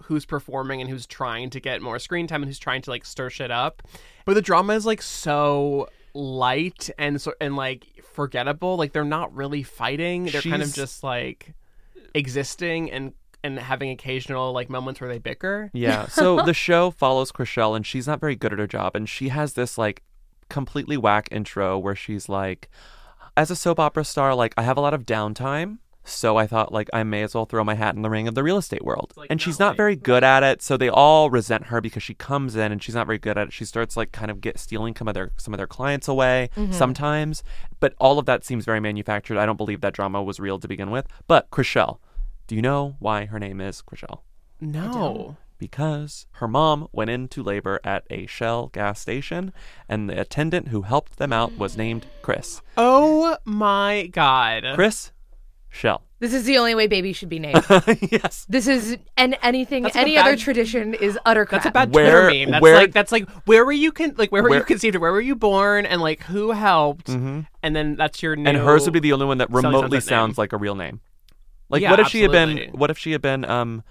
who's 0.04 0.26
performing 0.26 0.82
and 0.82 0.90
who's 0.90 1.06
trying 1.06 1.50
to 1.52 1.60
get 1.60 1.82
more 1.82 2.00
screen 2.00 2.28
time 2.28 2.42
and 2.42 2.50
who's 2.50 2.60
trying 2.60 2.82
to 2.84 2.90
like 2.90 3.06
stir 3.06 3.30
shit 3.30 3.52
up. 3.52 3.84
But 4.26 4.34
the 4.36 4.42
drama 4.42 4.74
is 4.74 4.86
like 4.86 5.02
so 5.02 5.90
light 6.14 6.90
and 6.98 7.22
so 7.22 7.34
and 7.40 7.56
like 7.56 7.86
forgettable. 8.04 8.78
Like 8.78 8.94
they're 8.94 9.04
not 9.04 9.34
really 9.34 9.64
fighting. 9.64 10.26
They're 10.26 10.42
kind 10.42 10.62
of 10.62 10.74
just 10.74 11.04
like 11.04 11.54
existing 12.14 12.92
and 12.92 13.14
and 13.44 13.58
having 13.60 13.90
occasional 13.90 14.54
like 14.54 14.70
moments 14.70 15.02
where 15.02 15.10
they 15.10 15.20
bicker. 15.20 15.70
Yeah. 15.74 16.08
So 16.08 16.42
the 16.46 16.54
show 16.54 16.92
follows 16.92 17.32
Chrishell, 17.32 17.76
and 17.76 17.86
she's 17.86 18.08
not 18.08 18.20
very 18.20 18.36
good 18.36 18.54
at 18.54 18.60
her 18.60 18.68
job, 18.68 18.96
and 18.96 19.08
she 19.10 19.30
has 19.30 19.54
this 19.54 19.78
like 19.78 20.04
completely 20.50 20.98
whack 20.98 21.30
intro 21.32 21.78
where 21.80 21.96
she's 21.96 22.30
like, 22.30 22.70
as 23.36 23.50
a 23.50 23.56
soap 23.56 23.80
opera 23.80 24.04
star, 24.04 24.36
like 24.36 24.54
I 24.58 24.64
have 24.64 24.78
a 24.78 24.82
lot 24.82 24.94
of 24.94 25.06
downtime. 25.06 25.80
So 26.04 26.36
I 26.36 26.48
thought, 26.48 26.74
like, 26.74 26.90
I 26.94 27.04
may 27.04 27.22
as 27.22 27.36
well 27.36 27.46
throw 27.46 27.64
my 27.64 27.76
hat 27.76 27.96
in 27.96 28.02
the 28.02 28.10
ring 28.10 28.28
of 28.28 28.34
the 28.34 28.44
real 28.44 28.58
estate 28.58 28.84
world. 28.84 29.14
like, 29.16 29.28
and 29.30 29.40
no, 29.40 29.44
she's 29.44 29.60
not 29.60 29.70
like- 29.70 29.78
very 29.78 29.96
good 29.96 30.24
at 30.24 30.44
it, 30.44 30.62
so 30.62 30.78
they 30.78 30.90
all 30.90 31.30
resent 31.30 31.68
her 31.68 31.80
because 31.80 32.02
she 32.04 32.14
comes 32.14 32.56
in 32.56 32.72
and 32.72 32.82
she's 32.82 32.96
not 32.96 33.06
very 33.06 33.20
good 33.20 33.38
at 33.38 33.48
it. 33.48 33.54
She 33.54 33.66
starts 33.66 33.96
like 33.96 34.12
kind 34.12 34.32
of 34.32 34.42
get 34.42 34.58
stealing 34.60 34.96
some 34.96 35.08
of 35.08 35.14
their 35.14 35.32
some 35.38 35.54
of 35.54 35.58
their 35.58 35.68
clients 35.68 36.08
away 36.08 36.50
mm-hmm. 36.56 36.72
sometimes. 36.72 37.44
But 37.80 37.94
all 38.00 38.18
of 38.20 38.26
that 38.26 38.44
seems 38.44 38.66
very 38.66 38.80
manufactured. 38.80 39.38
I 39.38 39.46
don't 39.46 39.58
believe 39.58 39.82
that 39.82 39.94
drama 39.94 40.24
was 40.24 40.40
real 40.40 40.60
to 40.60 40.68
begin 40.68 40.92
with. 40.92 41.08
But 41.28 41.50
Chrishell, 41.52 42.00
do 42.48 42.56
you 42.56 42.62
know 42.62 42.96
why 43.00 43.26
her 43.26 43.40
name 43.40 43.62
is 43.62 43.82
Chrishell? 43.82 44.22
No. 44.60 45.38
because 45.58 46.26
her 46.34 46.48
mom 46.48 46.88
went 46.92 47.10
into 47.12 47.44
labor 47.44 47.80
at 47.84 48.04
a 48.10 48.26
Shell 48.26 48.68
gas 48.68 49.00
station, 49.00 49.54
and 49.88 50.10
the 50.10 50.20
attendant 50.20 50.70
who 50.70 50.82
helped 50.82 51.18
them 51.18 51.32
out 51.32 51.56
was 51.58 51.78
named 51.84 52.08
Chris. 52.24 52.62
Oh 52.78 53.38
my 53.46 54.10
god. 54.12 54.66
Chris 54.74 55.12
Shell. 55.72 56.04
This 56.20 56.34
is 56.36 56.44
the 56.44 56.58
only 56.60 56.76
way 56.76 56.86
baby 56.86 57.14
should 57.14 57.30
be 57.30 57.40
named. 57.40 57.64
yes. 58.12 58.46
this 58.48 58.68
is 58.68 58.98
and 59.18 59.36
anything 59.42 59.82
That's 59.84 59.96
like 59.96 60.02
a 60.02 60.06
any 60.08 60.18
other 60.18 60.34
bad- 60.34 60.40
tradition 60.40 60.94
is 60.94 61.18
utter 61.26 61.46
crap. 61.48 61.64
That's 61.64 61.70
a 61.70 61.72
bad 61.72 61.96
Where- 61.96 62.28
Twitter 62.30 62.40
meme. 62.46 62.52
That's 62.52 62.62
where- 62.62 62.76
like 62.76 62.92
that's 62.92 63.12
like 63.12 63.28
where 63.46 63.66
were 63.66 63.72
you 63.72 63.92
con- 63.92 64.14
like 64.18 64.32
where 64.32 64.44
were 64.44 64.50
you 64.50 64.56
Where- 64.56 64.64
conceived? 64.64 64.98
Where 64.98 65.12
were 65.12 65.22
you 65.22 65.36
born? 65.36 65.86
And 65.88 66.00
like 66.02 66.22
who 66.24 66.52
helped? 66.52 67.08
Mhm. 67.08 67.48
And 67.64 67.76
then 67.76 67.96
that's 67.96 68.22
your 68.22 68.36
new. 68.36 68.48
And 68.50 68.58
hers 68.58 68.84
would 68.86 68.94
be 68.94 69.00
the 69.00 69.14
only 69.14 69.26
one 69.26 69.40
that 69.40 69.50
remotely 69.50 69.82
that 69.84 69.92
name. 69.92 70.02
sounds 70.02 70.38
like 70.38 70.54
a 70.54 70.58
real 70.58 70.76
name. 70.76 71.00
Like, 71.70 71.82
Yeah, 71.82 71.90
what 71.92 72.00
if 72.02 72.08
she 72.10 72.22
had 72.22 72.32
been? 72.32 72.70
What 72.74 72.92
if 72.92 72.98
she 73.00 73.14
had 73.14 73.22
been? 73.22 73.46
Um, 73.46 73.84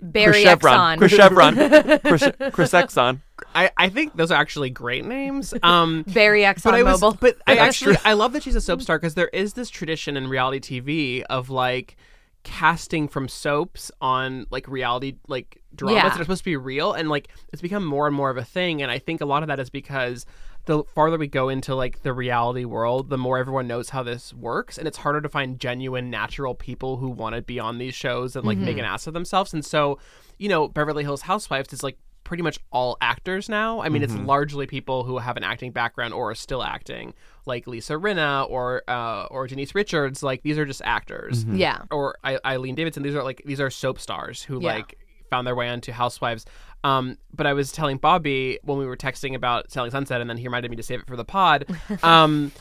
Barry 0.00 0.32
Chris 0.32 0.42
Chevron. 0.44 0.98
Chris 0.98 1.12
Chevron. 1.12 1.54
Chris, 2.04 2.22
Chris 2.52 2.72
Exxon. 2.72 3.20
I, 3.54 3.70
I 3.76 3.88
think 3.88 4.16
those 4.16 4.30
are 4.30 4.40
actually 4.40 4.70
great 4.70 5.04
names. 5.04 5.54
Um, 5.62 6.04
Barry 6.08 6.42
Exxon 6.42 6.64
but 6.64 6.74
I 6.74 6.82
was, 6.82 7.00
but 7.20 7.36
I 7.46 7.56
actually. 7.56 7.96
I 8.04 8.12
love 8.14 8.32
that 8.34 8.42
she's 8.42 8.54
a 8.56 8.60
soap 8.60 8.82
star 8.82 8.98
because 8.98 9.14
there 9.14 9.28
is 9.28 9.54
this 9.54 9.70
tradition 9.70 10.16
in 10.16 10.28
reality 10.28 10.80
TV 10.80 11.22
of 11.30 11.50
like 11.50 11.96
casting 12.42 13.06
from 13.06 13.28
soaps 13.28 13.90
on 14.00 14.46
like 14.50 14.66
reality 14.66 15.16
like 15.28 15.62
dramas 15.74 15.96
Yeah. 15.96 16.08
that 16.08 16.20
are 16.20 16.24
supposed 16.24 16.40
to 16.40 16.44
be 16.50 16.56
real 16.56 16.94
and 16.94 17.10
like 17.10 17.28
it's 17.52 17.60
become 17.60 17.84
more 17.84 18.06
and 18.06 18.16
more 18.16 18.30
of 18.30 18.38
a 18.38 18.44
thing 18.44 18.80
and 18.80 18.90
I 18.90 18.98
think 18.98 19.20
a 19.20 19.26
lot 19.26 19.42
of 19.42 19.48
that 19.48 19.60
is 19.60 19.68
because 19.68 20.24
the 20.64 20.82
farther 20.94 21.18
we 21.18 21.26
go 21.26 21.50
into 21.50 21.74
like 21.74 22.00
the 22.02 22.14
reality 22.14 22.64
world 22.64 23.10
the 23.10 23.18
more 23.18 23.36
everyone 23.36 23.66
knows 23.66 23.90
how 23.90 24.02
this 24.02 24.32
works 24.32 24.78
and 24.78 24.88
it's 24.88 24.96
harder 24.96 25.20
to 25.20 25.28
find 25.28 25.60
genuine 25.60 26.08
natural 26.08 26.54
people 26.54 26.96
who 26.96 27.10
want 27.10 27.34
to 27.34 27.42
be 27.42 27.60
on 27.60 27.76
these 27.76 27.94
shows 27.94 28.34
and 28.34 28.46
like 28.46 28.56
make 28.56 28.78
an 28.78 28.86
ass 28.86 29.06
of 29.06 29.12
themselves 29.12 29.52
and 29.52 29.62
so 29.62 29.98
you 30.38 30.48
know 30.48 30.66
Beverly 30.66 31.02
Hills 31.04 31.20
Housewives 31.22 31.74
is 31.74 31.82
like 31.82 31.98
pretty 32.30 32.44
much 32.44 32.60
all 32.70 32.96
actors 33.00 33.48
now. 33.48 33.80
I 33.82 33.88
mean, 33.88 34.04
it's 34.04 34.14
largely 34.14 34.64
people 34.68 35.02
who 35.02 35.18
have 35.18 35.36
an 35.36 35.42
acting 35.42 35.72
background 35.72 36.14
or 36.14 36.30
are 36.30 36.34
still 36.36 36.62
acting, 36.62 37.12
like 37.44 37.66
Lisa 37.66 37.94
Rinna 37.94 38.48
or 38.48 38.82
uh, 38.86 39.24
or 39.32 39.48
Denise 39.48 39.74
Richards. 39.74 40.22
Like 40.22 40.42
these 40.44 40.56
are 40.56 40.64
just 40.64 40.80
actors. 40.84 41.44
yeah. 41.44 41.78
Or 41.90 42.16
I- 42.22 42.38
Eileen 42.44 42.76
Davidson. 42.76 43.02
These 43.02 43.16
are 43.16 43.24
like 43.24 43.42
these 43.44 43.60
are 43.60 43.68
soap 43.68 43.98
stars 43.98 44.44
who 44.44 44.62
Yeah. 44.62 44.74
like 44.76 44.96
found 45.28 45.44
their 45.44 45.56
way 45.56 45.68
onto 45.68 45.90
Housewives. 45.90 46.46
Um, 46.82 47.18
but 47.34 47.46
I 47.46 47.52
was 47.52 47.72
telling 47.72 47.98
Bobby 47.98 48.58
when 48.62 48.78
we 48.78 48.86
were 48.86 48.96
texting 48.96 49.34
about 49.34 49.70
Selling 49.70 49.90
Sunset, 49.90 50.20
and 50.20 50.30
then 50.30 50.38
he 50.38 50.44
reminded 50.46 50.70
me 50.70 50.76
to 50.78 50.82
save 50.82 51.00
it 51.00 51.06
for 51.06 51.16
the 51.16 51.24
pod. 51.24 51.66
Um, 52.02 52.52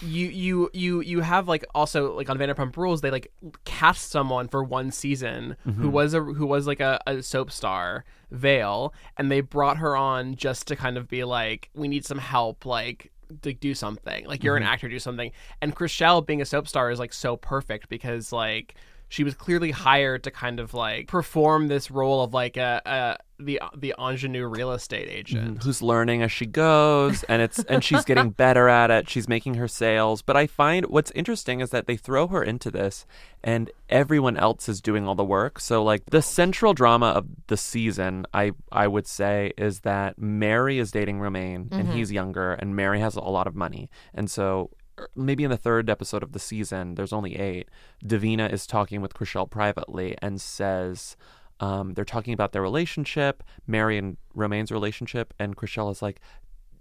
you 0.00 0.26
you 0.28 0.70
you 0.72 1.00
you 1.00 1.20
have 1.20 1.48
like 1.48 1.64
also 1.74 2.14
like 2.14 2.30
on 2.30 2.38
Vanderpump 2.38 2.76
Rules, 2.76 3.00
they 3.00 3.10
like 3.10 3.30
cast 3.64 4.10
someone 4.10 4.48
for 4.48 4.64
one 4.64 4.90
season 4.90 5.56
who 5.64 5.90
was 5.90 6.14
a 6.14 6.20
who 6.20 6.46
was 6.46 6.66
like 6.66 6.80
a, 6.80 7.00
a 7.06 7.22
soap 7.22 7.50
star, 7.50 8.04
Vail, 8.30 8.94
and 9.16 9.30
they 9.30 9.40
brought 9.40 9.76
her 9.78 9.96
on 9.96 10.34
just 10.36 10.66
to 10.68 10.76
kind 10.76 10.96
of 10.96 11.08
be 11.08 11.24
like, 11.24 11.68
we 11.74 11.88
need 11.88 12.04
some 12.04 12.18
help, 12.18 12.64
like 12.64 13.12
to 13.42 13.52
do 13.52 13.74
something. 13.74 14.26
Like 14.26 14.42
you're 14.44 14.56
an 14.56 14.62
actor, 14.62 14.88
do 14.88 14.98
something. 14.98 15.32
And 15.60 15.74
Chrishell 15.74 16.24
being 16.24 16.40
a 16.40 16.44
soap 16.44 16.68
star 16.68 16.90
is 16.90 16.98
like 16.98 17.12
so 17.12 17.36
perfect 17.36 17.88
because 17.88 18.32
like 18.32 18.74
she 19.08 19.24
was 19.24 19.34
clearly 19.34 19.70
hired 19.70 20.24
to 20.24 20.30
kind 20.30 20.60
of 20.60 20.74
like 20.74 21.08
perform 21.08 21.68
this 21.68 21.90
role 21.90 22.22
of 22.22 22.34
like 22.34 22.56
a, 22.56 22.82
a 22.84 23.16
the 23.38 23.60
the 23.76 23.94
ingenue 23.98 24.46
real 24.46 24.72
estate 24.72 25.08
agent. 25.08 25.46
Mm-hmm. 25.46 25.62
who's 25.62 25.82
learning 25.82 26.22
as 26.22 26.32
she 26.32 26.46
goes 26.46 27.22
and 27.24 27.42
it's 27.42 27.58
and 27.64 27.84
she's 27.84 28.04
getting 28.04 28.30
better 28.44 28.68
at 28.68 28.90
it. 28.90 29.08
She's 29.08 29.28
making 29.28 29.54
her 29.54 29.68
sales. 29.68 30.22
But 30.22 30.36
i 30.36 30.46
find 30.46 30.86
what's 30.86 31.10
interesting 31.12 31.60
is 31.60 31.70
that 31.70 31.86
they 31.86 31.96
throw 31.96 32.28
her 32.28 32.42
into 32.42 32.70
this 32.70 33.06
and 33.44 33.70
everyone 33.88 34.36
else 34.36 34.68
is 34.68 34.80
doing 34.80 35.06
all 35.06 35.14
the 35.14 35.24
work. 35.24 35.60
So 35.60 35.84
like 35.84 36.06
the 36.06 36.22
central 36.22 36.74
drama 36.74 37.06
of 37.08 37.26
the 37.46 37.56
season 37.56 38.26
i 38.32 38.52
i 38.72 38.88
would 38.88 39.06
say 39.06 39.52
is 39.56 39.80
that 39.80 40.18
mary 40.18 40.78
is 40.78 40.90
dating 40.90 41.20
romain 41.20 41.68
and 41.70 41.84
mm-hmm. 41.84 41.92
he's 41.92 42.10
younger 42.10 42.54
and 42.54 42.74
mary 42.74 43.00
has 43.00 43.16
a 43.16 43.20
lot 43.20 43.46
of 43.46 43.54
money. 43.54 43.90
And 44.14 44.30
so 44.30 44.70
maybe 45.14 45.44
in 45.44 45.50
the 45.50 45.56
third 45.56 45.88
episode 45.90 46.22
of 46.22 46.32
the 46.32 46.38
season 46.38 46.94
there's 46.94 47.12
only 47.12 47.36
eight 47.36 47.68
davina 48.04 48.50
is 48.52 48.66
talking 48.66 49.00
with 49.00 49.14
Chrishell 49.14 49.48
privately 49.50 50.16
and 50.22 50.40
says 50.40 51.16
um, 51.60 51.94
they're 51.94 52.04
talking 52.04 52.34
about 52.34 52.52
their 52.52 52.60
relationship, 52.60 53.42
Mary 53.66 53.96
and 53.96 54.18
Romain's 54.34 54.70
relationship, 54.70 55.32
and 55.38 55.56
Chrishell 55.56 55.90
is 55.90 56.02
like, 56.02 56.20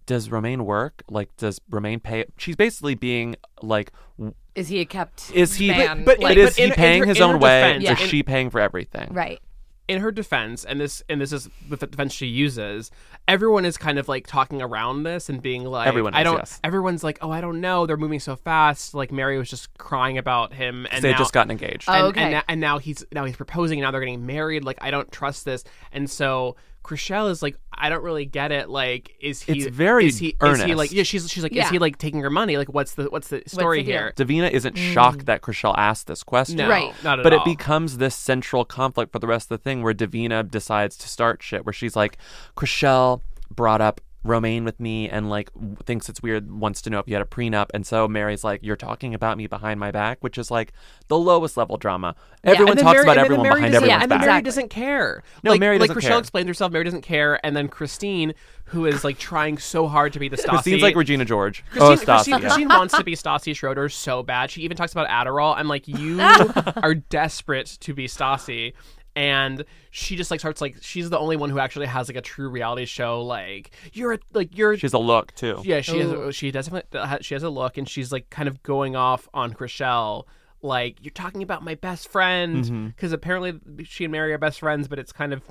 "Does 0.06 0.30
Romain 0.30 0.65
work? 0.65 1.01
Like, 1.10 1.34
does 1.38 1.62
Romain 1.69 2.01
pay?" 2.01 2.25
She's 2.38 2.58
basically 2.58 2.93
being 2.93 3.38
like, 3.62 3.93
w- 4.17 4.36
Is 4.54 4.67
he 4.67 4.82
a 4.82 4.86
kept? 4.86 5.32
"Is 5.34 5.56
he? 5.56 5.69
man? 5.69 5.99
but- 6.04 6.17
but 6.17 6.23
like, 6.23 6.38
is 6.38 6.58
in- 6.58 6.63
he 6.65 6.69
in 6.71 6.75
paying 6.75 7.04
her- 7.04 7.08
his 7.08 7.21
own 7.21 7.39
way? 7.39 7.62
defense- 7.80 7.84
Is 8.01 8.01
in- 8.04 8.10
she 8.10 8.21
paying 8.21 8.49
for 8.49 8.60
everything?" 8.60 9.13
right? 9.13 9.39
In 9.88 10.02
her 10.02 10.12
defense, 10.12 10.65
and 10.65 10.80
this 10.80 11.04
and 11.10 11.21
this 11.21 11.32
is 11.32 11.50
the 11.69 11.78
defense 11.78 12.13
she 12.13 12.26
uses, 12.26 12.91
everyone 13.28 13.65
is 13.65 13.78
kind 13.78 14.00
of 14.00 14.08
like 14.08 14.26
talking 14.28 14.62
around 14.62 15.04
this 15.04 15.30
and 15.30 15.41
being 15.41 15.63
like, 15.63 15.88
Everyone 15.88 16.13
I 16.15 16.24
don't. 16.24 16.38
yes. 16.38 16.60
Everyone's 16.63 17.04
like, 17.04 17.19
oh, 17.21 17.30
I 17.32 17.41
don't 17.41 17.62
know. 17.62 17.86
They're 17.86 17.98
moving 17.98 18.19
so 18.19 18.36
fast. 18.36 18.93
Like 18.93 19.12
Mary 19.12 19.38
was 19.38 19.50
just 19.50 19.76
crying 19.78 20.17
about 20.17 20.54
him, 20.54 20.88
and 20.91 21.04
They 21.04 21.12
now, 21.12 21.17
just 21.17 21.34
gotten 21.34 21.52
engaged. 21.52 21.86
Oh, 21.88 21.93
and, 21.93 22.04
okay. 22.08 22.21
and, 22.21 22.32
na- 22.34 22.43
and 22.48 22.62
now 22.62 22.78
he's 22.80 23.06
now 23.12 23.26
he's 23.26 23.36
proposing, 23.38 23.80
and 23.80 23.86
now 23.86 23.91
they're 23.91 24.02
getting 24.02 24.26
married. 24.26 24.63
Like 24.63 24.80
I 24.82 24.91
don't 24.91 25.12
trust 25.12 25.45
this, 25.45 25.63
and 25.91 26.10
so. 26.10 26.56
Chrishell 26.86 27.32
is 27.32 27.41
like, 27.41 27.58
I 27.74 27.89
don't 27.89 28.04
really 28.04 28.26
get 28.26 28.52
it. 28.52 28.69
Like, 28.69 29.15
is 29.19 29.41
he? 29.41 29.54
It's 29.54 29.65
very 29.65 30.06
is 30.06 30.19
he, 30.19 30.28
Is 30.28 30.34
he 30.34 30.38
earnest. 30.41 30.76
like? 30.76 30.91
Yeah, 30.91 31.04
she's 31.04 31.30
she's 31.30 31.41
like, 31.41 31.52
Yeah. 31.54 31.65
is 31.65 31.71
he 31.71 31.80
like 31.80 31.98
taking 31.98 32.21
her 32.21 32.30
money? 32.30 32.58
Like, 32.58 32.69
what's 32.69 32.93
the 32.93 33.06
what's 33.06 33.30
the 33.30 33.41
story 33.48 33.80
the 33.80 33.91
deal? 33.91 34.00
here? 34.00 34.13
Davina 34.15 34.52
isn't 34.52 34.76
mm. 34.76 34.93
shocked 34.93 35.26
that 35.26 35.41
Chrishell 35.41 35.74
asked 35.78 36.06
this 36.06 36.21
question. 36.21 36.58
No, 36.58 36.69
Right. 36.69 36.93
not 37.04 37.19
at 37.19 37.24
but 37.24 37.34
all. 37.34 37.41
it 37.41 37.45
becomes 37.45 37.98
this 37.98 38.15
central 38.15 38.65
conflict 38.65 39.12
for 39.12 39.19
the 39.19 39.28
rest 39.28 39.52
of 39.52 39.58
the 39.58 39.63
thing 39.63 39.82
where 39.82 39.93
Davina 39.95 40.50
decides 40.50 40.95
to 40.98 41.10
start 41.10 41.41
shit 41.41 41.65
where 41.65 41.74
she's 41.74 41.95
like, 41.95 42.17
Chrishell 42.56 43.21
brought 43.50 43.82
up 43.82 44.00
Romain 44.26 44.66
with 44.66 44.80
me 44.80 45.08
and 45.08 45.30
like 45.30 45.50
thinks 45.86 46.10
it's 46.10 46.22
weird, 46.22 46.52
wants 46.52 46.82
to 46.82 46.90
know 46.90 47.00
if 47.00 47.08
you 47.08 47.14
had 47.14 47.22
a 47.22 47.26
prenup. 47.30 47.68
And 47.74 47.86
so 47.86 48.08
Mary's 48.08 48.44
like, 48.44 48.62
You're 48.64 48.76
talking 48.76 49.14
about 49.14 49.38
me 49.38 49.48
behind 49.48 49.80
my 49.80 49.92
back, 49.92 50.18
which 50.22 50.38
is 50.38 50.50
like 50.50 50.74
the 51.08 51.18
lowest 51.18 51.56
level 51.58 51.78
drama. 51.78 52.16
Everyone 52.44 52.72
And 52.72 52.80
talks 52.80 52.96
Mary- 52.96 53.04
about 53.06 53.18
everyone 53.18 53.44
behind 53.44 53.74
everyone's 53.76 54.02
and 54.04 54.12
then. 54.12 54.20
Mary 54.22 54.42
doesn't 54.42 54.70
care. 54.70 55.24
No, 55.44 55.52
like, 55.52 55.60
Mary 55.60 55.78
doesn't 55.78 55.96
Chrishell 55.96 56.02
care. 56.08 56.20
explains 56.20 56.48
herself. 56.48 56.72
Mary 56.72 56.84
doesn't 56.84 57.02
care, 57.02 57.40
and 57.46 57.56
then 57.56 57.68
Christine, 57.68 58.34
who 58.66 58.86
is 58.86 59.04
like 59.04 59.18
trying 59.18 59.58
so 59.58 59.88
hard 59.88 60.14
to 60.14 60.20
be 60.20 60.28
the 60.28 60.38
Stassi. 60.38 60.50
Christine's 60.50 60.82
like 60.82 60.96
Regina 60.96 61.26
George. 61.26 61.64
Christine, 61.72 61.92
oh, 61.92 61.96
Stassi, 61.96 62.06
Christine, 62.06 62.34
yeah. 62.34 62.40
Christine 62.40 62.68
wants 62.70 62.98
to 62.98 63.04
be 63.04 63.16
Stassi 63.16 63.56
Schroeder 63.56 63.90
so 63.90 64.24
bad. 64.24 64.50
She 64.52 64.62
even 64.62 64.76
talks 64.76 64.92
about 64.92 65.08
Adderall. 65.08 65.56
I'm 65.56 65.68
like, 65.68 65.88
you 65.88 66.20
are 66.84 66.96
desperate 66.96 67.78
to 67.82 67.94
be 67.94 68.08
Stassi. 68.08 68.74
And 69.15 69.63
she 69.91 70.15
just 70.17 70.30
like 70.30 70.39
starts 70.41 70.60
like 70.60 70.78
she's 70.82 71.10
the 71.10 71.17
only 71.17 71.38
one 71.38 71.49
who 71.49 71.60
actually 71.60 71.86
has 71.86 72.10
like 72.10 72.17
a 72.17 72.21
true 72.21 72.49
reality 72.49 72.86
show. 72.86 73.21
Like 73.21 73.71
you're 73.93 74.13
a, 74.13 74.19
like 74.34 74.58
you're 74.58 74.78
She's 74.78 74.93
a 74.93 74.97
look 74.97 75.34
too. 75.36 75.62
yeah, 75.63 75.80
she 75.82 76.01
Ooh. 76.01 76.21
has. 76.25 76.36
She 76.36 76.51
does. 76.51 76.67
have- 76.67 77.19
She 77.21 77.34
has 77.34 77.43
a 77.43 77.49
look, 77.49 77.78
and 77.78 77.88
she's 77.88 78.12
like 78.12 78.30
kind 78.30 78.47
of 78.49 78.62
going 78.63 78.95
off 78.95 79.30
on 79.34 79.54
Chrishell. 79.54 80.23
Like 80.62 80.97
you're 81.01 81.12
talking 81.12 81.43
about 81.43 81.63
my 81.63 81.75
best 81.75 82.08
friend 82.10 82.65
Mm-hmm. 82.65 82.88
because 82.88 83.13
apparently 83.13 83.60
she 83.86 84.04
and 84.06 84.12
Mary 84.12 84.34
are 84.34 84.38
best 84.38 84.60
friends, 84.60 84.88
but 84.88 84.99
it's 84.99 85.12
kind 85.13 85.32
of 85.32 85.41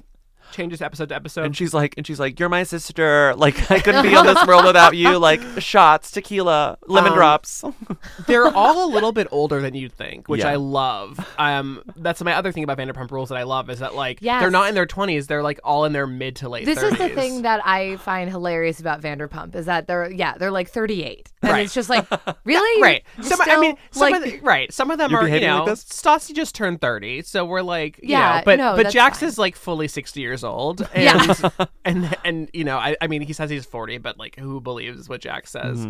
changes 0.52 0.80
episode 0.82 1.08
to 1.10 1.14
episode. 1.14 1.44
And 1.44 1.56
she's 1.56 1.74
like, 1.74 1.94
and 1.96 2.06
she's 2.06 2.20
like, 2.20 2.38
"You're 2.38 2.48
my 2.48 2.62
sister. 2.62 3.34
Like, 3.44 3.70
I 3.70 3.80
couldn't 3.80 4.02
be 4.04 4.14
in 4.14 4.24
this 4.24 4.46
world 4.46 4.64
without 4.64 4.96
you. 4.96 5.18
Like, 5.18 5.40
shots, 5.60 6.10
tequila, 6.10 6.78
lemon 6.86 7.12
Um, 7.12 7.16
drops." 7.18 7.64
They're 8.26 8.46
all 8.46 8.84
a 8.84 8.90
little 8.92 9.12
bit 9.12 9.26
older 9.30 9.60
than 9.60 9.74
you'd 9.74 9.92
think, 9.92 10.28
which 10.28 10.40
Yeah. 10.40 10.50
I 10.50 10.54
love. 10.56 11.18
Um, 11.38 11.82
that's 11.96 12.22
my 12.22 12.34
other 12.34 12.52
thing 12.52 12.64
about 12.64 12.78
Vanderpump 12.78 13.10
Rules 13.10 13.28
that 13.30 13.38
I 13.38 13.42
love 13.42 13.68
is 13.70 13.80
that 13.80 13.94
like 13.94 14.18
Yes. 14.20 14.40
they're 14.40 14.50
not 14.50 14.68
in 14.68 14.74
their 14.74 14.86
twenties; 14.86 15.26
they're 15.26 15.42
like 15.42 15.60
all 15.64 15.84
in 15.84 15.92
their 15.92 16.06
mid 16.06 16.36
to 16.36 16.48
late. 16.48 16.64
This 16.64 16.78
30s. 16.78 16.92
is 16.92 16.98
the 16.98 17.08
thing 17.10 17.42
that 17.42 17.60
I 17.66 17.96
find 17.96 18.30
hilarious 18.30 18.80
about 18.80 19.00
Vanderpump 19.02 19.54
is 19.54 19.66
that 19.66 19.86
they're 19.86 20.10
yeah 20.10 20.36
they're 20.38 20.50
like 20.50 20.68
38 20.70 21.30
and 21.42 21.50
Right. 21.52 21.64
it's 21.64 21.74
just 21.74 21.88
like 21.90 22.06
really 22.44 22.82
Right. 22.82 23.04
You're 23.16 23.24
Some, 23.26 23.40
I 23.42 23.60
mean, 23.60 23.76
some 23.90 24.00
like 24.10 24.14
of 24.16 24.22
the, 24.22 24.40
right. 24.40 24.72
Some 24.72 24.90
of 24.90 24.98
them 24.98 25.10
You're 25.10 25.20
are, 25.20 25.22
you 25.24 25.34
behaving 25.34 25.50
like 25.50 25.66
know. 25.66 25.72
Stassi 25.74 26.34
just 26.34 26.54
turned 26.54 26.80
30, 26.80 27.22
so 27.22 27.44
we're 27.44 27.62
like, 27.62 27.98
you 28.02 28.10
Yeah, 28.10 28.38
know, 28.38 28.42
but, 28.44 28.58
no, 28.58 28.76
but 28.76 28.90
Jax 28.90 29.20
fine. 29.20 29.28
is 29.28 29.38
like 29.38 29.56
fully 29.56 29.88
60 29.88 30.20
years 30.20 30.33
old. 30.42 30.88
Yeah. 30.96 31.34
And, 31.44 31.68
and, 31.84 32.16
and, 32.24 32.50
you 32.54 32.64
know, 32.64 32.78
I, 32.78 32.96
I 33.00 33.08
mean, 33.08 33.20
he 33.20 33.32
says 33.32 33.50
he's 33.50 33.66
40, 33.66 33.98
but 33.98 34.18
like, 34.18 34.36
who 34.36 34.60
believes 34.60 35.08
what 35.08 35.20
Jack 35.20 35.46
says? 35.46 35.86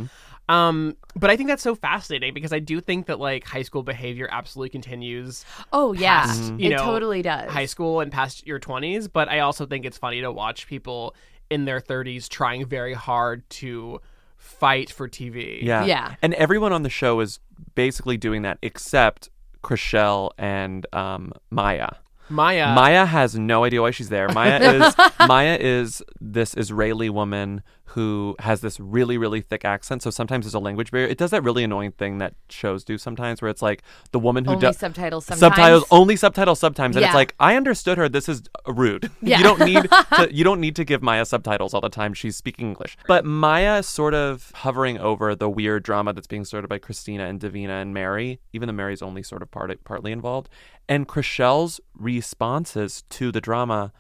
Um, 0.49 0.97
but 1.15 1.31
I 1.31 1.37
think 1.37 1.49
that's 1.49 1.63
so 1.63 1.75
fascinating 1.75 2.35
because 2.35 2.53
I 2.53 2.59
do 2.59 2.81
think 2.81 3.07
that 3.07 3.19
like 3.19 3.47
high 3.47 3.63
school 3.63 3.83
behavior 3.83 4.29
absolutely 4.31 4.71
continues 4.71 5.45
oh 5.73 5.95
yeah 5.95 6.25
past, 6.25 6.53
it 6.53 6.61
you 6.61 6.69
know, 6.71 6.85
totally 6.85 7.23
does 7.23 7.51
high 7.51 7.65
school 7.65 8.01
and 8.01 8.13
past 8.13 8.47
your 8.47 8.61
20s. 8.61 9.09
But 9.11 9.29
I 9.29 9.41
also 9.41 9.65
think 9.65 9.87
it's 9.87 9.97
funny 9.97 10.21
to 10.21 10.31
watch 10.31 10.67
people 10.67 11.15
in 11.49 11.65
their 11.65 11.81
30s 11.81 12.29
trying 12.29 12.67
very 12.67 12.93
hard 12.93 13.49
to 13.51 14.01
fight 14.37 14.91
for 14.91 15.09
TV. 15.09 15.63
Yeah. 15.63 15.85
Yeah. 15.85 16.15
And 16.21 16.35
everyone 16.35 16.73
on 16.73 16.83
the 16.83 16.91
show 16.91 17.21
is 17.21 17.41
basically 17.75 18.17
doing 18.17 18.43
that 18.43 18.59
except 18.61 19.31
Chrishell 19.63 20.31
and 20.37 20.87
um, 20.93 21.33
Maya. 21.51 21.91
Maya. 22.29 22.75
Maya 22.75 23.07
has 23.07 23.37
no 23.37 23.65
idea 23.65 23.83
why 23.83 23.91
she's 23.91 24.09
there. 24.09 24.29
Maya 24.29 24.61
is 24.87 24.95
Maya 25.29 25.57
is 25.61 26.03
this 26.21 26.55
Israeli 26.55 27.11
woman 27.11 27.63
who 27.89 28.35
has 28.41 28.61
this 28.61 28.81
really 28.81 29.17
really 29.19 29.41
thick 29.41 29.65
accent. 29.65 30.03
So 30.03 30.11
sometimes 30.11 30.45
there's 30.45 30.55
a 30.55 30.59
language 30.59 30.91
barrier. 30.91 31.07
It 31.07 31.19
does 31.19 31.31
that 31.31 31.43
really 31.45 31.63
annoying 31.63 31.93
thing 31.93 32.19
that 32.19 32.35
shows 32.49 32.83
do 32.83 32.99
sometimes, 32.99 33.41
where 33.41 33.51
it's 33.51 33.63
like 33.63 33.83
the 34.11 34.19
woman 34.19 34.45
who 34.45 34.53
only 34.53 34.63
does 34.63 34.79
subtitles 34.79 35.27
sometimes 35.27 35.41
subtitles 35.55 35.85
only 35.91 36.17
subtitles 36.17 36.59
sometimes, 36.59 36.97
and 36.97 37.05
it's 37.05 37.15
like 37.15 37.35
I 37.39 37.57
understood 37.57 37.99
her. 37.99 38.09
This 38.09 38.29
is 38.29 38.43
rude. 38.67 39.11
Yeah. 39.25 39.39
you 39.39 39.45
don't 39.45 39.61
need 39.61 39.83
to, 39.85 40.29
you 40.35 40.45
don't 40.45 40.61
need 40.61 40.77
to 40.77 40.85
give 40.85 41.03
Maya 41.03 41.25
subtitles 41.25 41.73
all 41.73 41.81
the 41.81 41.89
time. 41.89 42.13
She's 42.13 42.37
speaking 42.37 42.69
English, 42.69 42.99
but 43.07 43.25
Maya 43.25 43.79
is 43.79 43.87
sort 43.89 44.13
of 44.13 44.51
hovering 44.55 44.99
over 44.99 45.35
the 45.35 45.49
weird 45.49 45.83
drama 45.83 46.13
that's 46.13 46.27
being 46.27 46.45
started 46.45 46.69
by 46.69 46.79
Christina 46.79 47.25
and 47.25 47.41
Davina 47.41 47.81
and 47.81 47.95
Mary, 47.95 48.41
even 48.53 48.67
though 48.67 48.75
Mary's 48.75 49.01
only 49.01 49.23
sort 49.23 49.41
of 49.41 49.51
part, 49.51 49.73
partly 49.85 50.13
involved. 50.13 50.51
And 50.89 51.09
Chrishell's 51.09 51.81
responses 51.97 53.05
to 53.11 53.31
the 53.33 53.41
drama 53.41 53.93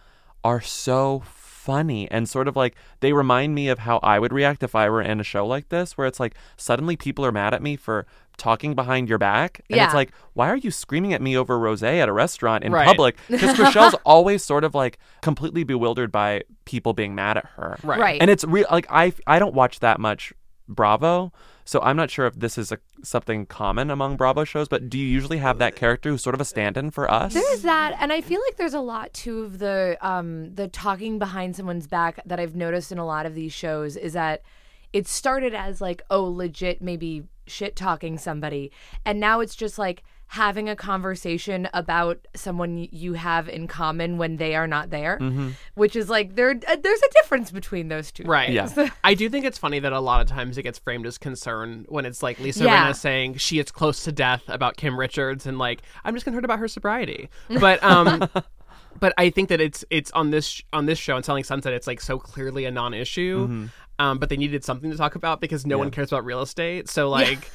are 0.42 0.61
so 0.61 1.23
funny 1.27 2.11
and 2.11 2.29
sort 2.29 2.47
of 2.47 2.57
like 2.57 2.75
they 3.01 3.14
remind 3.14 3.55
me 3.55 3.68
of 3.68 3.79
how 3.81 3.99
I 4.03 4.18
would 4.18 4.33
react 4.35 4.62
if 4.62 4.75
I 4.75 4.90
were 4.90 5.01
in 5.01 5.18
a 5.18 5.25
show 5.25 5.47
like 5.47 5.70
this, 5.70 5.97
where 5.97 6.07
it's 6.07 6.20
like 6.20 6.35
suddenly 6.59 6.97
people 6.97 7.25
are 7.25 7.33
mad 7.33 7.55
at 7.55 7.62
me 7.62 7.77
for 7.77 8.05
talking 8.37 8.75
behind 8.75 9.09
your 9.09 9.16
back. 9.16 9.61
And 9.70 9.77
Yeah. 9.77 9.85
it's 9.87 9.94
like, 9.94 10.12
why 10.35 10.51
are 10.51 10.57
you 10.57 10.70
screaming 10.70 11.14
at 11.14 11.23
me 11.23 11.37
over 11.38 11.59
rose 11.59 11.83
at 11.83 12.07
a 12.09 12.12
restaurant 12.12 12.64
in 12.64 12.73
Right. 12.73 12.85
public? 12.87 13.16
Because 13.29 13.55
Chrishell's 13.59 13.94
always 14.05 14.44
sort 14.44 14.64
of 14.64 14.75
like 14.75 14.99
completely 15.23 15.64
bewildered 15.64 16.12
by 16.12 16.42
people 16.66 16.92
being 16.92 17.14
mad 17.14 17.38
at 17.38 17.47
her. 17.57 17.79
Right. 17.83 17.99
right 17.99 18.20
And 18.20 18.31
it's 18.31 18.44
real 18.44 18.66
like 18.70 18.87
I 18.90 19.14
I 19.27 19.38
don't 19.38 19.55
watch 19.55 19.81
that 19.81 19.99
much 20.01 20.35
Bravo. 20.68 21.33
So 21.64 21.81
I'm 21.81 21.96
not 21.96 22.11
sure 22.11 22.27
if 22.27 22.35
this 22.35 22.59
is 22.59 22.72
a, 22.72 22.79
something 23.03 23.46
common 23.46 23.90
among 23.90 24.16
Bravo 24.16 24.44
shows, 24.44 24.68
but 24.68 24.90
do 24.90 24.98
you 24.98 25.07
usually 25.07 25.38
have 25.38 25.59
that 25.59 25.77
character 25.77 26.11
who's 26.11 26.22
sort 26.22 26.35
of 26.35 26.40
a 26.40 26.44
stand-in 26.44 26.90
for 26.90 27.11
us? 27.11 27.35
There's 27.35 27.62
that, 27.62 27.96
and 27.98 28.12
I 28.12 28.20
feel 28.20 28.40
like 28.46 28.57
there's 28.57 28.74
a 28.74 28.81
lot 28.81 29.12
too 29.14 29.42
of 29.42 29.59
the 29.59 29.96
um 30.00 30.55
the 30.55 30.68
talking 30.68 31.18
behind 31.18 31.57
someone's 31.57 31.87
back 31.87 32.20
that 32.27 32.38
I've 32.38 32.55
noticed 32.55 32.92
in 32.92 32.98
a 32.98 33.07
lot 33.07 33.27
of 33.27 33.35
these 33.35 33.53
shows 33.53 33.96
is 33.96 34.12
that 34.12 34.42
it 34.92 35.07
started 35.07 35.55
as 35.55 35.81
like 35.81 36.03
oh 36.11 36.24
legit 36.24 36.81
maybe 36.83 37.24
shit 37.46 37.77
talking 37.77 38.18
somebody, 38.18 38.70
and 39.05 39.20
now 39.20 39.40
it's 39.40 39.57
just 39.57 39.79
like 39.79 40.03
having 40.35 40.68
a 40.68 40.75
conversation 40.75 41.68
about 41.73 42.18
someone 42.35 42.88
you 42.90 43.12
have 43.14 43.49
in 43.49 43.68
common 43.68 44.18
when 44.18 44.37
they 44.37 44.55
are 44.57 44.66
not 44.66 44.90
there, 44.90 45.18
which 45.75 45.94
is 45.94 46.09
like 46.11 46.35
there 46.35 46.51
uh, 46.51 46.77
there's 46.83 47.03
a 47.03 47.11
difference 47.23 47.51
between 47.53 47.88
those 47.88 48.11
two. 48.11 48.25
Right. 48.25 48.51
Yeah. 48.51 48.68
I 49.05 49.14
do 49.14 49.29
think 49.29 49.44
it's 49.44 49.59
funny 49.59 49.79
that 49.79 49.92
a 49.92 50.01
lot 50.01 50.20
of 50.20 50.27
times 50.27 50.59
it 50.59 50.62
gets 50.64 50.79
framed 50.79 51.07
as 51.07 51.18
concern 51.18 51.87
when 51.88 52.05
it's 52.05 52.23
like 52.23 52.40
Lisa 52.40 52.64
Yeah. 52.64 52.90
Rinna 52.90 52.97
saying 52.97 53.37
she 53.37 53.59
is 53.61 53.70
close 53.70 54.03
to 54.05 54.12
death 54.12 54.42
about 54.49 54.77
Kim 54.77 54.99
Richards 54.99 55.47
and 55.47 55.57
like 55.59 55.83
I'm 56.05 56.14
just 56.14 56.25
concerned 56.25 56.44
about 56.44 56.59
her 56.59 56.68
sobriety. 56.68 57.29
But 57.61 57.83
um 57.85 58.29
but 58.99 59.12
I 59.18 59.31
think 59.31 59.49
that 59.51 59.61
it's 59.61 59.85
it's 59.90 60.11
on 60.12 60.31
this 60.31 60.62
on 60.73 60.87
this 60.87 60.99
show 60.99 61.16
and 61.16 61.25
Selling 61.25 61.44
Sunset. 61.44 61.73
It's 61.73 61.87
like 61.87 62.01
so 62.01 62.18
clearly 62.18 62.64
a 62.64 62.70
non-issue, 62.70 63.47
Mm-hmm. 63.49 63.66
um, 64.05 64.18
but 64.18 64.29
they 64.31 64.37
needed 64.37 64.64
something 64.64 64.90
to 64.90 64.97
talk 64.97 65.14
about 65.14 65.40
because 65.40 65.64
no 65.66 65.79
one 65.79 65.90
cares 65.90 66.11
about 66.12 66.25
real 66.25 66.42
estate. 66.42 66.88
So 66.88 67.09
like. 67.09 67.51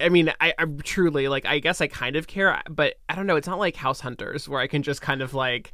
I 0.00 0.08
mean, 0.08 0.32
I, 0.40 0.54
I'm 0.58 0.78
truly 0.80 1.28
like. 1.28 1.46
I 1.46 1.58
guess 1.58 1.80
I 1.80 1.86
kind 1.86 2.16
of 2.16 2.26
care, 2.26 2.60
but 2.68 2.94
I 3.08 3.14
don't 3.14 3.26
know. 3.26 3.36
It's 3.36 3.46
not 3.48 3.58
like 3.58 3.76
House 3.76 4.00
Hunters 4.00 4.48
where 4.48 4.60
I 4.60 4.66
can 4.66 4.82
just 4.82 5.00
kind 5.02 5.22
of 5.22 5.34
like 5.34 5.72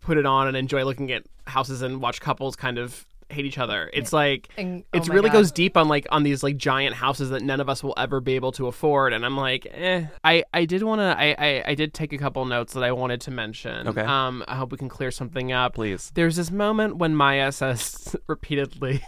put 0.00 0.16
it 0.18 0.26
on 0.26 0.46
and 0.48 0.56
enjoy 0.56 0.84
looking 0.84 1.10
at 1.12 1.24
houses 1.46 1.82
and 1.82 2.00
watch 2.00 2.20
couples 2.20 2.54
kind 2.56 2.78
of 2.78 3.06
hate 3.28 3.44
each 3.44 3.58
other. 3.58 3.90
It's 3.92 4.12
like 4.12 4.48
And- 4.56 4.84
oh 4.94 4.98
it's 4.98 5.08
my 5.08 5.14
really 5.16 5.30
God. 5.30 5.38
goes 5.38 5.50
deep 5.50 5.76
on 5.76 5.88
like 5.88 6.06
on 6.12 6.22
these 6.22 6.44
like 6.44 6.56
giant 6.56 6.94
houses 6.94 7.30
that 7.30 7.42
none 7.42 7.60
of 7.60 7.68
us 7.68 7.82
will 7.82 7.94
ever 7.96 8.20
be 8.20 8.34
able 8.36 8.52
to 8.52 8.68
afford. 8.68 9.12
And 9.12 9.24
I'm 9.26 9.36
like, 9.36 9.66
eh. 9.72 10.06
I 10.22 10.44
I 10.54 10.64
did 10.64 10.84
want 10.84 11.00
to. 11.00 11.16
I, 11.18 11.34
I 11.36 11.62
I 11.66 11.74
did 11.74 11.92
take 11.92 12.12
a 12.12 12.18
couple 12.18 12.44
notes 12.44 12.72
that 12.74 12.84
I 12.84 12.92
wanted 12.92 13.20
to 13.22 13.32
mention. 13.32 13.88
Okay. 13.88 14.02
Um, 14.02 14.44
I 14.46 14.54
hope 14.54 14.70
we 14.70 14.78
can 14.78 14.88
clear 14.88 15.10
something 15.10 15.50
up. 15.50 15.74
Please. 15.74 16.12
There's 16.14 16.36
this 16.36 16.52
moment 16.52 16.98
when 16.98 17.16
Maya 17.16 17.50
says 17.50 18.14
repeatedly. 18.28 19.02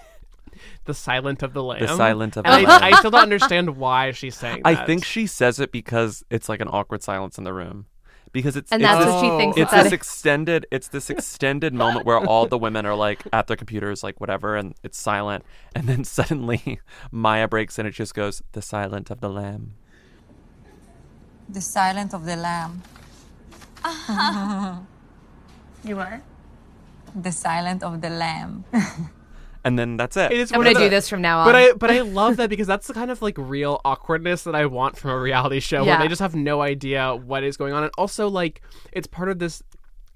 The 0.84 0.94
silent 0.94 1.42
of 1.42 1.52
the 1.52 1.62
lamb. 1.62 1.80
The 1.80 1.88
silent 1.96 2.36
of 2.36 2.44
And 2.46 2.64
the 2.64 2.68
I, 2.68 2.78
lamb. 2.78 2.84
I 2.94 2.98
still 2.98 3.10
don't 3.10 3.22
understand 3.22 3.76
why 3.76 4.12
she's 4.12 4.36
saying 4.36 4.62
I 4.64 4.74
think 4.74 5.04
she 5.04 5.26
says 5.26 5.60
it 5.60 5.72
because 5.72 6.24
it's 6.30 6.48
like 6.48 6.60
an 6.60 6.68
awkward 6.68 7.02
silence 7.02 7.38
in 7.38 7.44
the 7.44 7.52
room. 7.52 7.86
Because 8.30 8.56
it's 8.56 8.70
And 8.70 8.82
it's 8.82 8.90
that's 8.90 9.04
this, 9.06 9.14
what 9.14 9.20
she 9.24 9.30
thinks. 9.38 9.56
it's 9.58 9.72
it's 9.72 9.82
this 9.84 9.92
extended 9.92 10.66
it's 10.70 10.88
this 10.88 11.08
extended 11.08 11.72
moment 11.72 12.04
where 12.04 12.18
all 12.18 12.46
the 12.46 12.58
women 12.58 12.84
are 12.84 12.94
like 12.94 13.22
at 13.32 13.46
their 13.46 13.56
computers 13.56 14.02
like 14.02 14.20
whatever 14.20 14.54
and 14.54 14.74
it's 14.84 14.98
silent 14.98 15.44
and 15.74 15.88
then 15.88 16.04
suddenly 16.18 16.78
Maya 17.10 17.48
breaks 17.48 17.78
in 17.78 17.86
and 17.86 17.94
it 17.94 17.96
just 17.96 18.14
goes 18.14 18.42
the 18.52 18.60
silent 18.60 19.10
of 19.10 19.20
the 19.20 19.30
lamb. 19.30 19.74
The 21.48 21.62
silent 21.62 22.12
of 22.12 22.26
the 22.26 22.36
lamb. 22.36 22.82
Uh-huh. 23.84 24.76
You 25.84 25.96
what? 25.96 26.20
The 27.14 27.32
silent 27.32 27.82
of 27.82 28.00
the 28.02 28.10
lamb. 28.10 28.64
And 29.64 29.78
then 29.78 29.96
that's 29.96 30.16
it. 30.16 30.32
It 30.32 30.38
is 30.38 30.52
I'm 30.52 30.60
gonna 30.60 30.70
of 30.70 30.76
the- 30.76 30.84
do 30.84 30.90
this 30.90 31.08
from 31.08 31.20
now 31.20 31.40
on. 31.40 31.46
But 31.46 31.54
I 31.56 31.72
but 31.72 31.90
I 31.90 32.00
love 32.00 32.36
that 32.36 32.50
because 32.50 32.66
that's 32.66 32.86
the 32.86 32.94
kind 32.94 33.10
of 33.10 33.20
like 33.22 33.36
real 33.36 33.80
awkwardness 33.84 34.44
that 34.44 34.54
I 34.54 34.66
want 34.66 34.96
from 34.96 35.10
a 35.10 35.18
reality 35.18 35.60
show 35.60 35.84
where 35.84 35.98
they 35.98 36.08
just 36.08 36.20
have 36.20 36.34
no 36.34 36.62
idea 36.62 37.14
what 37.14 37.44
is 37.44 37.56
going 37.56 37.72
on 37.72 37.82
and 37.82 37.92
also 37.98 38.28
like 38.28 38.62
it's 38.92 39.06
part 39.06 39.28
of 39.28 39.38
this 39.38 39.62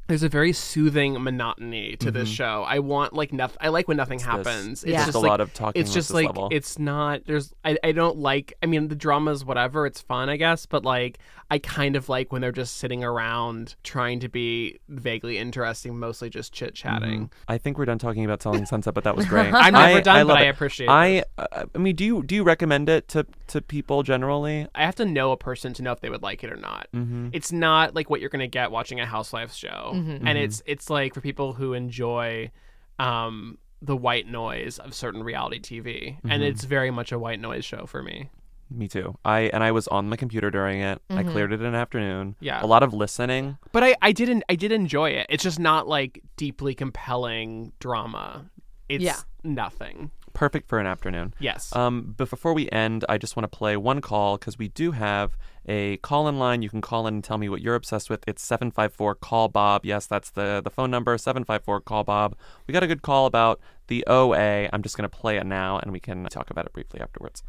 there's 0.09 0.23
a 0.23 0.29
very 0.29 0.53
soothing 0.53 1.23
monotony 1.23 1.97
to 1.97 2.11
this 2.11 2.29
mm-hmm. 2.29 2.35
show. 2.35 2.65
I 2.67 2.81
want 2.81 3.13
like 3.13 3.33
nothing. 3.33 3.57
I 3.61 3.69
like 3.69 3.89
when 3.89 3.97
nothing 3.97 4.19
this. 4.19 4.27
happens. 4.27 4.85
Yeah. 4.85 4.97
It's 4.97 4.99
Just 4.99 5.07
just 5.07 5.17
a 5.17 5.21
like, 5.21 5.31
lot 5.31 5.41
of 5.41 5.55
talking 5.55 5.81
It's 5.81 5.95
just 5.95 6.13
like 6.13 6.27
level. 6.27 6.49
it's 6.51 6.79
not. 6.79 7.25
There's. 7.25 7.55
I. 7.65 7.79
I 7.83 7.93
don't 7.93 8.19
like. 8.19 8.53
I 8.63 8.67
mean, 8.67 8.89
the 8.89 8.95
drama's 8.95 9.45
whatever. 9.45 9.87
It's 9.87 10.01
fun, 10.01 10.29
I 10.29 10.37
guess. 10.37 10.67
But 10.67 10.85
like, 10.85 11.19
I 11.53 11.59
kind 11.59 11.97
of 11.97 12.09
like 12.09 12.33
when 12.33 12.41
they're 12.41 12.51
just 12.51 12.79
sitting 12.79 13.05
around 13.05 13.77
trying 13.85 14.21
to 14.21 14.29
be 14.29 14.79
vaguely 14.89 15.37
interesting, 15.37 15.99
mostly 15.99 16.31
just 16.31 16.53
chit 16.55 16.75
chatting. 16.75 17.31
I 17.47 17.59
think 17.59 17.77
we're 17.77 17.85
done 17.85 17.99
talking 17.99 18.25
about 18.25 18.43
Selling 18.43 18.65
Sunset, 18.65 18.95
but 18.95 19.05
that 19.05 19.15
was 19.17 19.27
great. 19.27 19.53
I'm 19.55 19.75
never 19.75 19.99
I, 19.99 20.01
done, 20.01 20.17
I 20.17 20.21
but 20.23 20.27
love 20.29 20.39
I 20.39 20.43
it. 20.45 20.49
appreciate 20.49 20.89
I 20.89 21.25
uh, 21.37 21.67
I 21.75 21.79
mean, 21.79 21.95
do 21.95 22.05
you 22.05 22.23
do 22.23 22.35
you 22.35 22.43
recommend 22.43 22.89
it 22.89 23.07
to 23.09 23.27
to 23.49 23.61
people 23.61 24.03
generally? 24.03 24.67
I 24.75 24.85
have 24.87 24.95
to 24.97 25.05
know 25.05 25.31
a 25.33 25.37
person 25.37 25.75
to 25.75 25.83
know 25.83 25.93
if 25.93 26.01
they 26.01 26.09
would 26.11 26.23
like 26.23 26.43
it 26.43 26.51
or 26.51 26.57
not. 26.57 26.89
Mm-hmm. 26.95 27.29
It's 27.35 27.53
not 27.53 27.95
like 27.95 28.09
what 28.09 28.21
you're 28.21 28.31
gonna 28.31 28.47
get 28.47 28.71
watching 28.71 28.99
a 28.99 29.05
Housewives 29.07 29.55
show, 29.57 29.93
Mm-hmm. 29.95 30.27
and 30.27 30.39
it's 30.39 30.63
it's 30.65 30.89
like 30.89 31.13
for 31.13 31.21
people 31.21 31.53
who 31.53 31.75
enjoy 31.75 32.51
um, 32.99 33.59
the 33.81 33.97
white 33.97 34.27
noise 34.27 34.79
of 34.79 34.95
certain 34.95 35.23
reality 35.23 35.59
TV, 35.61 36.17
Mm-hmm. 36.17 36.31
and 36.31 36.43
it's 36.43 36.65
very 36.65 36.91
much 36.91 37.13
a 37.13 37.19
white 37.19 37.41
noise 37.41 37.65
show 37.65 37.85
for 37.87 38.03
me. 38.03 38.31
Me 38.75 38.89
too. 38.89 39.17
I 39.25 39.43
and 39.53 39.63
I 39.63 39.73
was 39.73 39.87
on 39.89 40.09
my 40.09 40.17
computer 40.17 40.51
during 40.51 40.81
it. 40.81 41.01
I 41.11 41.23
cleared 41.23 41.53
it 41.53 41.61
in 41.61 41.67
an 41.67 41.75
afternoon. 41.75 42.37
Yeah. 42.41 42.65
A 42.65 42.67
lot 42.67 42.83
of 42.83 42.93
listening. 42.95 43.59
But 43.73 43.85
I 43.85 43.97
I 44.03 44.13
didn't 44.13 44.45
I 44.49 44.55
did 44.55 44.73
enjoy 44.73 45.11
it. 45.11 45.27
It's 45.29 45.43
just 45.43 45.59
not 45.59 45.87
like 45.89 46.23
deeply 46.37 46.75
compelling 46.75 47.73
drama. 47.81 48.47
It's 48.89 49.03
Yeah. 49.05 49.17
nothing. 49.45 50.11
Perfect 50.35 50.67
for 50.69 50.79
an 50.79 50.87
afternoon. 50.87 51.35
Yes. 51.41 51.75
Um, 51.77 52.15
but 52.17 52.31
before 52.31 52.55
we 52.55 52.71
end, 52.71 53.05
I 53.07 53.19
just 53.19 53.37
want 53.37 53.51
to 53.51 53.55
play 53.55 53.77
one 53.77 54.01
call 54.01 54.39
because 54.39 54.57
we 54.59 54.69
do 54.69 54.93
have 54.93 55.37
a 55.69 55.99
call 55.99 56.27
in 56.27 56.39
line. 56.39 56.63
You 56.63 56.71
can 56.71 56.81
call 56.81 57.07
in 57.07 57.15
and 57.15 57.23
tell 57.25 57.37
me 57.37 57.51
what 57.51 57.61
you're 57.61 57.75
obsessed 57.75 58.09
with. 58.09 58.25
It's 58.27 58.43
754 58.43 59.17
Call 59.17 59.49
Bob. 59.49 59.85
Yes, 59.85 60.07
that's 60.07 60.31
the, 60.31 60.63
the 60.65 60.71
phone 60.71 60.91
number 60.91 61.19
754 61.19 61.83
Call 61.83 62.03
Bob. 62.05 62.35
We 62.67 62.73
got 62.73 62.83
a 62.83 62.87
good 62.87 63.03
call 63.03 63.27
about 63.27 63.61
the 63.89 64.05
OA. 64.07 64.71
I'm 64.73 64.83
just 64.83 64.97
going 64.97 65.09
to 65.09 65.15
play 65.15 65.37
it 65.37 65.45
now 65.45 65.79
and 65.79 65.93
we 65.93 66.01
can 66.01 66.25
talk 66.25 66.49
about 66.51 66.65
it 66.65 66.73
briefly 66.73 67.01
afterwards. 67.01 67.43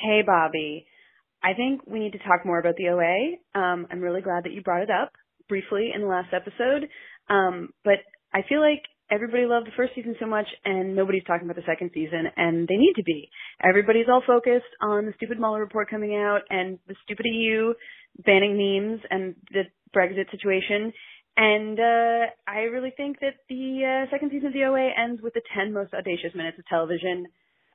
Hey, 0.00 0.22
Bobby. 0.24 0.86
I 1.42 1.52
think 1.52 1.82
we 1.86 1.98
need 1.98 2.12
to 2.12 2.18
talk 2.18 2.46
more 2.46 2.58
about 2.58 2.76
the 2.76 2.88
OA. 2.88 3.36
Um, 3.54 3.86
I'm 3.90 4.00
really 4.00 4.22
glad 4.22 4.44
that 4.44 4.52
you 4.52 4.62
brought 4.62 4.82
it 4.82 4.88
up 4.90 5.12
briefly 5.46 5.90
in 5.94 6.00
the 6.00 6.06
last 6.06 6.32
episode. 6.32 6.88
Um, 7.28 7.68
but 7.84 8.00
I 8.32 8.40
feel 8.48 8.60
like 8.60 8.80
everybody 9.10 9.44
loved 9.44 9.66
the 9.66 9.76
first 9.76 9.94
season 9.94 10.16
so 10.18 10.24
much 10.24 10.46
and 10.64 10.96
nobody's 10.96 11.24
talking 11.24 11.44
about 11.46 11.56
the 11.56 11.68
second 11.68 11.90
season 11.92 12.24
and 12.36 12.66
they 12.66 12.76
need 12.76 12.94
to 12.96 13.02
be. 13.02 13.28
Everybody's 13.62 14.06
all 14.08 14.22
focused 14.26 14.72
on 14.80 15.04
the 15.04 15.12
stupid 15.16 15.38
Mueller 15.38 15.60
report 15.60 15.90
coming 15.90 16.14
out 16.16 16.40
and 16.48 16.78
the 16.88 16.94
stupid 17.04 17.26
EU 17.26 17.74
banning 18.24 18.56
memes 18.56 19.00
and 19.10 19.34
the 19.50 19.64
Brexit 19.94 20.30
situation. 20.30 20.94
And 21.36 21.78
uh, 21.78 22.26
I 22.48 22.72
really 22.72 22.92
think 22.96 23.20
that 23.20 23.34
the 23.50 24.06
uh, 24.06 24.10
second 24.10 24.30
season 24.30 24.48
of 24.48 24.54
the 24.54 24.64
OA 24.64 24.92
ends 24.96 25.20
with 25.20 25.34
the 25.34 25.42
10 25.54 25.74
most 25.74 25.92
audacious 25.92 26.34
minutes 26.34 26.58
of 26.58 26.64
television 26.66 27.26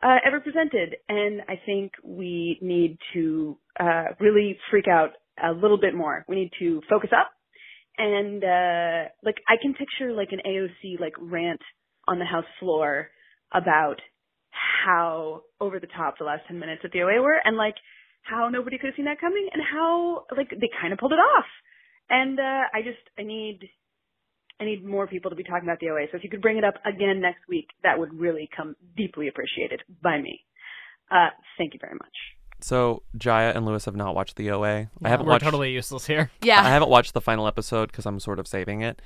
uh, 0.04 0.18
ever 0.26 0.40
presented. 0.40 0.96
And 1.10 1.42
I 1.48 1.60
think 1.66 1.94
we 2.04 2.60
need 2.62 2.98
to 3.14 3.58
uh, 3.80 4.06
really 4.20 4.58
freak 4.70 4.88
out 4.88 5.12
a 5.44 5.52
little 5.52 5.80
bit 5.80 5.96
more. 5.96 6.26
We 6.28 6.36
need 6.36 6.52
to 6.60 6.82
focus 6.90 7.10
up. 7.18 7.32
And 7.98 8.44
uh, 8.44 9.10
like 9.24 9.38
I 9.48 9.56
can 9.62 9.74
picture 9.74 10.12
like 10.14 10.30
an 10.32 10.42
AOC 10.46 11.00
like 11.00 11.14
rant 11.20 11.62
on 12.08 12.20
the 12.20 12.26
House 12.26 12.46
floor 12.60 13.10
about 13.54 13.96
how 14.86 15.42
over 15.60 15.80
the 15.80 15.88
top 15.88 16.18
the 16.18 16.26
last 16.26 16.42
10 16.48 16.60
minutes 16.60 16.82
at 16.84 16.92
the 16.92 17.02
OA 17.02 17.22
were 17.22 17.40
and 17.44 17.58
like 17.58 17.76
how 18.24 18.50
nobody 18.50 18.78
could 18.78 18.88
have 18.88 18.96
seen 18.96 19.06
that 19.06 19.22
coming 19.22 19.48
and 19.54 19.62
how 19.64 20.26
like 20.36 20.50
they 20.50 20.70
kind 20.82 20.92
of 20.94 21.00
pulled 21.00 21.14
it 21.14 21.20
off. 21.20 21.46
And 22.10 22.40
uh, 22.40 22.64
I 22.74 22.82
just 22.84 23.02
I 23.18 23.24
need 23.24 23.60
I 24.60 24.66
need 24.66 24.86
more 24.86 25.08
people 25.08 25.30
to 25.32 25.36
be 25.36 25.44
talking 25.44 25.68
about 25.68 25.80
the 25.80 25.90
OA. 25.90 26.06
So 26.12 26.18
if 26.18 26.24
you 26.24 26.30
could 26.30 26.42
bring 26.42 26.58
it 26.58 26.64
up 26.64 26.76
again 26.86 27.20
next 27.22 27.42
week, 27.50 27.68
that 27.84 28.00
would 28.00 28.14
really 28.14 28.50
come 28.56 28.76
deeply 28.96 29.28
appreciated 29.28 29.82
by 30.02 30.22
me. 30.22 30.42
Uh, 31.12 31.30
thank 31.58 31.74
you 31.74 31.80
very 31.82 31.96
much. 31.96 32.16
So 32.62 33.04
Jaya 33.18 33.52
and 33.54 33.66
Louis 33.66 33.84
have 33.86 33.96
not 33.96 34.16
watched 34.16 34.38
the 34.38 34.50
OA. 34.52 34.90
I 35.04 35.10
haven't 35.10 35.26
We're 35.26 35.34
watched. 35.34 35.44
totally 35.44 35.72
useless 35.72 36.06
here. 36.08 36.32
yeah. 36.42 36.62
I 36.62 36.70
haven't 36.70 36.90
watched 36.90 37.14
the 37.14 37.22
final 37.22 37.48
episode 37.48 37.92
because 37.92 38.06
I'm 38.06 38.20
sort 38.20 38.40
of 38.40 38.48
saving 38.48 38.82
it. 38.82 39.02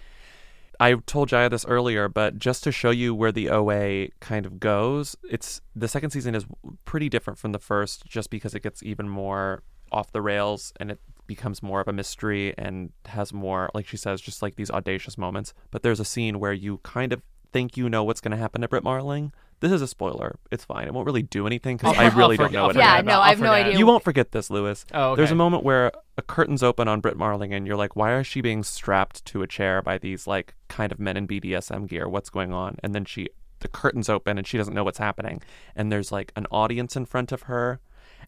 I 0.80 0.94
told 0.94 1.28
Jaya 1.28 1.50
this 1.50 1.66
earlier, 1.66 2.08
but 2.08 2.38
just 2.38 2.64
to 2.64 2.72
show 2.72 2.90
you 2.92 3.14
where 3.14 3.34
the 3.34 3.50
OA 3.50 4.10
kind 4.22 4.46
of 4.46 4.62
goes, 4.62 5.18
it's 5.30 5.62
the 5.76 5.90
second 5.90 6.12
season 6.12 6.36
is 6.36 6.46
pretty 6.86 7.10
different 7.10 7.38
from 7.38 7.52
the 7.52 7.60
first, 7.60 8.06
just 8.06 8.30
because 8.30 8.54
it 8.56 8.64
gets 8.64 8.82
even 8.82 9.10
more 9.10 9.64
off 9.92 10.12
the 10.14 10.22
rails 10.22 10.72
and 10.80 10.92
it 10.92 11.00
becomes 11.30 11.64
more 11.64 11.80
of 11.80 11.88
a 11.88 11.94
mystery 11.94 12.54
and 12.58 12.92
has 13.06 13.32
more, 13.32 13.70
like 13.74 13.88
she 13.88 13.96
says, 13.96 14.20
just 14.20 14.42
like 14.42 14.56
these 14.58 14.70
audacious 14.70 15.18
moments. 15.18 15.54
But 15.72 15.84
there's 15.84 16.02
a 16.02 16.06
scene 16.06 16.40
where 16.40 16.52
you 16.52 16.80
kind 16.84 17.14
of 17.14 17.22
think 17.54 17.78
you 17.78 17.88
know 17.90 18.04
what's 18.04 18.20
going 18.20 18.32
to 18.32 18.38
happen 18.38 18.60
to 18.62 18.68
Brit 18.68 18.84
Marling. 18.84 19.32
This 19.62 19.72
is 19.72 19.82
a 19.82 19.88
spoiler. 19.88 20.38
It's 20.52 20.64
fine. 20.66 20.88
It 20.88 20.94
won't 20.94 21.06
really 21.06 21.22
do 21.22 21.46
anything 21.46 21.78
because 21.78 21.98
I'll- 21.98 22.12
really 22.12 22.38
I'll 22.38 22.46
don't 22.46 22.54
know 22.54 22.68
what 22.68 22.76
I'll 22.78 22.82
Yeah, 22.82 22.88
happenens. 22.88 23.00
forget 23.00 23.06
no, 23.06 23.12
about- 23.20 23.24
I 23.26 23.30
have 23.30 23.42
no 23.42 23.52
idea. 23.52 23.78
You 23.78 23.86
won't 23.86 24.04
forget 24.04 24.32
this, 24.32 24.50
Louis. 24.50 24.86
Oh, 24.94 25.12
okay. 25.12 25.18
There's 25.20 25.32
a 25.32 25.36
moment 25.36 25.64
where 25.64 25.92
a 26.18 26.22
curtain's 26.22 26.64
open 26.64 26.88
on 26.88 27.00
Brit 27.02 27.18
Marling, 27.18 27.54
and 27.54 27.66
you're 27.68 27.76
like, 27.78 27.96
why 27.96 28.18
is 28.20 28.26
she 28.28 28.42
being 28.42 28.64
strapped 28.64 29.24
to 29.26 29.42
a 29.42 29.48
chair 29.48 29.82
by 29.82 29.98
these 29.98 30.26
like 30.28 30.56
kind 30.68 30.92
of 30.92 31.00
men 31.00 31.18
in 31.18 31.28
BDSM 31.28 31.88
gear? 31.88 32.08
What's 32.10 32.30
going 32.30 32.52
on? 32.54 32.78
And 32.84 32.96
then 32.96 33.04
she, 33.06 33.28
the 33.60 33.68
curtain's 33.68 34.08
open, 34.10 34.38
and 34.38 34.48
she 34.48 34.58
doesn't 34.58 34.74
know 34.74 34.86
what's 34.86 34.98
happening. 35.00 35.42
And 35.76 35.92
there's 35.92 36.12
like 36.12 36.32
an 36.38 36.46
audience 36.52 36.96
in 36.96 37.06
front 37.06 37.32
of 37.34 37.44
her, 37.44 37.82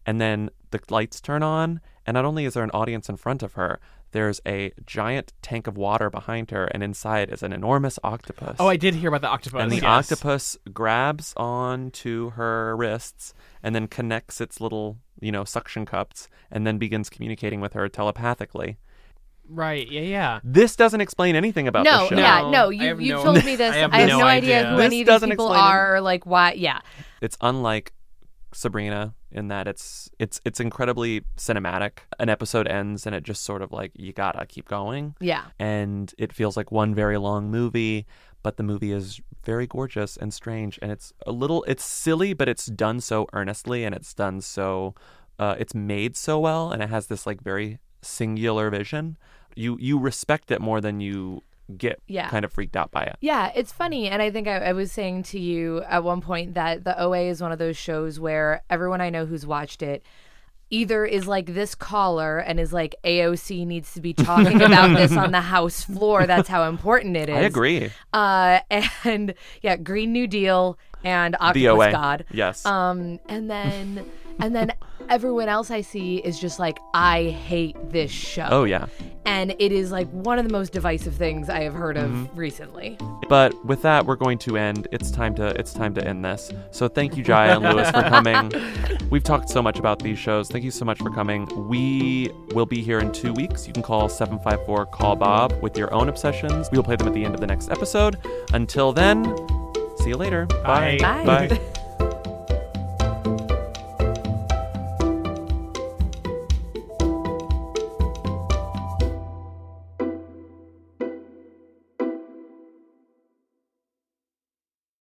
and 0.06 0.20
then 0.20 0.50
the 0.70 0.80
lights 0.90 1.20
turn 1.20 1.42
on, 1.42 1.80
and 2.06 2.14
not 2.14 2.24
only 2.24 2.44
is 2.44 2.54
there 2.54 2.64
an 2.64 2.70
audience 2.72 3.08
in 3.08 3.16
front 3.16 3.42
of 3.42 3.54
her, 3.54 3.78
there's 4.12 4.40
a 4.46 4.72
giant 4.84 5.32
tank 5.40 5.66
of 5.66 5.76
water 5.78 6.10
behind 6.10 6.50
her, 6.50 6.66
and 6.66 6.82
inside 6.82 7.30
is 7.30 7.42
an 7.42 7.52
enormous 7.52 7.98
octopus. 8.04 8.56
Oh, 8.60 8.68
I 8.68 8.76
did 8.76 8.94
hear 8.94 9.08
about 9.08 9.22
the 9.22 9.28
octopus. 9.28 9.62
And 9.62 9.70
the 9.72 9.76
yes. 9.76 9.84
octopus 9.84 10.56
grabs 10.72 11.32
onto 11.36 12.30
her 12.30 12.76
wrists 12.76 13.32
and 13.62 13.74
then 13.74 13.86
connects 13.86 14.40
its 14.40 14.60
little, 14.60 14.98
you 15.20 15.32
know, 15.32 15.44
suction 15.44 15.86
cups 15.86 16.28
and 16.50 16.66
then 16.66 16.76
begins 16.76 17.08
communicating 17.08 17.60
with 17.62 17.72
her 17.72 17.88
telepathically. 17.88 18.76
Right. 19.48 19.90
Yeah. 19.90 20.00
Yeah. 20.02 20.40
This 20.44 20.76
doesn't 20.76 21.00
explain 21.00 21.34
anything 21.34 21.66
about 21.66 21.84
no, 21.84 22.02
the 22.04 22.08
show. 22.10 22.16
yeah, 22.18 22.40
No, 22.42 22.50
no. 22.50 22.68
You 22.70 22.98
you 22.98 23.14
no- 23.14 23.22
told 23.24 23.44
me 23.44 23.56
this. 23.62 23.74
I 23.74 23.78
have 23.78 23.92
I 23.92 24.00
have 24.00 24.08
no 24.08 24.18
no 24.20 24.26
idea 24.26 24.58
idea. 24.60 24.70
who 24.70 24.76
This 24.76 24.86
any 24.86 25.00
of 25.02 25.06
these 25.08 25.20
people 25.30 25.46
explain 25.46 25.58
it. 25.58 25.62
are 25.70 25.96
or 25.96 26.00
like 26.00 26.26
why. 26.26 26.52
Yeah, 26.52 26.80
It's 27.20 27.36
unlike 27.40 27.92
Sabrina 28.54 29.14
in 29.30 29.48
that 29.48 29.66
it's 29.66 30.10
it's 30.18 30.40
it's 30.44 30.60
incredibly 30.60 31.22
cinematic. 31.36 31.98
An 32.18 32.28
episode 32.28 32.68
ends 32.68 33.06
and 33.06 33.14
it 33.14 33.22
just 33.22 33.42
sort 33.44 33.62
of 33.62 33.72
like 33.72 33.92
you 33.94 34.12
gotta 34.12 34.46
keep 34.46 34.68
going. 34.68 35.14
yeah. 35.20 35.44
and 35.58 36.14
it 36.18 36.32
feels 36.32 36.56
like 36.56 36.70
one 36.70 36.94
very 36.94 37.18
long 37.18 37.50
movie 37.50 38.06
but 38.42 38.56
the 38.56 38.62
movie 38.62 38.90
is 38.92 39.20
very 39.44 39.66
gorgeous 39.66 40.16
and 40.16 40.34
strange 40.34 40.78
and 40.82 40.90
it's 40.90 41.12
a 41.26 41.32
little 41.32 41.62
it's 41.68 41.84
silly 41.84 42.32
but 42.34 42.48
it's 42.48 42.66
done 42.66 43.00
so 43.00 43.26
earnestly 43.32 43.84
and 43.84 43.94
it's 43.94 44.12
done 44.14 44.40
so 44.40 44.94
uh, 45.38 45.54
it's 45.58 45.74
made 45.74 46.16
so 46.16 46.38
well 46.40 46.70
and 46.72 46.82
it 46.82 46.88
has 46.88 47.06
this 47.06 47.24
like 47.26 47.40
very 47.40 47.78
singular 48.02 48.68
vision 48.70 49.16
you 49.54 49.76
you 49.80 49.98
respect 49.98 50.50
it 50.50 50.60
more 50.60 50.80
than 50.80 51.00
you 51.00 51.40
get 51.76 52.00
Yeah. 52.06 52.28
kind 52.28 52.44
of 52.44 52.52
freaked 52.52 52.76
out 52.76 52.90
by 52.90 53.04
it. 53.04 53.16
Yeah, 53.20 53.50
it's 53.54 53.72
funny. 53.72 54.08
And 54.08 54.20
I 54.22 54.30
think 54.30 54.48
I, 54.48 54.58
I 54.58 54.72
was 54.72 54.92
saying 54.92 55.22
to 55.24 55.38
you 55.38 55.82
at 55.82 56.04
one 56.04 56.20
point 56.20 56.54
that 56.54 56.84
the 56.84 57.00
OA 57.00 57.22
is 57.28 57.40
one 57.40 57.52
of 57.52 57.58
those 57.58 57.76
shows 57.76 58.18
where 58.20 58.62
everyone 58.70 59.00
I 59.00 59.10
know 59.10 59.26
who's 59.26 59.46
watched 59.46 59.82
it 59.82 60.02
either 60.70 61.04
is 61.04 61.26
like 61.26 61.52
this 61.54 61.74
caller 61.74 62.38
and 62.38 62.58
is 62.58 62.72
like 62.72 62.94
AOC 63.04 63.66
needs 63.66 63.92
to 63.94 64.00
be 64.00 64.14
talking 64.14 64.62
about 64.62 64.96
this 64.96 65.12
on 65.16 65.30
the 65.30 65.40
House 65.42 65.84
floor. 65.84 66.26
That's 66.26 66.48
how 66.48 66.66
important 66.68 67.14
it 67.16 67.28
is. 67.28 67.36
I 67.36 67.40
agree. 67.40 67.90
Uh, 68.12 68.60
and 69.04 69.34
yeah, 69.60 69.76
Green 69.76 70.12
New 70.12 70.26
Deal 70.26 70.78
and 71.04 71.34
Octopus 71.36 71.54
The 71.54 71.68
OA. 71.68 71.90
God. 71.92 72.24
Yes. 72.30 72.64
Um, 72.64 73.20
and 73.28 73.50
then 73.50 74.10
and 74.40 74.54
then 74.54 74.72
everyone 75.08 75.48
else 75.48 75.70
I 75.70 75.80
see 75.80 76.16
is 76.18 76.38
just 76.40 76.58
like, 76.58 76.78
I 76.94 77.24
hate 77.24 77.76
this 77.90 78.10
show. 78.10 78.48
oh 78.50 78.64
yeah. 78.64 78.86
And 79.24 79.54
it 79.60 79.70
is 79.70 79.92
like 79.92 80.08
one 80.10 80.38
of 80.40 80.46
the 80.46 80.52
most 80.52 80.72
divisive 80.72 81.14
things 81.14 81.48
I 81.48 81.62
have 81.62 81.74
heard 81.74 81.96
of 81.96 82.10
Mm-hmm. 82.10 82.36
recently. 82.36 82.98
But 83.28 83.52
with 83.64 83.82
that, 83.82 84.04
we're 84.04 84.16
going 84.16 84.38
to 84.38 84.56
end. 84.56 84.88
It's 84.90 85.10
time 85.10 85.34
to 85.36 85.46
it's 85.58 85.72
time 85.72 85.94
to 85.94 86.06
end 86.06 86.24
this. 86.24 86.50
So 86.72 86.88
thank 86.88 87.16
you, 87.16 87.22
Jaya 87.22 87.56
and 87.58 87.62
Louis, 87.64 87.88
for 87.90 88.02
coming. 88.02 88.52
We've 89.10 89.22
talked 89.22 89.48
so 89.48 89.62
much 89.62 89.78
about 89.78 90.00
these 90.00 90.18
shows. 90.18 90.48
Thank 90.48 90.64
you 90.64 90.70
so 90.72 90.84
much 90.84 90.98
for 90.98 91.10
coming. 91.10 91.46
We 91.68 92.30
will 92.54 92.66
be 92.66 92.82
here 92.82 92.98
in 92.98 93.12
two 93.12 93.32
weeks. 93.32 93.66
You 93.66 93.72
can 93.72 93.82
call 93.82 94.08
754 94.08 94.86
Call 94.86 95.16
Bob 95.16 95.52
with 95.62 95.78
your 95.78 95.92
own 95.94 96.08
obsessions. 96.08 96.68
We 96.72 96.78
will 96.78 96.84
play 96.84 96.96
them 96.96 97.06
at 97.08 97.14
the 97.14 97.24
end 97.24 97.34
of 97.34 97.40
the 97.40 97.46
next 97.46 97.70
episode. 97.70 98.18
Until 98.52 98.92
then, 98.92 99.24
see 99.98 100.08
you 100.08 100.16
later. 100.16 100.46
Bye. 100.46 100.98
Bye. 101.00 101.24
Bye. 101.48 101.60